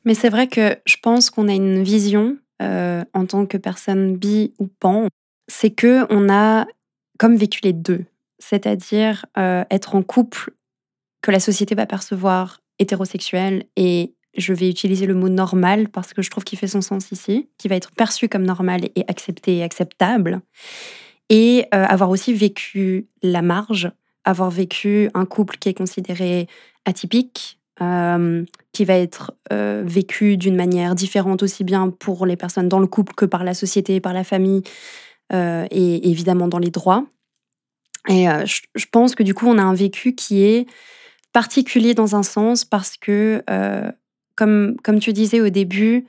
Mais 0.05 0.13
c'est 0.13 0.29
vrai 0.29 0.47
que 0.47 0.77
je 0.85 0.95
pense 1.01 1.29
qu'on 1.29 1.49
a 1.49 1.53
une 1.53 1.83
vision 1.83 2.37
euh, 2.61 3.03
en 3.13 3.25
tant 3.25 3.45
que 3.45 3.57
personne 3.57 4.15
bi 4.15 4.53
ou 4.57 4.67
pan, 4.67 5.07
c'est 5.49 5.69
que 5.69 6.05
on 6.09 6.29
a 6.29 6.65
comme 7.19 7.35
vécu 7.35 7.59
les 7.63 7.73
deux, 7.73 8.05
c'est-à-dire 8.39 9.25
euh, 9.37 9.65
être 9.69 9.95
en 9.95 10.01
couple 10.01 10.51
que 11.21 11.29
la 11.29 11.41
société 11.41 11.75
va 11.75 11.85
percevoir 11.85 12.61
hétérosexuel 12.79 13.65
et 13.75 14.13
je 14.37 14.53
vais 14.53 14.69
utiliser 14.69 15.07
le 15.07 15.13
mot 15.13 15.29
normal 15.29 15.89
parce 15.89 16.13
que 16.13 16.21
je 16.21 16.29
trouve 16.29 16.43
qu'il 16.45 16.57
fait 16.57 16.67
son 16.67 16.81
sens 16.81 17.11
ici, 17.11 17.49
qui 17.57 17.67
va 17.67 17.75
être 17.75 17.91
perçu 17.91 18.29
comme 18.29 18.43
normal 18.43 18.85
et 18.95 19.03
accepté 19.07 19.57
et 19.57 19.63
acceptable, 19.63 20.41
et 21.29 21.65
euh, 21.73 21.83
avoir 21.85 22.09
aussi 22.09 22.33
vécu 22.33 23.07
la 23.21 23.41
marge, 23.41 23.91
avoir 24.23 24.49
vécu 24.49 25.09
un 25.13 25.25
couple 25.25 25.57
qui 25.57 25.69
est 25.69 25.73
considéré 25.73 26.47
atypique, 26.85 27.59
euh, 27.81 28.43
qui 28.71 28.85
va 28.85 28.95
être 28.95 29.33
euh, 29.51 29.83
vécu 29.85 30.37
d'une 30.37 30.55
manière 30.55 30.95
différente 30.95 31.43
aussi 31.43 31.63
bien 31.63 31.89
pour 31.89 32.25
les 32.25 32.35
personnes 32.35 32.69
dans 32.69 32.79
le 32.79 32.87
couple 32.87 33.13
que 33.13 33.25
par 33.25 33.43
la 33.43 33.53
société, 33.53 33.99
par 33.99 34.13
la 34.13 34.23
famille 34.23 34.63
et 35.29 36.09
évidemment 36.09 36.47
dans 36.47 36.57
les 36.57 36.69
droits. 36.69 37.05
Et 38.07 38.27
je, 38.45 38.85
pense 38.89 39.13
que 39.13 39.23
du 39.23 39.33
coup, 39.33 39.45
on 39.45 39.57
a 39.57 39.61
un 39.61 39.73
vécu 39.73 40.15
qui 40.15 40.41
est 40.41 40.67
particulier 41.33 41.93
dans 41.93 42.15
un 42.15 42.23
sens 42.23 42.63
parce 42.63 42.95
que, 42.95 43.43
comme, 44.35 44.77
comme 44.81 44.99
tu 45.01 45.11
disais 45.11 45.41
au 45.41 45.49
début, 45.49 46.07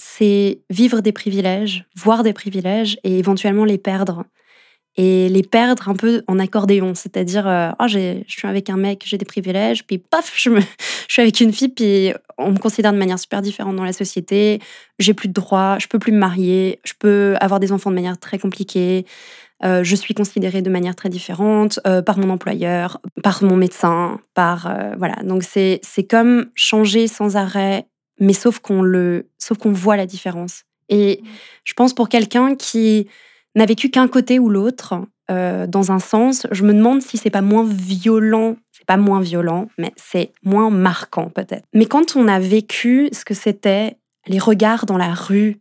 c'est 0.00 0.62
vivre 0.70 1.00
des 1.00 1.12
privilèges, 1.12 1.84
voir 1.94 2.22
des 2.22 2.32
privilèges 2.32 2.98
et 3.04 3.18
éventuellement 3.18 3.64
les 3.64 3.78
perdre. 3.78 4.24
et 4.96 5.28
les 5.28 5.42
perdre 5.42 5.88
un 5.88 5.94
peu 5.94 6.22
en 6.26 6.38
accordéon. 6.40 6.94
C'est-à-dire, 6.94 7.46
euh, 7.46 7.70
oh, 7.78 7.86
je 7.86 8.22
suis 8.26 8.48
avec 8.48 8.68
un 8.70 8.76
mec, 8.76 9.02
j'ai 9.06 9.18
des 9.18 9.24
privilèges, 9.24 9.86
puis 9.86 9.98
paf, 9.98 10.34
je, 10.36 10.50
me, 10.50 10.60
je 11.08 11.12
suis 11.12 11.22
avec 11.22 11.40
une 11.40 11.52
fille, 11.52 11.68
puis 11.68 12.12
on 12.38 12.50
me 12.52 12.58
considère 12.58 12.92
de 12.92 12.98
manière 12.98 13.18
super 13.18 13.40
différente 13.40 13.76
dans 13.76 13.84
la 13.84 13.92
société. 13.92 14.58
J'ai 14.98 15.14
plus 15.14 15.28
de 15.28 15.32
droits, 15.32 15.78
je 15.78 15.86
peux 15.86 15.98
plus 15.98 16.12
me 16.12 16.18
marier, 16.18 16.80
je 16.84 16.94
peux 16.98 17.36
avoir 17.40 17.60
des 17.60 17.70
enfants 17.70 17.90
de 17.90 17.94
manière 17.94 18.18
très 18.18 18.38
compliquée. 18.38 19.06
Euh, 19.62 19.84
je 19.84 19.94
suis 19.94 20.14
considérée 20.14 20.62
de 20.62 20.70
manière 20.70 20.96
très 20.96 21.10
différente 21.10 21.78
euh, 21.86 22.02
par 22.02 22.18
mon 22.18 22.30
employeur, 22.30 23.00
par 23.22 23.44
mon 23.44 23.56
médecin, 23.56 24.20
par 24.34 24.74
voilà. 24.98 25.16
Donc 25.22 25.44
c'est 25.44 25.80
c'est 25.82 26.04
comme 26.04 26.46
changer 26.56 27.06
sans 27.06 27.36
arrêt, 27.36 27.86
mais 28.20 28.32
sauf 28.32 28.58
qu'on 28.58 28.82
le, 28.82 29.28
sauf 29.38 29.58
qu'on 29.58 29.72
voit 29.72 29.96
la 29.96 30.06
différence. 30.06 30.64
Et 30.88 31.22
je 31.64 31.72
pense 31.72 31.94
pour 31.94 32.08
quelqu'un 32.08 32.54
qui 32.54 33.08
n'a 33.54 33.66
vécu 33.66 33.90
qu'un 33.90 34.08
côté 34.08 34.38
ou 34.38 34.48
l'autre, 34.48 35.00
euh, 35.30 35.66
dans 35.66 35.92
un 35.92 35.98
sens, 35.98 36.46
je 36.50 36.64
me 36.64 36.74
demande 36.74 37.02
si 37.02 37.16
c'est 37.16 37.30
pas 37.30 37.42
moins 37.42 37.64
violent. 37.64 38.56
C'est 38.72 38.86
pas 38.86 38.96
moins 38.96 39.20
violent, 39.20 39.68
mais 39.78 39.92
c'est 39.96 40.32
moins 40.42 40.70
marquant 40.70 41.28
peut-être. 41.28 41.64
Mais 41.72 41.86
quand 41.86 42.16
on 42.16 42.28
a 42.28 42.40
vécu 42.40 43.08
ce 43.12 43.24
que 43.24 43.34
c'était 43.34 43.96
les 44.26 44.38
regards 44.38 44.86
dans 44.86 44.96
la 44.96 45.12
rue, 45.12 45.60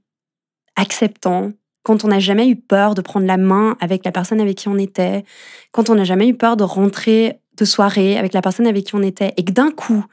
acceptants, 0.76 1.52
quand 1.84 2.04
on 2.06 2.08
n'a 2.08 2.19
jamais 2.19 2.48
eu 2.48 2.56
peur 2.56 2.95
de 2.95 3.02
prendre 3.02 3.26
la 3.26 3.38
main 3.38 3.78
avec 3.80 4.06
la 4.06 4.12
personne 4.12 4.41
avec 4.41 4.58
qui 4.58 4.67
on 4.67 4.78
était, 4.78 5.24
quand 5.72 5.89
on 5.89 5.95
n'a 5.95 6.04
jamais 6.04 6.28
eu 6.28 6.34
peur 6.34 6.58
de 6.58 6.63
rentrer 6.63 7.39
de 7.58 7.65
soirée 7.65 8.17
avec 8.17 8.34
la 8.34 8.41
personne 8.41 8.67
avec 8.67 8.86
qui 8.86 8.95
on 8.95 9.02
était, 9.02 9.34
et 9.38 9.43
que 9.43 9.52
d'un 9.52 9.72
coup, 9.72 10.06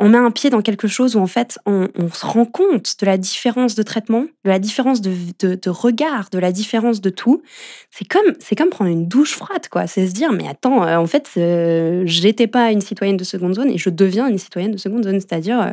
on 0.00 0.08
met 0.08 0.18
un 0.18 0.30
pied 0.30 0.48
dans 0.48 0.62
quelque 0.62 0.86
chose 0.86 1.16
où 1.16 1.20
en 1.20 1.26
fait 1.26 1.58
on, 1.66 1.88
se 2.12 2.24
rend 2.24 2.44
compte 2.44 2.94
de 3.00 3.06
la 3.06 3.18
différence 3.18 3.74
de 3.74 3.82
traitement, 3.82 4.26
de 4.44 4.50
la 4.50 4.58
différence 4.58 5.00
de, 5.00 5.68
regard, 5.68 6.30
de 6.30 6.38
la 6.38 6.52
différence 6.52 7.00
de 7.00 7.10
tout. 7.10 7.42
C'est 7.90 8.06
comme 8.06 8.32
c'est 8.38 8.54
comme 8.54 8.70
prendre 8.70 8.90
une 8.90 9.08
douche 9.08 9.34
froide 9.34 9.68
quoi. 9.68 9.86
C'est 9.86 10.06
se 10.06 10.12
dire 10.12 10.32
mais 10.32 10.48
attends 10.48 10.84
euh, 10.84 10.96
en 10.96 11.06
fait 11.06 11.28
euh, 11.36 12.02
j'étais 12.06 12.46
pas 12.46 12.70
une 12.70 12.80
cititoyenne 12.80 13.16
de 13.16 13.24
seconde 13.24 13.54
zone 13.54 13.70
et 13.70 13.78
je 13.78 13.90
deviens 13.90 14.28
une 14.28 14.38
citoyenne 14.38 14.72
de 14.72 14.78
seconde 14.78 15.04
zone, 15.04 15.20
c'est-à-dire 15.20 15.60
euh, 15.60 15.70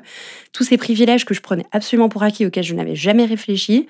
tous 0.53 0.63
ces 0.63 0.77
privilèges 0.77 1.25
que 1.25 1.35
je 1.35 1.41
prenais 1.41 1.65
absolument 1.71 2.09
pour 2.09 2.23
acquis 2.23 2.45
auxquels 2.45 2.63
je 2.63 2.73
n'avais 2.73 2.95
jamais 2.95 3.25
réfléchi. 3.25 3.87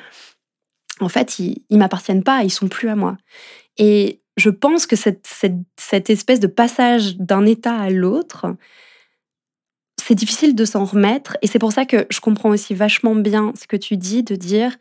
En 0.99 1.09
fait, 1.09 1.39
ils, 1.39 1.63
ils 1.69 1.77
m'appartiennent 1.77 2.23
pas, 2.23 2.43
ils 2.43 2.51
sont 2.51 2.67
plus 2.67 2.89
à 2.89 2.95
moi. 2.95 3.17
Et 3.77 4.21
je 4.37 4.49
pense 4.49 4.85
que 4.85 4.95
cette 4.95 6.09
espèce 6.09 6.39
de 6.39 6.47
passage 6.47 7.17
d'un 7.17 7.45
état 7.45 7.75
à 7.75 7.89
l'autre, 7.89 8.47
c'est 10.07 10.13
difficile 10.13 10.53
de 10.53 10.65
s'en 10.65 10.85
remettre. 10.85 11.35
Et 11.41 11.47
c'est 11.47 11.57
pour 11.57 11.71
ça 11.71 11.85
que 11.85 12.05
je 12.11 12.19
comprends 12.19 12.49
aussi 12.49 12.75
vachement 12.75 13.15
bien 13.15 13.53
ce 13.59 13.65
que 13.65 13.75
tu 13.75 13.97
dis, 13.97 14.21
de 14.21 14.35
dire 14.35 14.77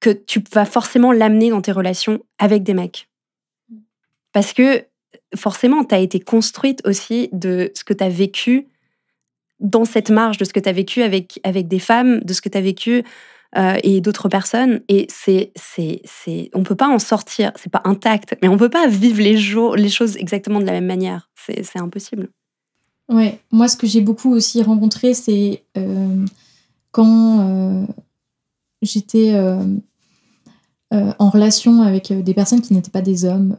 que 0.00 0.08
tu 0.08 0.42
vas 0.52 0.64
forcément 0.64 1.12
l'amener 1.12 1.50
dans 1.50 1.60
tes 1.60 1.72
relations 1.72 2.20
avec 2.38 2.62
des 2.62 2.72
mecs. 2.72 3.10
Parce 4.32 4.54
que 4.54 4.86
forcément, 5.36 5.84
tu 5.84 5.94
as 5.94 5.98
été 5.98 6.20
construite 6.20 6.80
aussi 6.86 7.28
de 7.32 7.70
ce 7.74 7.84
que 7.84 7.92
tu 7.92 8.02
as 8.02 8.08
vécu 8.08 8.68
dans 9.58 9.84
cette 9.84 10.08
marge, 10.08 10.38
de 10.38 10.46
ce 10.46 10.54
que 10.54 10.60
tu 10.60 10.70
as 10.70 10.72
vécu 10.72 11.02
avec, 11.02 11.38
avec 11.44 11.68
des 11.68 11.78
femmes, 11.78 12.20
de 12.20 12.32
ce 12.32 12.40
que 12.40 12.48
tu 12.48 12.56
as 12.56 12.62
vécu 12.62 13.04
euh, 13.58 13.76
et 13.82 14.00
d'autres 14.00 14.30
personnes. 14.30 14.80
Et 14.88 15.06
c'est, 15.10 15.52
c'est, 15.54 16.00
c'est, 16.06 16.48
on 16.54 16.62
peut 16.62 16.76
pas 16.76 16.88
en 16.88 16.98
sortir, 16.98 17.52
c'est 17.56 17.70
pas 17.70 17.82
intact, 17.84 18.34
mais 18.40 18.48
on 18.48 18.56
peut 18.56 18.70
pas 18.70 18.86
vivre 18.86 19.20
les, 19.20 19.36
jours, 19.36 19.76
les 19.76 19.90
choses 19.90 20.16
exactement 20.16 20.60
de 20.60 20.64
la 20.64 20.72
même 20.72 20.86
manière. 20.86 21.28
C'est, 21.34 21.62
c'est 21.62 21.78
impossible. 21.78 22.30
Ouais, 23.10 23.40
moi 23.50 23.66
ce 23.66 23.76
que 23.76 23.88
j'ai 23.88 24.00
beaucoup 24.00 24.32
aussi 24.32 24.62
rencontré, 24.62 25.14
c'est 25.14 25.64
euh, 25.76 26.24
quand 26.92 27.40
euh, 27.40 27.84
j'étais 28.82 29.34
euh, 29.34 29.64
en 30.92 31.28
relation 31.28 31.82
avec 31.82 32.12
des 32.12 32.34
personnes 32.34 32.60
qui 32.60 32.72
n'étaient 32.72 32.90
pas 32.90 33.02
des 33.02 33.24
hommes. 33.24 33.56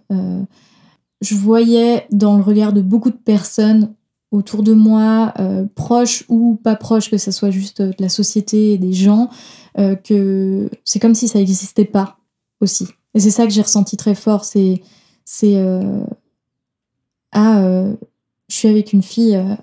je 1.22 1.36
voyais 1.36 2.08
dans 2.12 2.38
le 2.38 2.44
regard 2.44 2.72
de 2.74 2.82
beaucoup 2.82 3.10
de 3.10 3.16
personnes 3.16 3.94
autour 4.32 4.64
de 4.64 4.74
moi, 4.74 5.34
proches 5.76 6.24
ou 6.30 6.56
pas 6.56 6.76
proches, 6.76 7.10
que 7.10 7.18
ce 7.18 7.32
soit 7.32 7.52
juste 7.52 7.82
de 7.82 7.94
la 8.00 8.10
société 8.10 8.74
et 8.74 8.78
des 8.78 8.94
gens, 8.94 9.30
que 9.76 10.70
c'est 10.84 11.00
comme 11.00 11.16
si 11.16 11.28
ça 11.28 11.40
n'existait 11.40 11.86
pas 11.86 12.18
aussi. 12.60 12.88
Et 13.14 13.20
c'est 13.20 13.32
ça 13.32 13.46
que 13.46 13.52
j'ai 13.52 13.62
ressenti 13.62 13.98
très 13.98 14.16
fort, 14.16 14.44
c'est 14.46 14.82
c'est 15.24 15.62
ah 17.32 17.86
je 18.52 18.58
suis 18.58 18.68
avec 18.68 18.92
une 18.92 19.02
fille, 19.02 19.36
euh, 19.36 19.56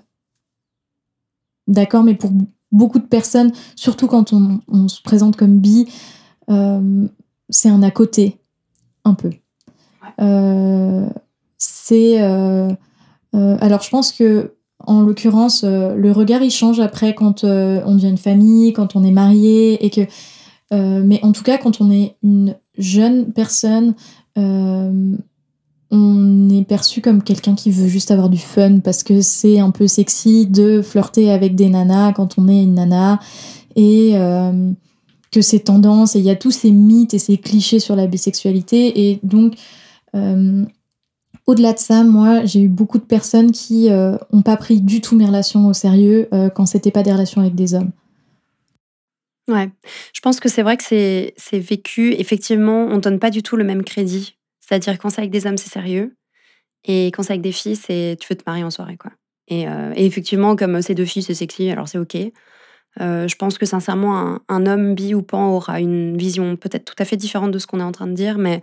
d'accord, 1.67 2.03
mais 2.03 2.15
pour 2.15 2.31
beaucoup 2.71 2.97
de 2.97 3.05
personnes, 3.05 3.51
surtout 3.75 4.07
quand 4.07 4.33
on, 4.33 4.87
se 4.87 5.01
présente 5.01 5.35
comme 5.35 5.59
bi, 5.59 5.87
euh, 6.49 7.07
c'est 7.49 7.69
un 7.69 7.83
à 7.83 7.91
côté, 7.91 8.39
un 9.05 9.13
peu. 9.13 9.29
Euh, 10.19 11.07
c'est. 11.57 12.19
alors, 12.19 13.81
je 13.83 13.89
pense 13.89 14.11
que, 14.11 14.55
en 14.85 15.01
l'occurrence, 15.01 15.63
le 15.63 16.11
regard 16.11 16.41
il 16.41 16.51
change 16.51 16.79
après 16.79 17.13
quand 17.13 17.43
on 17.43 17.95
devient 17.95 18.09
une 18.09 18.17
famille, 18.17 18.73
quand 18.73 18.95
on 18.95 19.03
est 19.03 19.11
marié, 19.11 19.85
et 19.85 19.89
que. 19.91 20.01
mais 20.71 21.19
en 21.23 21.31
tout 21.31 21.43
cas, 21.43 21.59
quand 21.59 21.79
on 21.79 21.91
est 21.91 22.17
une 22.23 22.55
jeune 22.77 23.33
personne, 23.33 23.93
on 25.91 26.49
est 26.49 26.63
perçu 26.65 27.01
comme 27.01 27.23
quelqu'un 27.23 27.55
qui 27.55 27.71
veut 27.71 27.87
juste 27.87 28.11
avoir 28.11 28.29
du 28.29 28.37
fun 28.37 28.79
parce 28.79 29.03
que 29.03 29.21
c'est 29.21 29.59
un 29.59 29.71
peu 29.71 29.87
sexy 29.87 30.45
de 30.45 30.81
flirter 30.81 31.31
avec 31.31 31.55
des 31.55 31.69
nanas 31.69 32.13
quand 32.13 32.37
on 32.37 32.47
est 32.47 32.61
une 32.61 32.75
nana 32.75 33.19
et 33.75 34.11
euh, 34.13 34.71
que 35.31 35.41
c'est 35.41 35.59
tendance 35.59 36.15
et 36.15 36.19
il 36.19 36.25
y 36.25 36.29
a 36.29 36.35
tous 36.35 36.51
ces 36.51 36.71
mythes 36.71 37.15
et 37.15 37.19
ces 37.19 37.37
clichés 37.37 37.79
sur 37.79 37.95
la 37.95 38.05
bisexualité 38.05 39.09
et 39.09 39.19
donc 39.23 39.55
euh, 40.15 40.63
au-delà 41.47 41.73
de 41.73 41.79
ça, 41.79 42.03
moi 42.03 42.45
j'ai 42.45 42.61
eu 42.61 42.67
beaucoup 42.67 42.99
de 42.99 43.03
personnes 43.03 43.51
qui 43.51 43.89
euh, 43.89 44.15
ont 44.31 44.43
pas 44.43 44.57
pris 44.57 44.81
du 44.81 45.01
tout 45.01 45.15
mes 45.15 45.25
relations 45.25 45.65
au 45.67 45.73
sérieux 45.73 46.29
quand 46.53 46.67
c'était 46.67 46.91
pas 46.91 47.01
des 47.01 47.11
relations 47.11 47.41
avec 47.41 47.55
des 47.55 47.73
hommes. 47.73 47.91
Ouais, 49.47 49.71
je 50.13 50.21
pense 50.21 50.39
que 50.39 50.47
c'est 50.47 50.61
vrai 50.61 50.77
que 50.77 50.83
c'est 50.83 51.33
vécu. 51.53 52.13
Effectivement, 52.13 52.85
on 52.85 52.99
donne 52.99 53.17
pas 53.17 53.31
du 53.31 53.41
tout 53.41 53.55
le 53.55 53.63
même 53.63 53.83
crédit 53.83 54.35
c'est-à-dire 54.69 54.99
quand 54.99 55.09
c'est 55.09 55.21
avec 55.21 55.31
des 55.31 55.47
hommes, 55.47 55.57
c'est 55.57 55.71
sérieux. 55.71 56.15
Et 56.83 57.07
quand 57.07 57.23
c'est 57.23 57.33
avec 57.33 57.41
des 57.41 57.51
filles, 57.51 57.75
c'est 57.75 58.17
tu 58.19 58.27
veux 58.29 58.35
te 58.35 58.43
marier 58.45 58.63
en 58.63 58.69
soirée, 58.69 58.97
quoi. 58.97 59.11
Et, 59.47 59.67
euh, 59.67 59.91
effectivement, 59.95 60.55
comme 60.55 60.83
c'est 60.83 60.93
deux 60.93 61.05
filles, 61.05 61.23
c'est 61.23 61.33
sexy, 61.33 61.71
alors 61.71 61.87
c'est 61.87 61.97
ok. 61.97 62.15
Euh, 63.01 63.27
je 63.27 63.35
pense 63.35 63.57
que 63.57 63.65
sincèrement, 63.65 64.39
un, 64.47 64.65
homme 64.67 64.93
bi 64.93 65.15
ou 65.15 65.23
pan 65.23 65.47
aura 65.49 65.79
une 65.79 66.17
vision 66.17 66.55
peut-être 66.55 66.85
tout 66.85 67.01
à 67.01 67.05
fait 67.05 67.17
différente 67.17 67.49
de 67.51 67.57
ce 67.57 67.65
qu'on 67.65 67.79
est 67.79 67.83
en 67.83 67.91
train 67.91 68.05
de 68.05 68.13
dire, 68.13 68.37
mais 68.37 68.61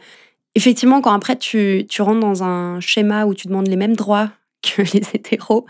effectivement, 0.55 1.01
quand 1.01 1.13
après 1.13 1.37
tu, 1.37 1.85
tu 1.89 2.03
rentres 2.03 2.21
dans 2.21 2.45
un 2.45 2.79
schéma 2.79 3.27
où 3.27 3.35
tu 3.35 3.49
demandes 3.49 3.67
les 3.67 3.77
mêmes 3.77 3.97
droits 3.97 4.31
que 4.63 4.83
les 4.83 5.03
hétéros, 5.13 5.67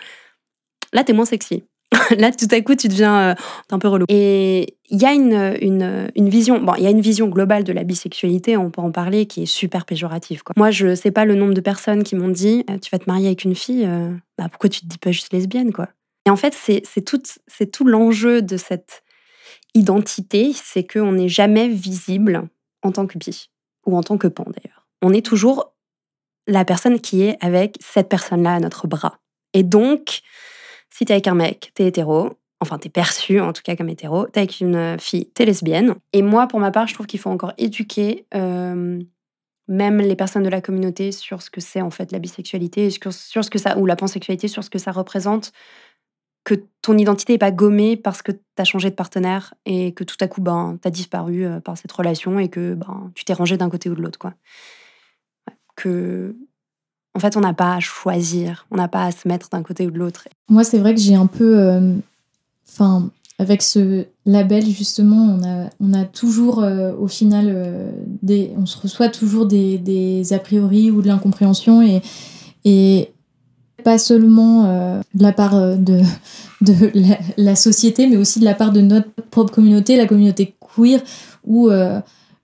là, 0.92 1.03
t'es 1.03 1.14
moins 1.14 1.25
sexy. 1.25 1.64
là, 2.19 2.33
tout 2.33 2.47
à 2.51 2.61
coup, 2.61 2.75
tu 2.75 2.89
deviens 2.89 3.31
euh, 3.31 3.35
un 3.71 3.79
peu 3.79 3.89
relou. 3.89 4.07
Et 4.09 4.77
il 4.89 5.01
y 5.01 5.05
a 5.05 5.13
une, 5.13 5.57
une, 6.15 6.29
vision, 6.29 6.61
bon, 6.61 6.75
il 6.77 6.85
y 6.85 6.87
a 6.87 6.91
une 6.91 7.01
vision 7.01 7.29
globale 7.29 7.65
de 7.65 7.73
la 7.73 7.85
bisexualité, 7.85 8.57
on 8.57 8.71
peut 8.71 8.81
en 8.81 8.93
parler, 8.93 9.27
qui 9.27 9.43
est 9.43 9.47
super 9.47 9.85
péjorative. 9.85 10.43
Moi, 10.57 10.71
je 10.71 10.95
sais 10.95 11.11
pas 11.11 11.25
le 11.25 11.35
nombre 11.35 11.55
de 11.55 11.61
personnes 11.61 12.03
qui 12.05 12.17
m'ont 12.17 12.29
dit 12.29 12.65
euh, 12.71 12.79
Tu 12.79 12.91
vas 12.91 12.99
te 12.99 13.09
marier 13.09 13.27
avec 13.27 13.45
une 13.45 13.55
fille, 13.55 13.85
euh, 13.87 14.11
bah, 14.39 14.49
pourquoi 14.49 14.71
tu 14.71 14.81
te 14.81 14.87
dis 14.87 14.99
pas 14.99 15.13
juste 15.13 15.33
lesbienne 15.33 15.73
quoi? 15.73 15.89
Et 16.27 16.31
en 16.31 16.37
fait, 16.37 16.55
c'est 16.55 17.05
tout, 17.05 17.23
tout 17.73 17.85
l'enjeu 17.85 18.43
de 18.43 18.57
cette 18.57 19.05
identité, 19.75 20.53
c'est 20.55 20.85
qu'on 20.85 21.13
n'est 21.13 21.29
jamais 21.29 21.69
visible 21.69 22.49
en 22.83 22.91
tant 22.91 23.07
que 23.07 23.17
bi, 23.17 23.49
ou 23.87 23.97
en 23.97 24.03
tant 24.03 24.19
que 24.19 24.27
pan 24.27 24.45
d'ailleurs. 24.45 24.89
On 25.03 25.13
est 25.13 25.25
toujours 25.25 25.73
la 26.49 26.65
personne 26.65 27.01
qui 27.01 27.23
est 27.23 27.37
avec 27.41 27.77
cette 27.81 28.09
personne-là 28.09 28.55
à 28.55 28.61
notre 28.61 28.89
bras. 28.89 29.19
Et 29.53 29.63
donc, 29.63 30.23
si 30.90 31.05
t'es 31.05 31.12
avec 31.12 31.29
un 31.29 31.35
mec, 31.35 31.72
t'es 31.75 31.87
hétéro, 31.87 32.33
enfin 32.61 32.79
t'es 32.79 32.88
perçu 32.88 33.40
en 33.40 33.53
tout 33.53 33.62
cas 33.62 33.77
comme 33.77 33.88
hétéro, 33.88 34.27
t'es 34.27 34.40
avec 34.40 34.61
une 34.61 34.99
fille, 34.99 35.27
t'es 35.35 35.44
lesbienne. 35.44 35.94
Et 36.12 36.22
moi, 36.22 36.46
pour 36.46 36.61
ma 36.61 36.70
part, 36.70 36.87
je 36.87 36.94
trouve 36.94 37.07
qu'il 37.07 37.20
faut 37.20 37.31
encore 37.31 37.53
éduquer 37.59 38.27
euh, 38.35 39.01
même 39.68 39.99
les 39.99 40.16
personnes 40.16 40.44
de 40.44 40.49
la 40.49 40.61
communauté 40.61 41.12
sur 41.12 41.42
ce 41.42 41.51
que 41.51 41.61
c'est 41.61 41.81
en 41.81 41.90
fait 41.90 42.12
la 42.12 42.18
bisexualité, 42.18 42.90
sur, 42.90 43.12
ce 43.12 43.51
que 43.51 43.59
ça, 43.59 43.77
ou 43.79 43.87
la 43.87 43.96
pansexualité, 43.96 44.49
sur 44.49 44.62
ce 44.62 44.70
que 44.70 44.79
ça 44.79 44.92
représente, 44.92 45.53
que 46.44 46.55
ton 46.83 46.96
identité 46.96 47.35
n'est 47.35 47.38
pas 47.38 47.51
gommée 47.51 47.96
parce 47.96 48.22
que 48.22 48.31
t'as 48.55 48.64
changé 48.64 48.88
de 48.90 48.94
partenaire 48.94 49.55
et 49.64 49.92
que 49.92 50.05
tout 50.05 50.16
à 50.20 50.29
coup, 50.29 50.40
ben, 50.40 50.79
t'as 50.81 50.90
disparu 50.90 51.44
euh, 51.44 51.61
par 51.61 51.77
cette 51.77 51.90
relation 51.90 52.38
et 52.38 52.49
que 52.49 52.75
ben, 52.75 53.11
tu 53.16 53.25
t'es 53.25 53.33
rangé 53.33 53.57
d'un 53.57 53.68
côté 53.68 53.90
ou 53.90 53.96
de 53.96 54.03
l'autre. 54.03 54.18
Que 55.75 56.37
en 57.16 57.18
fait, 57.18 57.35
on 57.37 57.40
n'a 57.40 57.55
pas 57.55 57.77
à 57.77 57.81
choisir, 57.81 58.67
on 58.71 58.77
n'a 58.77 58.88
pas 58.88 59.04
à 59.04 59.10
se 59.10 59.27
mettre 59.27 59.48
d'un 59.48 59.62
côté 59.62 59.87
ou 59.87 59.90
de 59.90 59.98
l'autre. 59.98 60.29
Moi, 60.50 60.64
c'est 60.64 60.79
vrai 60.79 60.94
que 60.94 61.00
j'ai 61.00 61.14
un 61.14 61.27
peu. 61.27 61.58
Euh, 61.58 61.94
enfin, 62.69 63.08
avec 63.38 63.62
ce 63.62 64.04
label, 64.27 64.67
justement, 64.67 65.17
on 65.17 65.42
a, 65.42 65.71
on 65.81 65.94
a 65.94 66.04
toujours, 66.04 66.62
euh, 66.62 66.92
au 66.98 67.08
final, 67.08 67.46
euh, 67.48 67.90
des, 68.23 68.52
on 68.58 68.67
se 68.67 68.79
reçoit 68.79 69.08
toujours 69.08 69.46
des, 69.46 69.79
des, 69.79 70.35
a 70.35 70.38
priori 70.38 70.90
ou 70.90 71.00
de 71.00 71.06
l'incompréhension 71.06 71.81
et, 71.81 72.02
et 72.67 73.12
pas 73.83 73.96
seulement 73.98 74.64
de 75.14 75.23
la 75.23 75.33
part 75.33 75.54
de, 75.79 76.00
de 76.60 76.90
la, 77.37 77.56
société, 77.56 78.08
mais 78.08 78.17
aussi 78.17 78.40
de 78.40 78.44
la 78.44 78.54
part 78.54 78.73
de 78.73 78.81
notre 78.81 79.08
propre 79.31 79.52
communauté, 79.52 79.96
la 79.96 80.06
communauté 80.06 80.54
queer, 80.75 81.00
où 81.44 81.71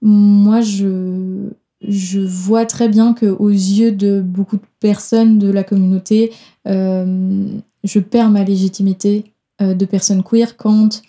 moi, 0.03 0.61
je 0.61 1.51
je 1.87 2.21
vois 2.21 2.67
très 2.67 2.89
bien 2.89 3.13
que 3.13 3.27
aux 3.27 3.51
yeux 3.51 3.93
de 3.93 4.21
beaucoup 4.21 4.57
de 4.57 4.63
personnes 4.81 5.39
de 5.39 5.51
la 5.51 5.65
communauté, 5.65 6.33
je 6.67 7.99
perds 7.99 8.31
ma 8.31 8.45
légitimité 8.45 9.33
de 9.61 9.85
personne 9.85 10.23
queer 10.23 10.57
quand 10.57 11.03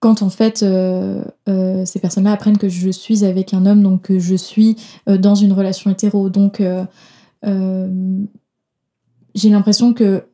quand 0.00 0.22
en 0.22 0.30
fait 0.30 0.58
ces 0.58 2.00
personnes-là 2.00 2.32
apprennent 2.32 2.58
que 2.58 2.68
je 2.68 2.90
suis 2.90 3.24
avec 3.24 3.54
un 3.54 3.66
homme, 3.66 3.82
donc 3.82 4.02
que 4.02 4.18
je 4.18 4.34
suis 4.34 4.76
dans 5.06 5.34
une 5.34 5.52
relation 5.52 5.90
hétéro. 5.90 6.30
Donc 6.30 6.62
j'ai 9.34 9.50
l'impression 9.50 9.92
que 9.92 10.24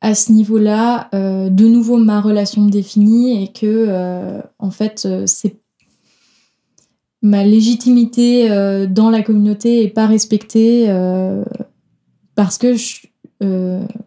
à 0.00 0.14
ce 0.14 0.32
niveau-là, 0.32 1.08
euh, 1.14 1.48
de 1.48 1.66
nouveau 1.66 1.96
ma 1.96 2.20
relation 2.20 2.62
me 2.62 2.70
définit 2.70 3.42
et 3.42 3.48
que 3.52 3.86
euh, 3.88 4.40
en 4.58 4.70
fait 4.70 5.04
euh, 5.06 5.24
c'est 5.26 5.56
ma 7.22 7.44
légitimité 7.44 8.48
dans 8.88 9.10
la 9.10 9.22
communauté 9.22 9.82
est 9.82 9.88
pas 9.88 10.06
respectée 10.06 10.86
parce 12.34 12.58
que 12.58 12.74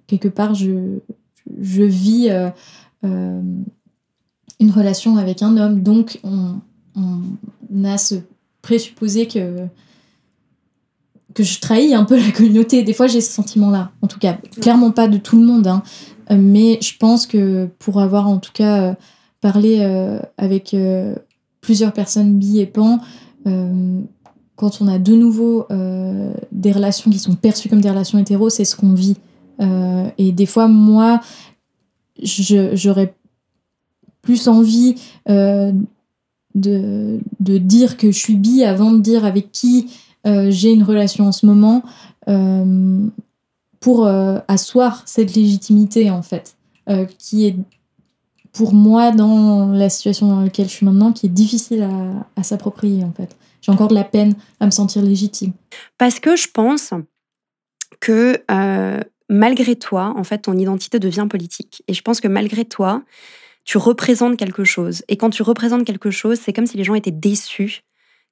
quelque 0.07 0.27
part 0.27 0.53
je, 0.53 0.99
vis 1.47 2.29
une 3.03 4.71
relation 4.71 5.17
avec 5.17 5.41
un 5.41 5.57
homme 5.57 5.81
donc 5.81 6.19
on, 6.23 6.61
a 7.83 7.97
ce 7.97 8.15
présupposé 8.61 9.27
que 9.27 9.67
je 11.43 11.59
trahis 11.59 11.93
un 11.93 12.05
peu 12.05 12.17
la 12.17 12.31
communauté. 12.31 12.83
Des 12.83 12.93
fois, 12.93 13.07
j'ai 13.07 13.21
ce 13.21 13.31
sentiment-là. 13.31 13.91
En 14.01 14.07
tout 14.07 14.19
cas, 14.19 14.37
clairement 14.61 14.91
pas 14.91 15.07
de 15.07 15.17
tout 15.17 15.37
le 15.37 15.45
monde. 15.45 15.67
Hein. 15.67 15.83
Euh, 16.31 16.37
mais 16.39 16.79
je 16.81 16.97
pense 16.97 17.25
que 17.25 17.67
pour 17.79 18.01
avoir 18.01 18.27
en 18.27 18.37
tout 18.37 18.51
cas 18.53 18.81
euh, 18.81 18.93
parlé 19.41 19.79
euh, 19.79 20.19
avec 20.37 20.75
plusieurs 21.61 21.93
personnes 21.93 22.37
bi 22.37 22.59
et 22.59 22.65
pan, 22.65 22.99
quand 24.55 24.81
on 24.81 24.87
a 24.87 24.99
de 24.99 25.13
nouveau 25.15 25.67
des 26.51 26.71
relations 26.71 27.09
qui 27.11 27.19
sont 27.19 27.35
perçues 27.35 27.69
comme 27.69 27.81
des 27.81 27.89
relations 27.89 28.17
hétéros, 28.19 28.49
c'est 28.49 28.65
ce 28.65 28.75
qu'on 28.75 28.93
vit. 28.93 29.17
et 30.17 30.31
des 30.31 30.45
fois, 30.45 30.67
moi, 30.67 31.21
j'aurais 32.21 33.13
plus 34.21 34.47
envie 34.47 34.95
de, 35.27 35.73
de 36.55 37.57
dire 37.57 37.97
que 37.97 38.11
je 38.11 38.17
suis 38.17 38.35
bi 38.35 38.63
avant 38.63 38.91
de 38.91 38.99
dire 38.99 39.25
avec 39.25 39.51
qui 39.51 39.87
euh, 40.27 40.51
j'ai 40.51 40.71
une 40.71 40.83
relation 40.83 41.27
en 41.27 41.31
ce 41.31 41.45
moment, 41.45 41.83
euh, 42.27 43.07
pour 43.79 44.05
euh, 44.05 44.39
asseoir 44.47 45.03
cette 45.05 45.35
légitimité, 45.35 46.09
en 46.11 46.21
fait, 46.21 46.55
qui 47.19 47.45
est 47.45 47.55
pour 48.53 48.73
moi, 48.73 49.11
dans 49.11 49.67
la 49.67 49.89
situation 49.89 50.27
dans 50.27 50.41
laquelle 50.41 50.67
je 50.67 50.73
suis 50.73 50.85
maintenant, 50.85 51.11
qui 51.11 51.27
est 51.27 51.29
difficile 51.29 51.87
à, 52.35 52.43
s'approprier, 52.43 53.03
en 53.03 53.11
fait. 53.11 53.35
J'ai 53.61 53.71
encore 53.71 53.89
de 53.89 53.95
la 53.95 54.03
peine 54.03 54.35
à 54.59 54.65
me 54.65 54.71
sentir 54.71 55.01
légitime. 55.01 55.53
Parce 55.97 56.19
que 56.19 56.35
je 56.35 56.47
pense 56.47 56.93
que 57.99 58.41
malgré 59.29 59.75
toi, 59.75 60.13
en 60.15 60.23
fait, 60.23 60.39
ton 60.39 60.57
identité 60.57 60.99
devient 60.99 61.27
politique. 61.29 61.83
Et 61.87 61.93
je 61.93 62.01
pense 62.01 62.21
que 62.21 62.27
malgré 62.27 62.65
toi, 62.65 63.03
tu 63.65 63.77
représentes 63.77 64.37
quelque 64.37 64.63
chose. 64.63 65.03
Et 65.07 65.17
quand 65.17 65.29
tu 65.29 65.43
représentes 65.43 65.85
quelque 65.85 66.09
chose, 66.09 66.39
c'est 66.41 66.53
comme 66.53 66.65
si 66.65 66.77
les 66.77 66.83
gens 66.83 66.95
étaient 66.95 67.11
déçus 67.11 67.83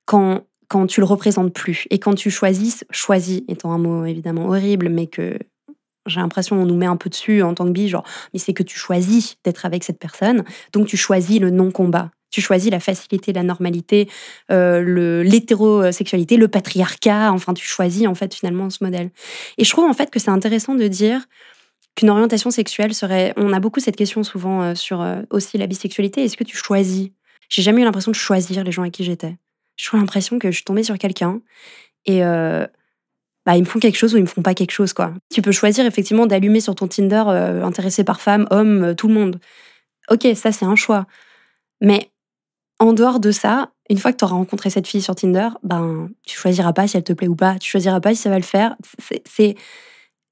quand 0.06 0.42
quand 0.68 0.88
tu 0.88 1.00
le 1.00 1.06
représentes 1.06 1.54
plus 1.54 1.88
et 1.90 2.00
quand 2.00 2.14
tu 2.14 2.30
choisis, 2.30 2.84
choisis 2.92 3.42
étant 3.48 3.72
un 3.72 3.78
mot 3.78 4.06
évidemment 4.06 4.48
horrible, 4.48 4.90
mais 4.90 5.08
que 5.08 5.40
j'ai 6.08 6.20
l'impression 6.20 6.58
qu'on 6.58 6.66
nous 6.66 6.78
met 6.78 6.86
un 6.86 6.98
peu 6.98 7.10
dessus 7.10 7.42
en 7.42 7.54
tant 7.54 7.66
que 7.66 7.72
bi, 7.72 7.90
genre, 7.90 8.04
mais 8.34 8.40
c'est 8.40 8.54
que 8.54 8.64
tu 8.64 8.78
choisis 8.78 9.38
d'être 9.44 9.66
avec 9.66 9.84
cette 9.84 10.00
personne, 10.00 10.44
donc 10.74 10.88
tu 10.88 10.98
choisis 10.98 11.40
le 11.40 11.50
non-combat. 11.50 12.12
Tu 12.30 12.42
choisis 12.42 12.70
la 12.70 12.82
facilité, 12.82 13.32
la 13.32 13.44
normalité, 13.44 14.10
euh, 14.52 15.24
l'hétérosexualité, 15.24 16.36
le 16.36 16.50
patriarcat, 16.50 17.32
enfin 17.32 17.54
tu 17.54 17.66
choisis 17.66 18.06
en 18.06 18.16
fait 18.16 18.34
finalement 18.34 18.70
ce 18.70 18.84
modèle. 18.84 19.12
Et 19.58 19.64
je 19.64 19.70
trouve 19.70 19.86
en 19.86 19.94
fait 19.94 20.12
que 20.12 20.20
c'est 20.20 20.30
intéressant 20.30 20.76
de 20.76 20.88
dire 20.88 21.22
qu'une 21.96 22.10
orientation 22.10 22.52
sexuelle 22.52 22.94
serait... 22.94 23.34
On 23.38 23.54
a 23.54 23.60
beaucoup 23.60 23.80
cette 23.80 23.96
question 23.96 24.24
souvent 24.24 24.62
euh, 24.62 24.76
sur 24.76 25.02
euh, 25.02 25.22
aussi 25.32 25.58
la 25.58 25.68
bisexualité, 25.68 26.26
est-ce 26.26 26.36
que 26.36 26.44
tu 26.44 26.58
choisis? 26.58 27.10
J'ai 27.50 27.62
jamais 27.62 27.82
eu 27.82 27.86
l'impression 27.86 28.12
de 28.12 28.16
choisir 28.18 28.64
les 28.64 28.72
gens 28.72 28.82
avec 28.82 28.94
qui 28.94 29.06
j'étais. 29.06 29.38
Trouve 29.84 30.00
l'impression 30.00 30.38
que 30.38 30.52
je 30.52 30.56
suis 30.56 30.66
tombée 30.66 30.84
sur 30.84 30.98
quelqu'un 30.98 31.40
et 32.06 32.24
euh, 32.24 32.68
bah, 33.48 33.56
ils 33.56 33.62
me 33.62 33.66
font 33.66 33.80
quelque 33.80 33.96
chose 33.96 34.14
ou 34.14 34.18
ils 34.18 34.24
me 34.24 34.28
font 34.28 34.42
pas 34.42 34.54
quelque 34.54 34.72
chose. 34.72 34.92
quoi. 34.92 35.14
Tu 35.34 35.42
peux 35.42 35.54
choisir 35.54 35.86
effectivement 35.86 36.26
d'allumer 36.26 36.60
sur 36.60 36.76
ton 36.76 36.90
Tinder 36.90 37.24
euh, 37.28 37.64
intéressé 37.64 38.04
par 38.04 38.20
femmes, 38.20 38.46
hommes, 38.52 38.84
euh, 38.84 38.94
tout 38.94 39.08
le 39.08 39.14
monde. 39.14 39.40
Ok, 40.12 40.28
ça 40.36 40.52
c'est 40.52 40.66
un 40.66 40.76
choix. 40.76 41.06
Mais 41.80 42.12
en 42.80 42.92
dehors 42.92 43.22
de 43.22 43.32
ça, 43.32 43.72
une 43.90 44.00
fois 44.00 44.12
que 44.12 44.18
tu 44.18 44.26
auras 44.26 44.36
rencontré 44.36 44.70
cette 44.70 44.86
fille 44.86 45.02
sur 45.02 45.16
Tinder, 45.16 45.48
ben, 45.64 46.10
tu 46.26 46.38
choisiras 46.38 46.74
pas 46.74 46.90
si 46.90 46.98
elle 46.98 47.06
te 47.06 47.14
plaît 47.14 47.30
ou 47.30 47.38
pas. 47.38 47.58
Tu 47.58 47.72
choisiras 47.72 48.02
pas 48.02 48.14
si 48.14 48.22
ça 48.22 48.30
va 48.30 48.36
le 48.36 48.44
faire. 48.44 48.76
C'est 49.26 49.56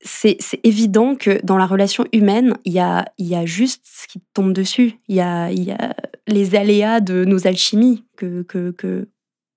c'est 0.02 0.38
évident 0.66 1.16
que 1.16 1.40
dans 1.44 1.58
la 1.58 1.66
relation 1.66 2.06
humaine, 2.12 2.58
il 2.66 2.74
y 2.74 2.80
a, 2.80 3.06
y 3.18 3.34
a 3.34 3.46
juste 3.46 3.82
ce 3.86 4.08
qui 4.08 4.22
tombe 4.34 4.52
dessus. 4.52 4.98
Il 5.08 5.16
y 5.16 5.22
a, 5.22 5.52
y 5.52 5.72
a 5.72 5.96
les 6.28 6.56
aléas 6.56 7.00
de 7.00 7.24
nos 7.24 7.48
alchimies 7.48 8.04
que, 8.18 8.44
que, 8.44 8.72
que, 8.72 9.08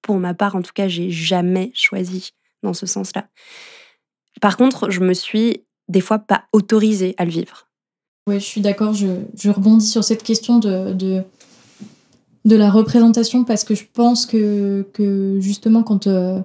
pour 0.01 0.17
ma 0.19 0.33
part, 0.33 0.55
en 0.55 0.63
tout 0.63 0.73
cas, 0.73 0.87
j'ai 0.87 1.11
jamais 1.11 1.73
choisi 1.75 2.31
dans 2.63 2.75
ce 2.75 2.87
sens-là. 2.87 3.29
Par 4.41 4.57
contre, 4.57 4.91
je 4.91 5.01
me 5.01 5.15
suis 5.15 5.65
des 5.89 6.01
fois 6.01 6.19
pas 6.19 6.45
autorisée 6.53 7.15
à 7.19 7.25
le 7.25 7.31
vivre. 7.31 7.69
Oui, 8.29 8.41
je 8.41 8.45
suis 8.45 8.61
d'accord. 8.61 8.93
Je, 8.93 9.51
rebondis 9.51 9.87
sur 9.87 10.05
cette 10.05 10.23
question 10.23 10.59
de, 10.59 10.93
de, 10.93 12.57
la 12.57 12.71
représentation 12.71 13.45
parce 13.45 13.65
que 13.65 13.75
je 13.75 13.85
pense 13.93 14.27
que, 14.27 14.87
que 14.93 15.39
justement, 15.41 15.83
quand 15.83 16.07
euh, 16.07 16.39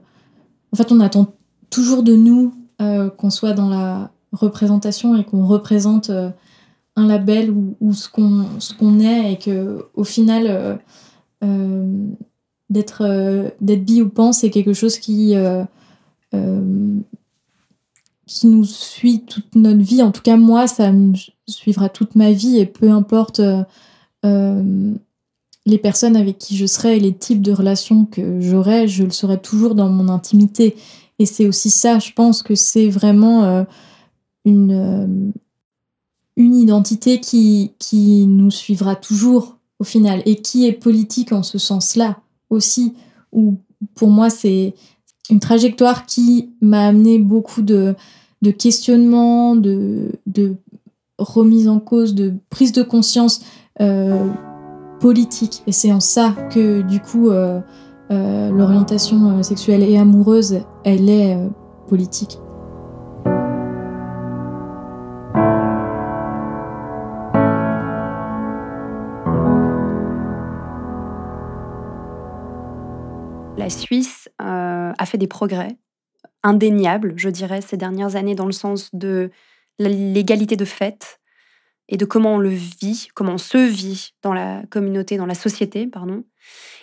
en 0.72 0.78
fait, 0.78 0.92
on 0.92 1.02
attend 1.02 1.34
toujours 1.70 2.04
de 2.04 2.16
nous 2.16 2.54
euh, 2.82 3.10
qu'on 3.10 3.30
soit 3.30 3.54
dans 3.54 3.70
la 3.70 4.12
représentation 4.32 5.16
et 5.18 5.26
qu'on 5.26 5.46
représente 5.46 6.10
euh, 6.10 6.30
un 6.96 7.06
label 7.06 7.52
ou, 7.52 7.94
ce 7.94 8.08
qu'on 8.08 9.00
est 9.00 9.34
et 9.34 9.38
que 9.38 9.86
au 9.94 10.04
final 10.04 10.80
d'être 12.70 13.52
d'être 13.60 13.84
bi 13.84 14.02
ou 14.02 14.10
pan, 14.10 14.32
c'est 14.32 14.52
quelque 14.52 14.74
chose 14.74 15.00
qui 15.00 15.36
qui 18.26 18.48
nous 18.48 18.66
suit 18.66 19.22
toute 19.22 19.56
notre 19.56 19.82
vie. 19.82 20.02
En 20.02 20.12
tout 20.12 20.22
cas, 20.22 20.38
moi, 20.38 20.68
ça 20.68 20.92
me 20.92 21.14
suivra 21.48 21.90
toute 21.90 22.16
ma 22.16 22.32
vie 22.32 22.58
et 22.58 22.66
peu 22.66 22.90
importe 22.90 23.42
les 24.24 25.78
personnes 25.78 26.16
avec 26.16 26.38
qui 26.38 26.58
je 26.58 26.66
serai 26.66 26.98
et 26.98 27.00
les 27.00 27.14
types 27.14 27.42
de 27.42 27.52
relations 27.52 28.06
que 28.06 28.42
j'aurai, 28.42 28.88
je 28.88 29.04
le 29.04 29.12
serai 29.12 29.40
toujours 29.40 29.76
dans 29.76 29.90
mon 29.90 30.10
intimité. 30.10 30.76
Et 31.20 31.26
c'est 31.26 31.48
aussi 31.48 31.70
ça, 31.70 32.00
je 32.00 32.12
pense 32.12 32.42
que 32.42 32.56
c'est 32.56 32.90
vraiment 32.90 33.66
une, 34.46 35.34
une 36.36 36.56
identité 36.56 37.20
qui, 37.20 37.74
qui 37.80 38.26
nous 38.28 38.52
suivra 38.52 38.96
toujours 38.96 39.58
au 39.80 39.84
final 39.84 40.22
et 40.26 40.38
qui 40.38 40.66
est 40.66 40.74
politique 40.74 41.32
en 41.32 41.44
ce 41.44 41.58
sens-là 41.58 42.18
aussi, 42.50 42.94
où 43.32 43.58
pour 43.96 44.10
moi 44.10 44.30
c'est 44.30 44.74
une 45.30 45.40
trajectoire 45.40 46.06
qui 46.06 46.50
m'a 46.62 46.88
amené 46.88 47.20
beaucoup 47.20 47.62
de, 47.62 47.96
de 48.42 48.52
questionnements, 48.52 49.56
de, 49.56 50.12
de 50.28 50.56
remise 51.18 51.68
en 51.68 51.80
cause, 51.80 52.14
de 52.14 52.34
prise 52.50 52.72
de 52.72 52.84
conscience 52.84 53.42
euh, 53.82 54.28
politique. 55.00 55.64
Et 55.68 55.72
c'est 55.72 55.92
en 55.92 56.00
ça 56.00 56.36
que 56.52 56.82
du 56.82 57.00
coup 57.00 57.30
euh, 57.30 57.60
euh, 58.12 58.50
l'orientation 58.52 59.42
sexuelle 59.44 59.84
et 59.84 59.98
amoureuse, 59.98 60.62
elle 60.84 61.10
est 61.10 61.38
politique. 61.88 62.38
la 73.56 73.70
Suisse 73.70 74.13
a 75.04 75.06
fait 75.06 75.18
des 75.18 75.28
progrès 75.28 75.78
indéniables, 76.42 77.14
je 77.16 77.30
dirais, 77.30 77.62
ces 77.62 77.78
dernières 77.78 78.16
années 78.16 78.36
dans 78.36 78.46
le 78.46 78.52
sens 78.52 78.90
de 78.94 79.32
l'égalité 79.80 80.56
de 80.56 80.66
fait 80.66 81.20
et 81.90 81.98
de 81.98 82.06
comment 82.06 82.36
on 82.36 82.38
le 82.38 82.50
vit, 82.50 83.10
comment 83.14 83.34
on 83.34 83.38
se 83.38 83.58
vit 83.58 84.14
dans 84.22 84.34
la 84.34 84.64
communauté, 84.70 85.18
dans 85.18 85.26
la 85.26 85.36
société, 85.36 85.88
pardon. 85.88 86.24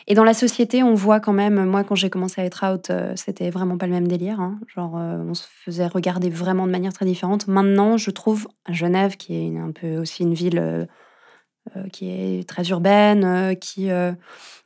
Et 0.06 0.14
dans 0.14 0.24
la 0.24 0.34
société, 0.34 0.82
on 0.82 0.94
voit 0.94 1.20
quand 1.20 1.32
même, 1.32 1.64
moi 1.64 1.84
quand 1.84 1.94
j'ai 1.94 2.10
commencé 2.10 2.40
à 2.40 2.44
être 2.44 2.64
out, 2.66 2.90
euh, 2.90 3.12
c'était 3.16 3.50
vraiment 3.50 3.78
pas 3.78 3.86
le 3.86 3.92
même 3.92 4.08
délire. 4.08 4.40
Hein. 4.40 4.58
Genre, 4.66 4.96
euh, 4.96 5.18
on 5.26 5.34
se 5.34 5.46
faisait 5.48 5.86
regarder 5.86 6.30
vraiment 6.30 6.66
de 6.66 6.72
manière 6.72 6.92
très 6.92 7.06
différente. 7.06 7.46
Maintenant, 7.46 7.96
je 7.96 8.10
trouve 8.10 8.48
Genève, 8.68 9.16
qui 9.16 9.34
est 9.34 9.58
un 9.58 9.72
peu 9.72 9.96
aussi 9.98 10.22
une 10.22 10.34
ville 10.34 10.58
euh, 10.58 11.88
qui 11.92 12.10
est 12.10 12.48
très 12.48 12.68
urbaine, 12.68 13.56
qui 13.58 13.90
a 13.90 14.16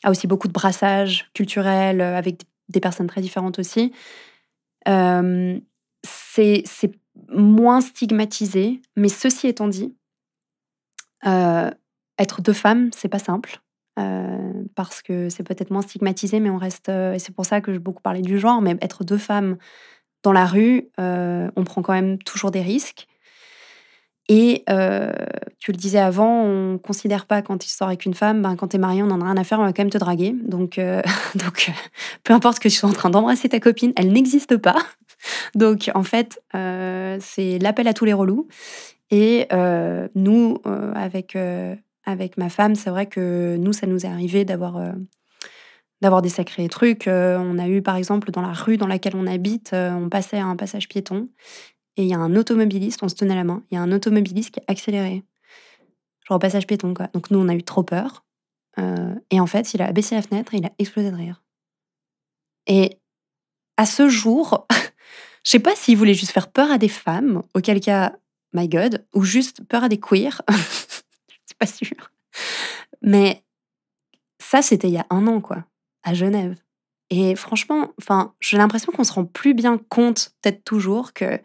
aussi 0.07 0.27
beaucoup 0.27 0.49
de 0.49 0.53
brassage 0.53 1.31
culturel 1.35 2.01
avec 2.01 2.45
des 2.69 2.81
personnes 2.81 3.07
très 3.07 3.21
différentes 3.21 3.59
aussi. 3.59 3.93
c'est 6.03 6.93
moins 7.29 7.81
stigmatisé, 7.81 8.81
mais 8.97 9.09
ceci 9.09 9.47
étant 9.47 9.69
dit, 9.69 9.95
être 11.25 12.43
deux 12.43 12.53
femmes, 12.53 12.91
c'est 12.95 13.09
pas 13.09 13.19
simple. 13.19 13.61
parce 14.75 15.03
que 15.03 15.29
c'est 15.29 15.45
peut-être 15.45 15.71
moins 15.71 15.83
stigmatisé, 15.83 16.41
mais 16.41 16.51
on 16.51 16.59
reste. 16.59 16.89
et 16.89 17.19
c'est 17.19 17.35
pour 17.35 17.47
ça 17.47 17.61
que 17.61 17.73
j'ai 17.73 17.79
beaucoup 17.79 18.03
parlé 18.03 18.23
du 18.23 18.39
genre, 18.39 18.61
mais 18.61 18.77
être 18.81 19.05
deux 19.05 19.19
femmes 19.19 19.57
dans 20.23 20.33
la 20.33 20.47
rue, 20.47 20.89
on 20.99 21.65
prend 21.65 21.83
quand 21.83 21.93
même 21.93 22.19
toujours 22.19 22.51
des 22.51 22.62
risques. 22.62 23.07
Et 24.29 24.64
tu 25.59 25.72
le 25.72 25.77
disais 25.77 25.99
avant, 25.99 26.45
on 26.45 26.79
considère 26.79 27.27
pas 27.27 27.43
quand 27.43 27.64
il 27.64 27.68
sort 27.68 27.89
avec 27.89 28.07
une 28.07 28.14
femme, 28.14 28.43
ben, 28.43 28.57
quand 28.57 28.68
tu 28.68 28.77
es 28.77 28.79
marié, 28.79 29.03
on 29.03 29.11
en 29.11 29.20
a 29.20 29.25
rien 29.25 29.37
à 29.37 29.45
faire, 29.45 29.61
on 29.61 29.64
va 29.64 29.72
quand 29.72 29.83
même 29.83 29.91
te 29.91 29.99
draguer. 29.99 30.35
Donc, 30.45 30.81
donc 31.35 31.72
peu 32.22 32.33
importe 32.33 32.59
que 32.59 32.68
tu 32.68 32.77
sois 32.77 32.89
en 32.89 32.93
train 32.93 33.11
d'embrasser 33.11 33.49
ta 33.49 33.61
copine, 33.61 33.93
elle 33.97 34.12
n'existe 34.12 34.57
pas. 34.57 34.77
Donc 35.55 35.91
en 35.95 36.03
fait, 36.03 36.43
c'est 36.53 37.59
l'appel 37.61 37.89
à 37.89 37.93
tous 37.93 38.05
les 38.05 38.12
relous. 38.12 38.49
Et 39.11 39.47
nous, 40.14 40.59
avec, 40.95 41.37
avec 42.05 42.39
ma 42.39 42.49
femme, 42.49 42.75
c'est 42.75 42.91
vrai 42.91 43.07
que 43.07 43.57
nous, 43.59 43.72
ça 43.72 43.87
nous 43.87 44.07
est 44.07 44.09
arrivé 44.09 44.45
d'avoir 44.45 44.81
d'avoir 46.03 46.20
des 46.20 46.29
sacrés 46.29 46.68
trucs. 46.68 47.05
on 47.07 47.59
a 47.59 47.68
eu, 47.68 47.81
par 47.81 47.97
exemple, 47.97 48.31
dans 48.31 48.43
la 48.43 48.53
rue 48.53 48.77
dans 48.77 48.87
laquelle 48.87 49.16
on 49.16 49.27
habite, 49.27 49.70
on 49.72 50.09
passait 50.11 50.39
à 50.39 50.45
un 50.45 50.57
passage 50.57 50.89
piéton 50.89 51.29
et 51.97 52.03
il 52.03 52.09
y 52.09 52.14
a 52.14 52.18
un 52.18 52.34
automobiliste, 52.36 53.03
on 53.03 53.09
se 53.09 53.14
tenait 53.14 53.34
la 53.34 53.45
main, 53.45 53.62
il 53.70 53.74
y 53.74 53.78
a 53.78 53.82
un 53.82 53.92
automobiliste 53.92 54.53
qui 54.53 54.61
a 54.61 54.64
accéléré. 54.68 55.22
Genre 56.28 56.36
au 56.36 56.38
passage 56.38 56.66
piéton, 56.66 56.95
quoi. 56.95 57.09
Donc 57.12 57.30
nous, 57.30 57.38
on 57.38 57.49
a 57.49 57.55
eu 57.55 57.62
trop 57.62 57.82
peur. 57.82 58.24
et 59.30 59.40
en 59.40 59.47
fait, 59.47 59.74
il 59.74 59.82
a 59.82 59.92
baissé 59.92 60.14
la 60.14 60.22
fenêtre 60.22 60.55
et 60.55 60.59
il 60.59 60.66
a 60.66 60.72
explosé 60.78 61.11
de 61.11 61.16
rire. 61.16 61.42
Et 62.66 62.99
à 63.76 63.86
ce 63.86 64.09
jour, 64.09 64.66
je 65.45 65.51
sais 65.51 65.59
pas 65.59 65.74
s'il 65.76 65.97
voulait 65.97 66.14
juste 66.14 66.32
faire 66.32 66.51
peur 66.51 66.70
à 66.70 66.78
des 66.78 66.88
femmes, 66.88 67.42
auquel 67.55 67.80
cas, 67.80 68.16
my 68.53 68.68
God, 68.68 69.05
ou 69.12 69.22
juste 69.22 69.62
peur 69.64 69.84
à 69.84 69.88
des 69.88 70.01
queers. 70.01 70.42
je 70.49 70.55
suis 70.55 71.57
pas 71.59 71.66
sûre. 71.66 72.11
Mais 73.03 73.45
ça, 74.38 74.62
c'était 74.62 74.88
il 74.88 74.95
y 74.95 74.99
a 74.99 75.07
un 75.11 75.26
an, 75.26 75.40
quoi, 75.40 75.64
à 76.03 76.14
Genève. 76.14 76.57
Et 77.11 77.36
franchement, 77.36 77.92
j'ai 78.40 78.57
l'impression 78.57 78.92
qu'on 78.92 79.05
se 79.05 79.12
rend 79.12 79.24
plus 79.24 79.55
bien 79.55 79.78
compte, 79.78 80.32
peut-être 80.40 80.64
toujours, 80.64 81.12
que 81.12 81.38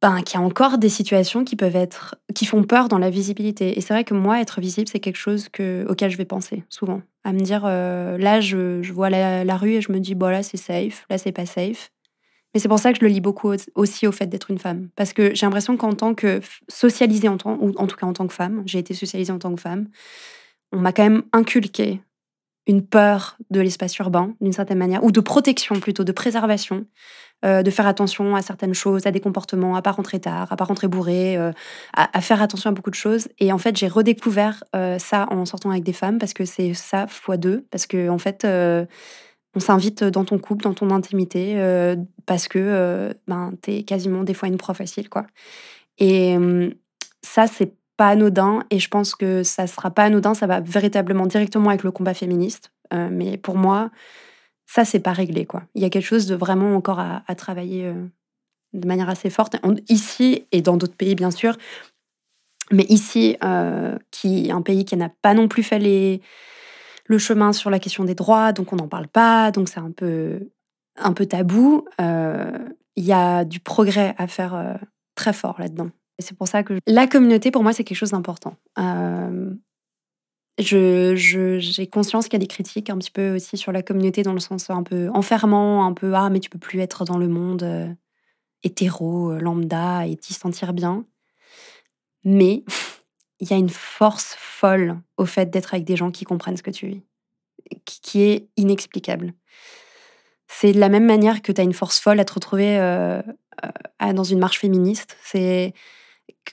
ben, 0.00 0.22
qu'il 0.22 0.38
y 0.38 0.42
a 0.42 0.46
encore 0.46 0.78
des 0.78 0.88
situations 0.88 1.44
qui 1.44 1.56
peuvent 1.56 1.76
être 1.76 2.14
qui 2.34 2.46
font 2.46 2.62
peur 2.62 2.88
dans 2.88 2.98
la 2.98 3.10
visibilité. 3.10 3.76
Et 3.76 3.80
c'est 3.80 3.92
vrai 3.92 4.04
que 4.04 4.14
moi, 4.14 4.40
être 4.40 4.60
visible, 4.60 4.88
c'est 4.88 5.00
quelque 5.00 5.16
chose 5.16 5.48
que, 5.48 5.84
auquel 5.88 6.10
je 6.10 6.16
vais 6.16 6.24
penser 6.24 6.62
souvent. 6.68 7.02
À 7.24 7.32
me 7.32 7.40
dire, 7.40 7.62
euh, 7.64 8.16
là, 8.16 8.40
je, 8.40 8.80
vois 8.92 9.10
la, 9.10 9.44
la, 9.44 9.56
rue 9.56 9.72
et 9.72 9.80
je 9.80 9.90
me 9.90 9.98
dis, 9.98 10.14
bon, 10.14 10.28
là, 10.28 10.42
c'est 10.42 10.56
safe, 10.56 11.04
là, 11.10 11.18
c'est 11.18 11.32
pas 11.32 11.46
safe. 11.46 11.90
Mais 12.54 12.60
c'est 12.60 12.68
pour 12.68 12.78
ça 12.78 12.92
que 12.92 12.98
je 13.00 13.04
le 13.04 13.10
lis 13.10 13.20
beaucoup 13.20 13.52
aussi 13.74 14.06
au 14.06 14.12
fait 14.12 14.26
d'être 14.26 14.50
une 14.50 14.58
femme. 14.58 14.88
Parce 14.96 15.12
que 15.12 15.34
j'ai 15.34 15.44
l'impression 15.44 15.76
qu'en 15.76 15.92
tant 15.92 16.14
que 16.14 16.40
socialisée, 16.68 17.28
en 17.28 17.36
tant, 17.36 17.58
ou 17.60 17.72
en 17.76 17.86
tout 17.86 17.96
cas 17.96 18.06
en 18.06 18.12
tant 18.12 18.26
que 18.26 18.32
femme, 18.32 18.62
j'ai 18.66 18.78
été 18.78 18.94
socialisée 18.94 19.32
en 19.32 19.38
tant 19.38 19.54
que 19.54 19.60
femme, 19.60 19.88
on 20.72 20.78
m'a 20.78 20.92
quand 20.92 21.02
même 21.02 21.22
inculqué 21.32 22.00
une 22.66 22.84
peur 22.84 23.36
de 23.50 23.60
l'espace 23.60 23.96
urbain, 23.98 24.34
d'une 24.40 24.52
certaine 24.52 24.78
manière, 24.78 25.04
ou 25.04 25.12
de 25.12 25.20
protection 25.20 25.78
plutôt, 25.78 26.04
de 26.04 26.12
préservation, 26.12 26.86
euh, 27.44 27.62
de 27.62 27.70
faire 27.70 27.86
attention 27.86 28.34
à 28.34 28.42
certaines 28.42 28.74
choses, 28.74 29.06
à 29.06 29.10
des 29.10 29.20
comportements, 29.20 29.76
à 29.76 29.82
pas 29.82 29.92
rentrer 29.92 30.18
tard, 30.18 30.50
à 30.50 30.56
pas 30.56 30.64
rentrer 30.64 30.88
bourré, 30.88 31.36
euh, 31.36 31.52
à, 31.94 32.20
faire 32.20 32.42
attention 32.42 32.70
à 32.70 32.72
beaucoup 32.72 32.90
de 32.90 32.96
choses. 32.96 33.28
Et 33.38 33.52
en 33.52 33.58
fait, 33.58 33.76
j'ai 33.76 33.88
redécouvert 33.88 34.64
euh, 34.74 34.98
ça 34.98 35.26
en 35.30 35.44
sortant 35.44 35.70
avec 35.70 35.84
des 35.84 35.92
femmes, 35.92 36.18
parce 36.18 36.32
que 36.32 36.44
c'est 36.44 36.74
ça 36.74 37.06
fois 37.06 37.36
deux, 37.36 37.66
parce 37.70 37.86
que 37.86 38.08
en 38.08 38.18
fait 38.18 38.46
on 39.54 39.60
s'invite 39.60 40.04
dans 40.04 40.24
ton 40.24 40.38
couple, 40.38 40.64
dans 40.64 40.74
ton 40.74 40.90
intimité, 40.90 41.56
parce 42.26 42.48
que 42.48 43.14
ben, 43.26 43.52
t'es 43.62 43.84
quasiment 43.84 44.22
des 44.22 44.34
fois 44.34 44.48
une 44.48 44.58
proie 44.58 44.74
facile, 44.74 45.08
quoi. 45.08 45.26
Et 45.98 46.36
hum, 46.36 46.74
ça, 47.22 47.46
c'est 47.46 47.72
pas 47.96 48.08
anodin, 48.08 48.62
et 48.70 48.78
je 48.78 48.88
pense 48.88 49.14
que 49.14 49.42
ça 49.42 49.66
sera 49.66 49.90
pas 49.90 50.04
anodin, 50.04 50.34
ça 50.34 50.46
va 50.46 50.60
véritablement 50.60 51.26
directement 51.26 51.70
avec 51.70 51.82
le 51.82 51.90
combat 51.90 52.14
féministe. 52.14 52.72
Euh, 52.92 53.08
mais 53.10 53.36
pour 53.36 53.56
moi, 53.56 53.90
ça, 54.66 54.84
c'est 54.84 55.00
pas 55.00 55.12
réglé, 55.12 55.46
quoi. 55.46 55.62
Il 55.74 55.82
y 55.82 55.84
a 55.84 55.90
quelque 55.90 56.06
chose 56.06 56.26
de 56.26 56.34
vraiment 56.34 56.76
encore 56.76 56.98
à, 57.00 57.34
travailler 57.36 57.92
de 58.72 58.86
manière 58.86 59.08
assez 59.08 59.30
forte, 59.30 59.56
ici 59.88 60.44
et 60.50 60.60
dans 60.60 60.76
d'autres 60.76 60.96
pays, 60.96 61.14
bien 61.14 61.30
sûr. 61.30 61.56
Mais 62.72 62.84
ici, 62.88 63.36
qui 64.10 64.48
est 64.48 64.50
un 64.50 64.62
pays 64.62 64.84
qui 64.84 64.96
n'a 64.96 65.08
pas 65.22 65.34
non 65.34 65.46
plus 65.46 65.62
fait 65.62 65.78
le 67.06 67.18
chemin 67.18 67.52
sur 67.52 67.70
la 67.70 67.78
question 67.78 68.04
des 68.04 68.14
droits, 68.14 68.52
donc 68.52 68.72
on 68.72 68.76
n'en 68.76 68.88
parle 68.88 69.08
pas, 69.08 69.50
donc 69.52 69.68
c'est 69.68 69.80
un 69.80 69.92
peu, 69.92 70.40
un 70.96 71.12
peu 71.12 71.26
tabou. 71.26 71.84
Euh, 72.00 72.58
il 72.96 73.04
y 73.04 73.12
a 73.12 73.44
du 73.44 73.60
progrès 73.60 74.14
à 74.18 74.26
faire 74.26 74.54
euh, 74.54 74.74
très 75.14 75.32
fort 75.32 75.56
là-dedans. 75.58 75.90
C'est 76.18 76.36
pour 76.36 76.48
ça 76.48 76.62
que 76.62 76.78
la 76.86 77.06
communauté, 77.06 77.50
pour 77.50 77.62
moi, 77.62 77.72
c'est 77.72 77.84
quelque 77.84 77.98
chose 77.98 78.12
d'important. 78.12 78.56
Euh, 78.78 79.52
j'ai 80.58 81.86
conscience 81.92 82.24
qu'il 82.24 82.34
y 82.34 82.36
a 82.36 82.40
des 82.40 82.46
critiques 82.46 82.88
un 82.88 82.96
petit 82.96 83.10
peu 83.10 83.34
aussi 83.34 83.56
sur 83.58 83.72
la 83.72 83.82
communauté 83.82 84.22
dans 84.22 84.32
le 84.32 84.40
sens 84.40 84.70
un 84.70 84.82
peu 84.82 85.10
enfermant, 85.12 85.84
un 85.84 85.92
peu 85.92 86.14
ah 86.14 86.30
mais 86.30 86.40
tu 86.40 86.48
peux 86.48 86.58
plus 86.58 86.80
être 86.80 87.04
dans 87.04 87.18
le 87.18 87.28
monde 87.28 87.96
hétéro, 88.62 89.34
lambda 89.34 90.06
et 90.06 90.16
t'y 90.16 90.32
sentir 90.32 90.72
bien. 90.72 91.04
Mais 92.24 92.64
il 93.40 93.50
y 93.50 93.54
a 93.54 93.56
une 93.56 93.70
force 93.70 94.34
folle 94.38 94.98
au 95.16 95.26
fait 95.26 95.50
d'être 95.50 95.74
avec 95.74 95.86
des 95.86 95.96
gens 95.96 96.10
qui 96.10 96.24
comprennent 96.24 96.56
ce 96.56 96.62
que 96.62 96.70
tu 96.70 96.86
vis, 96.86 97.02
qui 97.84 98.22
est 98.22 98.48
inexplicable. 98.56 99.32
C'est 100.48 100.72
de 100.72 100.80
la 100.80 100.88
même 100.88 101.06
manière 101.06 101.42
que 101.42 101.52
tu 101.52 101.60
as 101.60 101.64
une 101.64 101.72
force 101.72 101.98
folle 101.98 102.20
à 102.20 102.24
te 102.24 102.32
retrouver 102.32 102.78
euh, 102.78 103.20
euh, 104.02 104.12
dans 104.12 104.24
une 104.24 104.38
marche 104.38 104.60
féministe. 104.60 105.16
C'est 105.22 105.72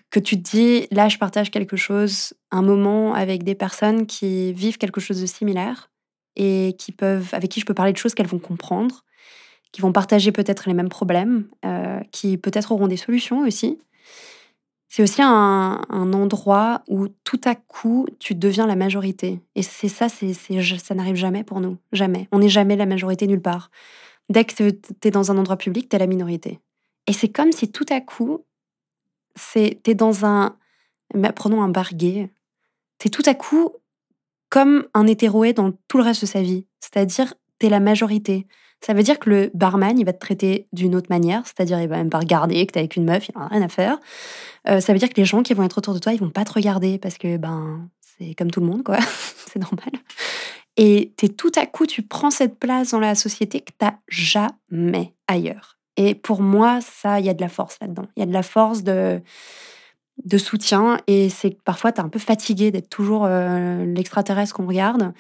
que 0.10 0.20
tu 0.20 0.42
te 0.42 0.50
dis, 0.50 0.88
là, 0.92 1.10
je 1.10 1.18
partage 1.18 1.52
quelque 1.52 1.76
chose, 1.76 2.34
un 2.52 2.62
moment 2.62 3.14
avec 3.14 3.44
des 3.44 3.56
personnes 3.56 4.06
qui 4.06 4.54
vivent 4.54 4.78
quelque 4.78 5.02
chose 5.02 5.20
de 5.20 5.26
similaire 5.26 5.90
et 6.36 6.76
qui 6.78 6.92
peuvent, 6.92 7.30
avec 7.34 7.50
qui 7.50 7.60
je 7.60 7.66
peux 7.66 7.74
parler 7.74 7.94
de 7.94 7.98
choses 7.98 8.14
qu'elles 8.14 8.28
vont 8.28 8.40
comprendre, 8.40 9.04
qui 9.72 9.82
vont 9.82 9.92
partager 9.92 10.32
peut-être 10.32 10.68
les 10.68 10.74
mêmes 10.74 10.90
problèmes, 10.90 11.48
euh, 11.66 12.00
qui 12.12 12.38
peut-être 12.38 12.72
auront 12.72 12.88
des 12.88 12.98
solutions 12.98 13.42
aussi. 13.42 13.80
C'est 14.90 15.02
aussi 15.02 15.24
un, 15.24 15.82
endroit 15.90 16.84
où 16.88 17.08
tout 17.24 17.42
à 17.46 17.56
coup, 17.56 18.06
tu 18.20 18.36
deviens 18.36 18.68
la 18.68 18.76
majorité. 18.76 19.40
Et 19.56 19.64
c'est 19.64 19.88
ça, 19.88 20.08
c'est, 20.08 20.34
ça 20.34 20.94
n'arrive 20.94 21.16
jamais 21.16 21.44
pour 21.44 21.60
nous. 21.60 21.78
Jamais. 21.92 22.28
On 22.32 22.38
n'est 22.38 22.50
jamais 22.50 22.76
la 22.76 22.86
majorité 22.86 23.26
nulle 23.26 23.42
part. 23.42 23.72
Dès 24.30 24.46
que 24.46 24.54
tu 24.54 25.08
es 25.08 25.10
dans 25.10 25.32
un 25.32 25.38
endroit 25.40 25.58
public, 25.58 25.90
tu 25.90 25.96
es 25.96 26.00
la 26.00 26.06
minorité. 26.06 26.60
Et 27.08 27.14
c'est 27.14 27.30
comme 27.30 27.52
si 27.52 27.72
tout 27.72 27.88
à 27.90 28.02
coup, 28.02 28.46
tu 29.36 29.78
es 29.86 29.96
dans 29.96 30.26
un. 30.26 30.56
Prenons 31.36 31.62
un 31.62 31.70
bar 31.70 31.94
gay. 31.94 32.30
Tu 33.00 33.08
es 33.08 33.12
tout 33.12 33.24
à 33.26 33.34
coup 33.34 33.70
comme 34.50 34.86
un 34.94 35.08
hétéroé 35.08 35.54
dans 35.54 35.72
tout 35.88 35.98
le 35.98 36.04
reste 36.04 36.22
de 36.22 36.28
sa 36.28 36.42
vie. 36.42 36.68
C'est-à-dire, 36.80 37.34
tu 37.60 37.66
es 37.66 37.70
la 37.70 37.80
majorité. 37.80 38.46
Ça 38.86 38.94
veut 38.94 39.04
dire 39.04 39.18
que 39.18 39.30
le 39.30 39.52
barman, 39.54 39.98
il 39.98 40.06
va 40.06 40.12
te 40.14 40.20
traiter 40.20 40.68
d'une 40.74 40.94
autre 40.94 41.08
manière, 41.10 41.44
c'est-à-dire 41.46 41.82
il 41.82 41.88
va 41.88 41.96
même 41.96 42.10
pas 42.10 42.20
regarder 42.20 42.66
que 42.68 42.74
tu 42.74 42.78
es 42.78 42.82
avec 42.82 42.98
une 42.98 43.06
meuf, 43.06 43.30
il 43.30 43.32
n'en 43.38 43.46
a 43.46 43.48
rien 43.48 43.62
à 43.62 43.70
faire. 43.70 43.98
Euh, 44.68 44.82
ça 44.82 44.92
veut 44.92 45.00
dire 45.00 45.08
que 45.10 45.16
les 45.16 45.26
gens 45.26 45.42
qui 45.42 45.54
vont 45.54 45.64
être 45.64 45.78
autour 45.78 45.94
de 45.94 46.00
toi, 46.00 46.12
ils 46.12 46.20
vont 46.20 46.30
pas 46.30 46.44
te 46.44 46.52
regarder 46.52 46.98
parce 46.98 47.18
que 47.18 47.38
ben 47.38 47.90
c'est 48.02 48.36
comme 48.36 48.52
tout 48.52 48.60
le 48.60 48.66
monde, 48.66 48.84
quoi. 48.84 48.98
c'est 49.52 49.60
normal. 49.60 49.90
Et 50.76 51.14
es 51.22 51.30
tout 51.30 51.52
à 51.56 51.66
coup, 51.66 51.86
tu 51.86 52.02
prends 52.02 52.32
cette 52.32 52.60
place 52.60 52.92
dans 52.92 53.00
la 53.00 53.16
société 53.16 53.62
que 53.62 53.72
tu 53.80 53.88
jamais 54.10 55.14
ailleurs. 55.28 55.78
Et 55.98 56.16
pour 56.16 56.42
moi, 56.42 56.80
ça, 56.82 57.20
il 57.20 57.26
y 57.26 57.30
a 57.30 57.34
de 57.34 57.42
la 57.42 57.50
force 57.50 57.78
là-dedans. 57.82 58.06
Il 58.16 58.22
y 58.22 58.24
a 58.24 58.26
de 58.26 58.34
la 58.34 58.44
force 58.44 58.84
de, 58.84 59.22
de 60.24 60.38
soutien. 60.38 60.98
Et 61.08 61.30
c'est 61.30 61.52
que 61.52 61.62
parfois, 61.64 61.92
tu 61.92 62.02
es 62.02 62.04
un 62.04 62.10
peu 62.10 62.20
fatigué 62.20 62.72
d'être 62.72 62.90
toujours 62.90 63.26
euh, 63.26 63.86
l'extraterrestre 63.86 64.56
qu'on 64.56 64.68
regarde. 64.68 65.14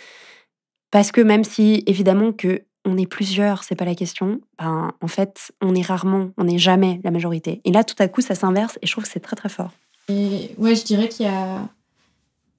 Parce 0.91 1.11
que 1.11 1.21
même 1.21 1.43
si, 1.43 1.83
évidemment, 1.87 2.31
que 2.31 2.63
on 2.85 2.97
est 2.97 3.05
plusieurs, 3.05 3.63
c'est 3.63 3.75
pas 3.75 3.85
la 3.85 3.95
question. 3.95 4.41
Ben, 4.59 4.91
en 4.99 5.07
fait, 5.07 5.53
on 5.61 5.73
est 5.73 5.81
rarement, 5.81 6.31
on 6.37 6.43
n'est 6.43 6.57
jamais 6.57 6.99
la 7.03 7.11
majorité. 7.11 7.61
Et 7.63 7.71
là, 7.71 7.83
tout 7.83 7.95
à 7.99 8.07
coup, 8.07 8.21
ça 8.21 8.35
s'inverse 8.35 8.77
et 8.81 8.87
je 8.87 8.91
trouve 8.91 9.05
que 9.05 9.09
c'est 9.09 9.21
très 9.21 9.37
très 9.37 9.49
fort. 9.49 9.71
Et 10.09 10.51
ouais, 10.57 10.75
je 10.75 10.83
dirais 10.83 11.07
qu'il 11.07 11.25
y 11.25 11.29
a, 11.29 11.69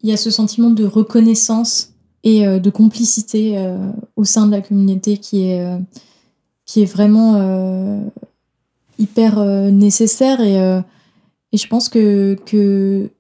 il 0.03 0.09
y 0.09 0.13
a 0.13 0.17
ce 0.17 0.31
sentiment 0.31 0.71
de 0.71 0.85
reconnaissance 0.85 1.93
et 2.23 2.47
euh, 2.47 2.59
de 2.59 2.71
complicité 2.71 3.59
euh, 3.59 3.77
au 4.17 4.25
sein 4.25 4.47
de 4.47 4.53
la 4.53 4.63
communauté 4.63 5.19
qui 5.19 5.51
est, 5.51 5.79
qui 6.67 6.83
est 6.83 6.87
vraiment 6.87 8.03
hyper 8.99 9.45
nécessaire. 9.71 10.41
Et, 10.41 10.57
et 11.53 11.57
je 11.57 11.69
pense 11.69 11.89
que, 11.89 12.37
que 12.47 13.11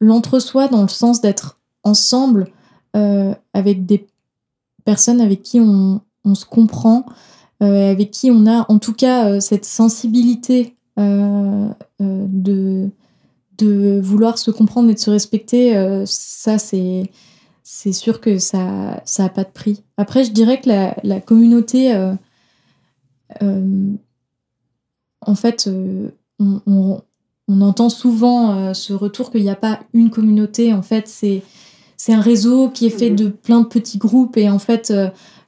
l'entre-soi, 0.00 0.68
dans 0.68 0.82
le 0.82 0.88
sens 0.88 1.20
d'être 1.20 1.58
ensemble 1.82 2.48
avec 2.94 3.86
des 3.86 4.06
personnes 4.84 5.20
avec 5.20 5.42
qui 5.42 5.60
on, 5.60 6.00
se 6.34 6.44
comprend, 6.44 7.04
euh, 7.62 7.90
avec 7.90 8.10
qui 8.10 8.30
on 8.30 8.46
a 8.46 8.66
en 8.70 8.78
tout 8.78 8.94
cas 8.94 9.28
euh, 9.28 9.40
cette 9.40 9.64
sensibilité 9.64 10.74
euh, 10.98 11.68
de, 12.00 12.88
de 13.58 14.00
vouloir 14.02 14.38
se 14.38 14.50
comprendre 14.50 14.90
et 14.90 14.94
de 14.94 14.98
se 14.98 15.10
respecter, 15.10 16.04
ça 16.06 16.58
c'est 16.58 17.10
c'est 17.66 17.92
sûr 17.92 18.20
que 18.20 18.38
ça 18.38 19.02
ça 19.04 19.24
a 19.24 19.28
pas 19.28 19.44
de 19.44 19.50
prix. 19.50 19.82
Après, 19.96 20.24
je 20.24 20.32
dirais 20.32 20.60
que 20.60 20.68
la, 20.68 20.96
la 21.02 21.20
communauté, 21.20 21.92
en 23.40 25.34
fait, 25.34 25.68
on, 26.38 26.60
on, 26.66 27.00
on, 27.48 27.60
entend 27.60 27.88
souvent 27.88 28.74
ce 28.74 28.92
retour 28.92 29.30
qu'il 29.30 29.42
n'y 29.42 29.50
a 29.50 29.56
pas 29.56 29.80
une 29.92 30.10
communauté. 30.10 30.72
En 30.72 30.82
fait, 30.82 31.08
c'est 31.08 31.42
c'est 31.96 32.12
un 32.12 32.20
réseau 32.20 32.68
qui 32.68 32.86
est 32.86 32.90
fait 32.90 33.10
de 33.10 33.28
plein 33.28 33.60
de 33.60 33.66
petits 33.66 33.98
groupes. 33.98 34.36
Et 34.36 34.50
en 34.50 34.58
fait, 34.58 34.92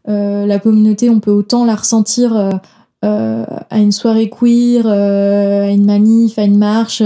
la 0.07 0.59
communauté, 0.59 1.11
on 1.11 1.20
peut 1.20 1.30
autant 1.30 1.64
la 1.64 1.74
ressentir 1.74 2.61
à 3.03 3.78
une 3.78 3.93
soirée 3.93 4.30
queer, 4.30 4.87
à 4.87 5.70
une 5.70 5.84
manif, 5.84 6.39
à 6.39 6.45
une 6.45 6.59
marche, 6.59 7.03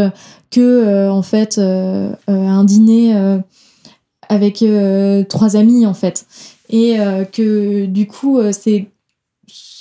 que 0.50 1.08
en 1.08 1.22
fait 1.22 1.58
à 1.58 2.32
un 2.32 2.64
dîner 2.64 3.40
avec 4.28 4.64
trois 5.28 5.56
amis 5.56 5.86
en 5.86 5.94
fait. 5.94 6.26
Et 6.68 6.96
que 7.32 7.86
du 7.86 8.06
coup 8.06 8.38
c'est 8.52 8.88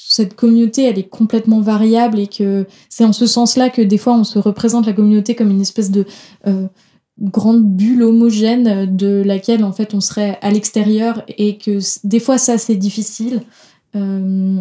cette 0.09 0.35
communauté, 0.35 0.85
elle 0.85 0.97
est 0.97 1.07
complètement 1.07 1.61
variable 1.61 2.17
et 2.17 2.25
que 2.25 2.65
c'est 2.89 3.05
en 3.05 3.13
ce 3.13 3.27
sens-là 3.27 3.69
que 3.69 3.83
des 3.83 3.99
fois 3.99 4.15
on 4.15 4.23
se 4.23 4.39
représente 4.39 4.87
la 4.87 4.93
communauté 4.93 5.35
comme 5.35 5.51
une 5.51 5.61
espèce 5.61 5.91
de 5.91 6.03
euh, 6.47 6.65
grande 7.19 7.63
bulle 7.63 8.01
homogène 8.01 8.95
de 8.95 9.21
laquelle 9.23 9.63
en 9.63 9.71
fait 9.71 9.93
on 9.93 10.01
serait 10.01 10.39
à 10.41 10.49
l'extérieur 10.49 11.21
et 11.27 11.59
que 11.59 11.77
des 12.07 12.19
fois 12.19 12.39
ça 12.39 12.57
c'est 12.57 12.75
difficile, 12.75 13.43
euh, 13.95 14.59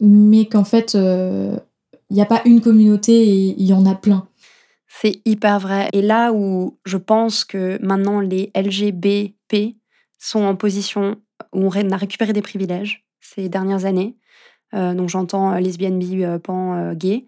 mais 0.00 0.46
qu'en 0.46 0.64
fait 0.64 0.94
il 0.94 1.00
euh, 1.04 1.56
n'y 2.10 2.20
a 2.20 2.26
pas 2.26 2.42
une 2.46 2.60
communauté 2.60 3.28
et 3.28 3.54
il 3.56 3.64
y 3.64 3.72
en 3.72 3.86
a 3.86 3.94
plein. 3.94 4.26
C'est 4.88 5.20
hyper 5.24 5.60
vrai. 5.60 5.88
Et 5.92 6.02
là 6.02 6.32
où 6.32 6.78
je 6.84 6.96
pense 6.96 7.44
que 7.44 7.78
maintenant 7.80 8.18
les 8.18 8.50
LGBP 8.56 9.76
sont 10.18 10.42
en 10.42 10.56
position 10.56 11.14
où 11.52 11.68
on 11.68 11.90
a 11.92 11.96
récupéré 11.96 12.32
des 12.32 12.42
privilèges 12.42 13.05
ces 13.20 13.48
dernières 13.48 13.84
années, 13.84 14.16
euh, 14.74 14.94
donc 14.94 15.08
j'entends 15.08 15.52
euh, 15.52 15.60
lesbienne, 15.60 15.98
bi, 15.98 16.24
euh, 16.24 16.38
pan, 16.38 16.92
gay, 16.94 17.26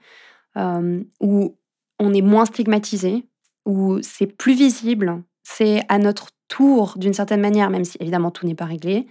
où 1.21 1.57
on 2.01 2.15
est 2.15 2.23
moins 2.23 2.45
stigmatisé, 2.47 3.25
où 3.65 3.99
c'est 4.03 4.27
plus 4.27 4.55
visible, 4.55 5.23
c'est 5.45 5.83
à 5.89 5.99
notre 5.99 6.31
tour 6.49 6.95
d'une 6.97 7.13
certaine 7.13 7.41
manière, 7.41 7.71
même 7.71 7.85
si 7.85 7.97
évidemment 8.01 8.33
tout 8.33 8.45
n'est 8.45 8.57
pas 8.57 8.65
réglé, 8.65 9.07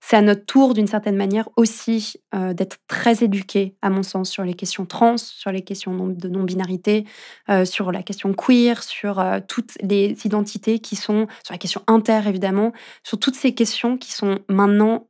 c'est 0.00 0.16
à 0.16 0.22
notre 0.22 0.44
tour 0.44 0.74
d'une 0.74 0.88
certaine 0.88 1.14
manière 1.16 1.48
aussi 1.56 2.16
d'être 2.32 2.78
très 2.88 3.22
éduqué, 3.22 3.76
à 3.80 3.90
mon 3.90 4.02
sens, 4.02 4.30
sur 4.30 4.42
les 4.42 4.54
questions 4.54 4.86
trans, 4.86 5.18
sur 5.18 5.52
les 5.52 5.62
questions 5.62 6.08
de 6.08 6.28
non-binarité, 6.28 7.04
sur 7.64 7.92
la 7.92 8.02
question 8.02 8.32
queer, 8.32 8.82
sur 8.82 9.24
toutes 9.46 9.76
les 9.82 10.16
identités 10.24 10.80
qui 10.80 10.96
sont, 10.96 11.26
sur 11.44 11.52
la 11.52 11.58
question 11.58 11.82
inter 11.86 12.22
évidemment, 12.26 12.72
sur 13.04 13.18
toutes 13.18 13.36
ces 13.36 13.54
questions 13.54 13.98
qui 13.98 14.12
sont 14.12 14.40
maintenant 14.48 15.07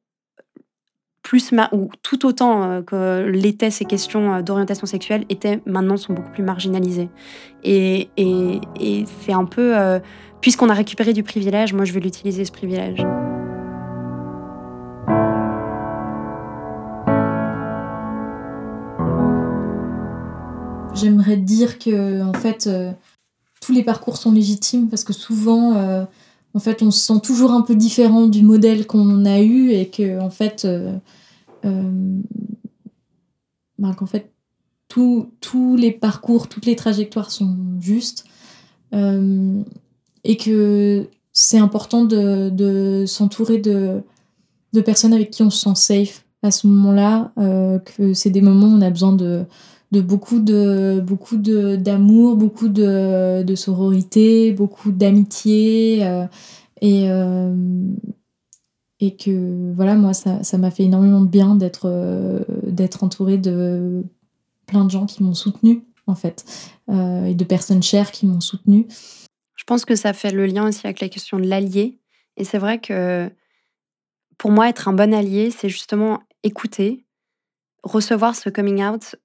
plus 1.29 1.53
ou 1.73 1.91
tout 2.03 2.25
autant 2.25 2.63
euh, 2.63 2.81
que 2.81 3.29
l'étaient 3.29 3.71
ces 3.71 3.85
questions 3.85 4.33
euh, 4.33 4.41
d'orientation 4.41 4.87
sexuelle 4.87 5.27
étaient 5.29 5.61
maintenant 5.67 5.99
sont 5.99 6.15
beaucoup 6.15 6.31
plus 6.31 6.43
marginalisées. 6.43 7.11
Et, 7.65 8.09
c'est 9.21 9.35
un 9.35 9.45
peu, 9.45 9.77
euh, 9.77 9.99
puisqu'on 10.41 10.71
a 10.71 10.73
récupéré 10.73 11.13
du 11.13 11.23
privilège, 11.23 11.75
moi 11.75 11.85
je 11.85 11.93
vais 11.93 12.01
l'utiliser 12.01 12.47
ce 12.47 12.51
privilège. 12.51 13.05
J'aimerais 20.95 21.37
dire 21.37 21.79
que 21.79 22.23
en 22.23 22.33
fait 22.33 22.71
tous 23.61 23.73
les 23.73 23.83
parcours 23.83 24.17
sont 24.17 24.33
légitimes 24.33 24.89
parce 24.89 25.05
que 25.05 25.13
souvent 25.13 26.07
en 26.55 26.59
fait, 26.61 26.83
on 26.83 26.91
se 26.91 26.99
sent 26.99 27.21
toujours 27.23 27.53
un 27.53 27.61
peu 27.61 27.75
différent 27.75 28.27
du 28.27 28.43
modèle 28.43 28.87
qu'on 28.87 29.27
a 29.27 29.41
eu 29.41 29.71
et 29.71 29.91
que, 29.91 30.19
en 30.19 30.31
fait, 30.31 30.67
ben, 31.63 32.23
qu'en 33.95 34.07
fait, 34.07 34.33
tous 34.89 35.77
les 35.77 35.93
parcours, 35.93 36.49
toutes 36.49 36.67
les 36.67 36.77
trajectoires 36.77 37.31
sont 37.31 37.57
justes 37.79 38.25
euh, 38.95 39.63
et 40.25 40.37
que 40.37 41.07
c'est 41.33 41.59
important 41.59 42.05
de, 42.05 43.05
s'entourer 43.07 43.59
de, 43.59 44.03
personnes 44.85 45.13
avec 45.13 45.31
qui 45.31 45.43
on 45.43 45.51
se 45.51 45.59
sent 45.59 45.75
safe 45.75 46.25
à 46.43 46.51
ce 46.51 46.67
moment-là, 46.67 47.33
que 47.37 48.15
c'est 48.15 48.31
des 48.31 48.41
moments 48.41 48.67
où 48.67 48.79
on 48.79 48.81
a 48.81 48.91
besoin 48.91 49.13
de, 49.13 49.45
beaucoup 49.93 50.39
de 50.39 51.03
beaucoup 51.05 51.37
d'amour, 51.37 52.37
beaucoup 52.37 52.69
de, 52.69 53.55
sororité, 53.55 54.53
beaucoup 54.53 54.93
d'amitié 54.93 56.07
euh, 56.07 56.27
et 56.81 57.11
euh, 57.11 57.53
et 59.01 59.17
que 59.17 59.73
voilà 59.75 59.95
moi 59.95 60.13
ça 60.13 60.59
m'a 60.59 60.71
fait 60.71 60.85
énormément 60.85 61.21
de 61.21 61.29
bien 61.29 61.55
d'être 61.55 61.87
euh, 61.87 62.41
d'être 62.65 63.05
entourée 63.05 63.39
de 63.39 64.05
plein 64.67 64.85
de 64.85 64.91
gens 64.91 65.07
qui 65.07 65.23
m'ont 65.23 65.35
soutenue 65.35 65.85
en 66.07 66.15
fait 66.15 66.45
et 66.91 67.35
de 67.35 67.45
personnes 67.45 67.83
chères 67.83 68.11
qui 68.11 68.27
m'ont 68.27 68.41
soutenue. 68.41 68.87
Je 69.57 69.65
pense 69.65 69.85
que 69.85 69.95
ça 69.95 70.15
fait 70.15 70.31
le 70.31 70.47
lien 70.47 70.67
aussi 70.67 70.87
avec 70.87 71.01
la 71.01 71.11
question 71.11 71.39
de 71.39 71.45
l'allié 71.45 71.99
et 72.39 72.45
c'est 72.45 72.59
vrai 72.59 72.79
que 72.79 73.31
pour 74.39 74.51
moi 74.51 74.69
être 74.69 74.89
un 74.89 74.95
bon 74.95 75.13
allié 75.13 75.51
c'est 75.51 75.69
justement 75.69 76.21
écouter 76.43 77.05
recevoir 77.83 78.35
ce 78.35 78.49
coming 78.49 78.83
out 78.83 79.17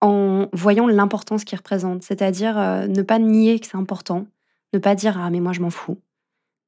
en 0.00 0.48
voyant 0.52 0.86
l'importance 0.86 1.44
qu'il 1.44 1.56
représente. 1.56 2.02
C'est-à-dire 2.02 2.58
euh, 2.58 2.86
ne 2.86 3.02
pas 3.02 3.18
nier 3.18 3.60
que 3.60 3.66
c'est 3.66 3.76
important, 3.76 4.26
ne 4.72 4.78
pas 4.78 4.94
dire 4.94 5.18
Ah, 5.18 5.30
mais 5.30 5.40
moi 5.40 5.52
je 5.52 5.60
m'en 5.60 5.70
fous. 5.70 5.98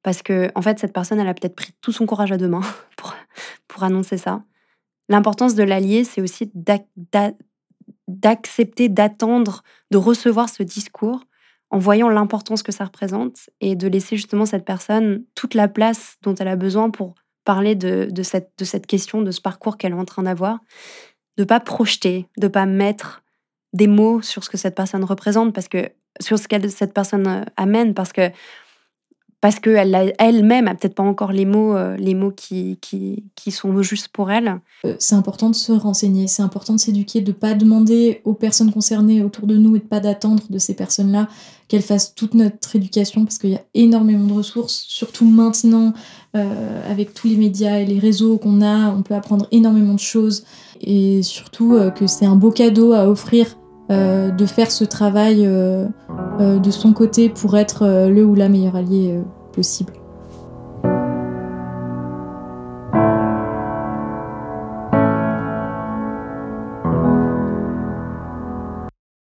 Parce 0.05 0.21
que, 0.21 0.51
en 0.53 0.61
fait, 0.61 0.77
cette 0.77 0.93
personne, 0.93 1.19
elle 1.19 1.27
a 1.27 1.33
peut-être 1.33 1.55
pris 1.55 1.73
tout 1.81 1.91
son 1.91 2.05
courage 2.05 2.31
à 2.31 2.37
deux 2.37 2.47
mains 2.47 2.61
pour, 2.95 3.15
pour 3.67 3.81
annoncer 3.83 4.19
ça. 4.19 4.43
L'importance 5.09 5.55
de 5.55 5.63
l'allier, 5.63 6.03
c'est 6.03 6.21
aussi 6.21 6.51
d'accepter, 8.05 8.87
d'attendre, 8.87 9.63
de 9.89 9.97
recevoir 9.97 10.47
ce 10.49 10.61
discours 10.61 11.21
en 11.71 11.79
voyant 11.79 12.07
l'importance 12.07 12.61
que 12.61 12.71
ça 12.71 12.85
représente 12.85 13.49
et 13.61 13.75
de 13.75 13.87
laisser 13.87 14.15
justement 14.15 14.45
cette 14.45 14.63
personne 14.63 15.23
toute 15.33 15.55
la 15.55 15.67
place 15.67 16.17
dont 16.21 16.35
elle 16.35 16.49
a 16.49 16.55
besoin 16.55 16.91
pour 16.91 17.15
parler 17.43 17.73
de, 17.73 18.07
cette, 18.21 18.51
de 18.59 18.63
cette 18.63 18.85
question, 18.85 19.23
de 19.23 19.31
ce 19.31 19.41
parcours 19.41 19.77
qu'elle 19.77 19.93
est 19.93 19.95
en 19.95 20.05
train 20.05 20.21
d'avoir. 20.21 20.59
De 21.37 21.45
pas 21.45 21.59
projeter, 21.59 22.27
de 22.37 22.47
pas 22.47 22.67
mettre 22.67 23.23
des 23.73 23.87
mots 23.87 24.21
sur 24.21 24.43
ce 24.43 24.51
que 24.51 24.57
cette 24.57 24.75
personne 24.75 25.03
représente, 25.03 25.51
parce 25.51 25.67
que 25.67 25.89
sur 26.21 26.37
ce 26.37 26.47
qu'elle 26.47 26.69
cette 26.69 26.93
personne 26.93 27.27
euh, 27.27 27.43
amène, 27.57 27.95
parce 27.95 28.13
que 28.13 28.29
parce 29.41 29.59
qu'elle 29.59 30.13
elle-même 30.17 30.67
a 30.67 30.75
peut-être 30.75 30.95
pas 30.95 31.03
encore 31.03 31.31
les 31.31 31.45
mots, 31.45 31.75
euh, 31.75 31.95
les 31.97 32.15
mots 32.15 32.31
qui, 32.31 32.77
qui, 32.81 33.23
qui, 33.35 33.51
sont 33.51 33.81
justes 33.81 34.07
pour 34.07 34.31
elle. 34.31 34.59
Euh, 34.85 34.95
c'est 34.97 35.15
important 35.15 35.49
de 35.49 35.55
se 35.55 35.71
renseigner, 35.71 36.27
c'est 36.27 36.41
important 36.41 36.73
de 36.73 36.79
s'éduquer, 36.79 37.21
de 37.21 37.31
pas 37.31 37.53
demander 37.53 38.21
aux 38.23 38.33
personnes 38.33 38.71
concernées 38.71 39.21
autour 39.21 39.45
de 39.45 39.55
nous 39.55 39.75
et 39.75 39.79
de 39.79 39.83
pas 39.83 39.99
d'attendre 39.99 40.43
de 40.49 40.57
ces 40.57 40.73
personnes-là 40.73 41.27
qu'elles 41.67 41.81
fassent 41.81 42.15
toute 42.15 42.33
notre 42.33 42.75
éducation 42.75 43.23
parce 43.23 43.37
qu'il 43.37 43.51
y 43.51 43.55
a 43.55 43.63
énormément 43.73 44.25
de 44.25 44.33
ressources, 44.33 44.83
surtout 44.87 45.25
maintenant 45.25 45.93
avec 46.33 47.13
tous 47.13 47.29
les 47.29 47.37
médias 47.37 47.77
et 47.77 47.85
les 47.85 47.97
réseaux 47.97 48.37
qu'on 48.37 48.61
a, 48.61 48.91
on 48.91 49.03
peut 49.03 49.15
apprendre 49.15 49.47
énormément 49.51 49.93
de 49.93 49.99
choses 49.99 50.43
et 50.81 51.23
surtout 51.23 51.79
que 51.95 52.07
c'est 52.07 52.25
un 52.25 52.35
beau 52.35 52.51
cadeau 52.51 52.91
à 52.91 53.07
offrir 53.07 53.55
euh, 53.91 54.31
de 54.31 54.45
faire 54.47 54.71
ce 54.71 54.83
travail 54.83 55.45
euh, 55.45 55.85
euh, 56.39 56.57
de 56.57 56.71
son 56.71 56.91
côté 56.91 57.29
pour 57.29 57.55
être 57.55 58.07
le 58.09 58.25
ou 58.25 58.33
la 58.33 58.49
meilleure 58.49 58.75
alliée 58.75 59.19
possible. 59.53 59.93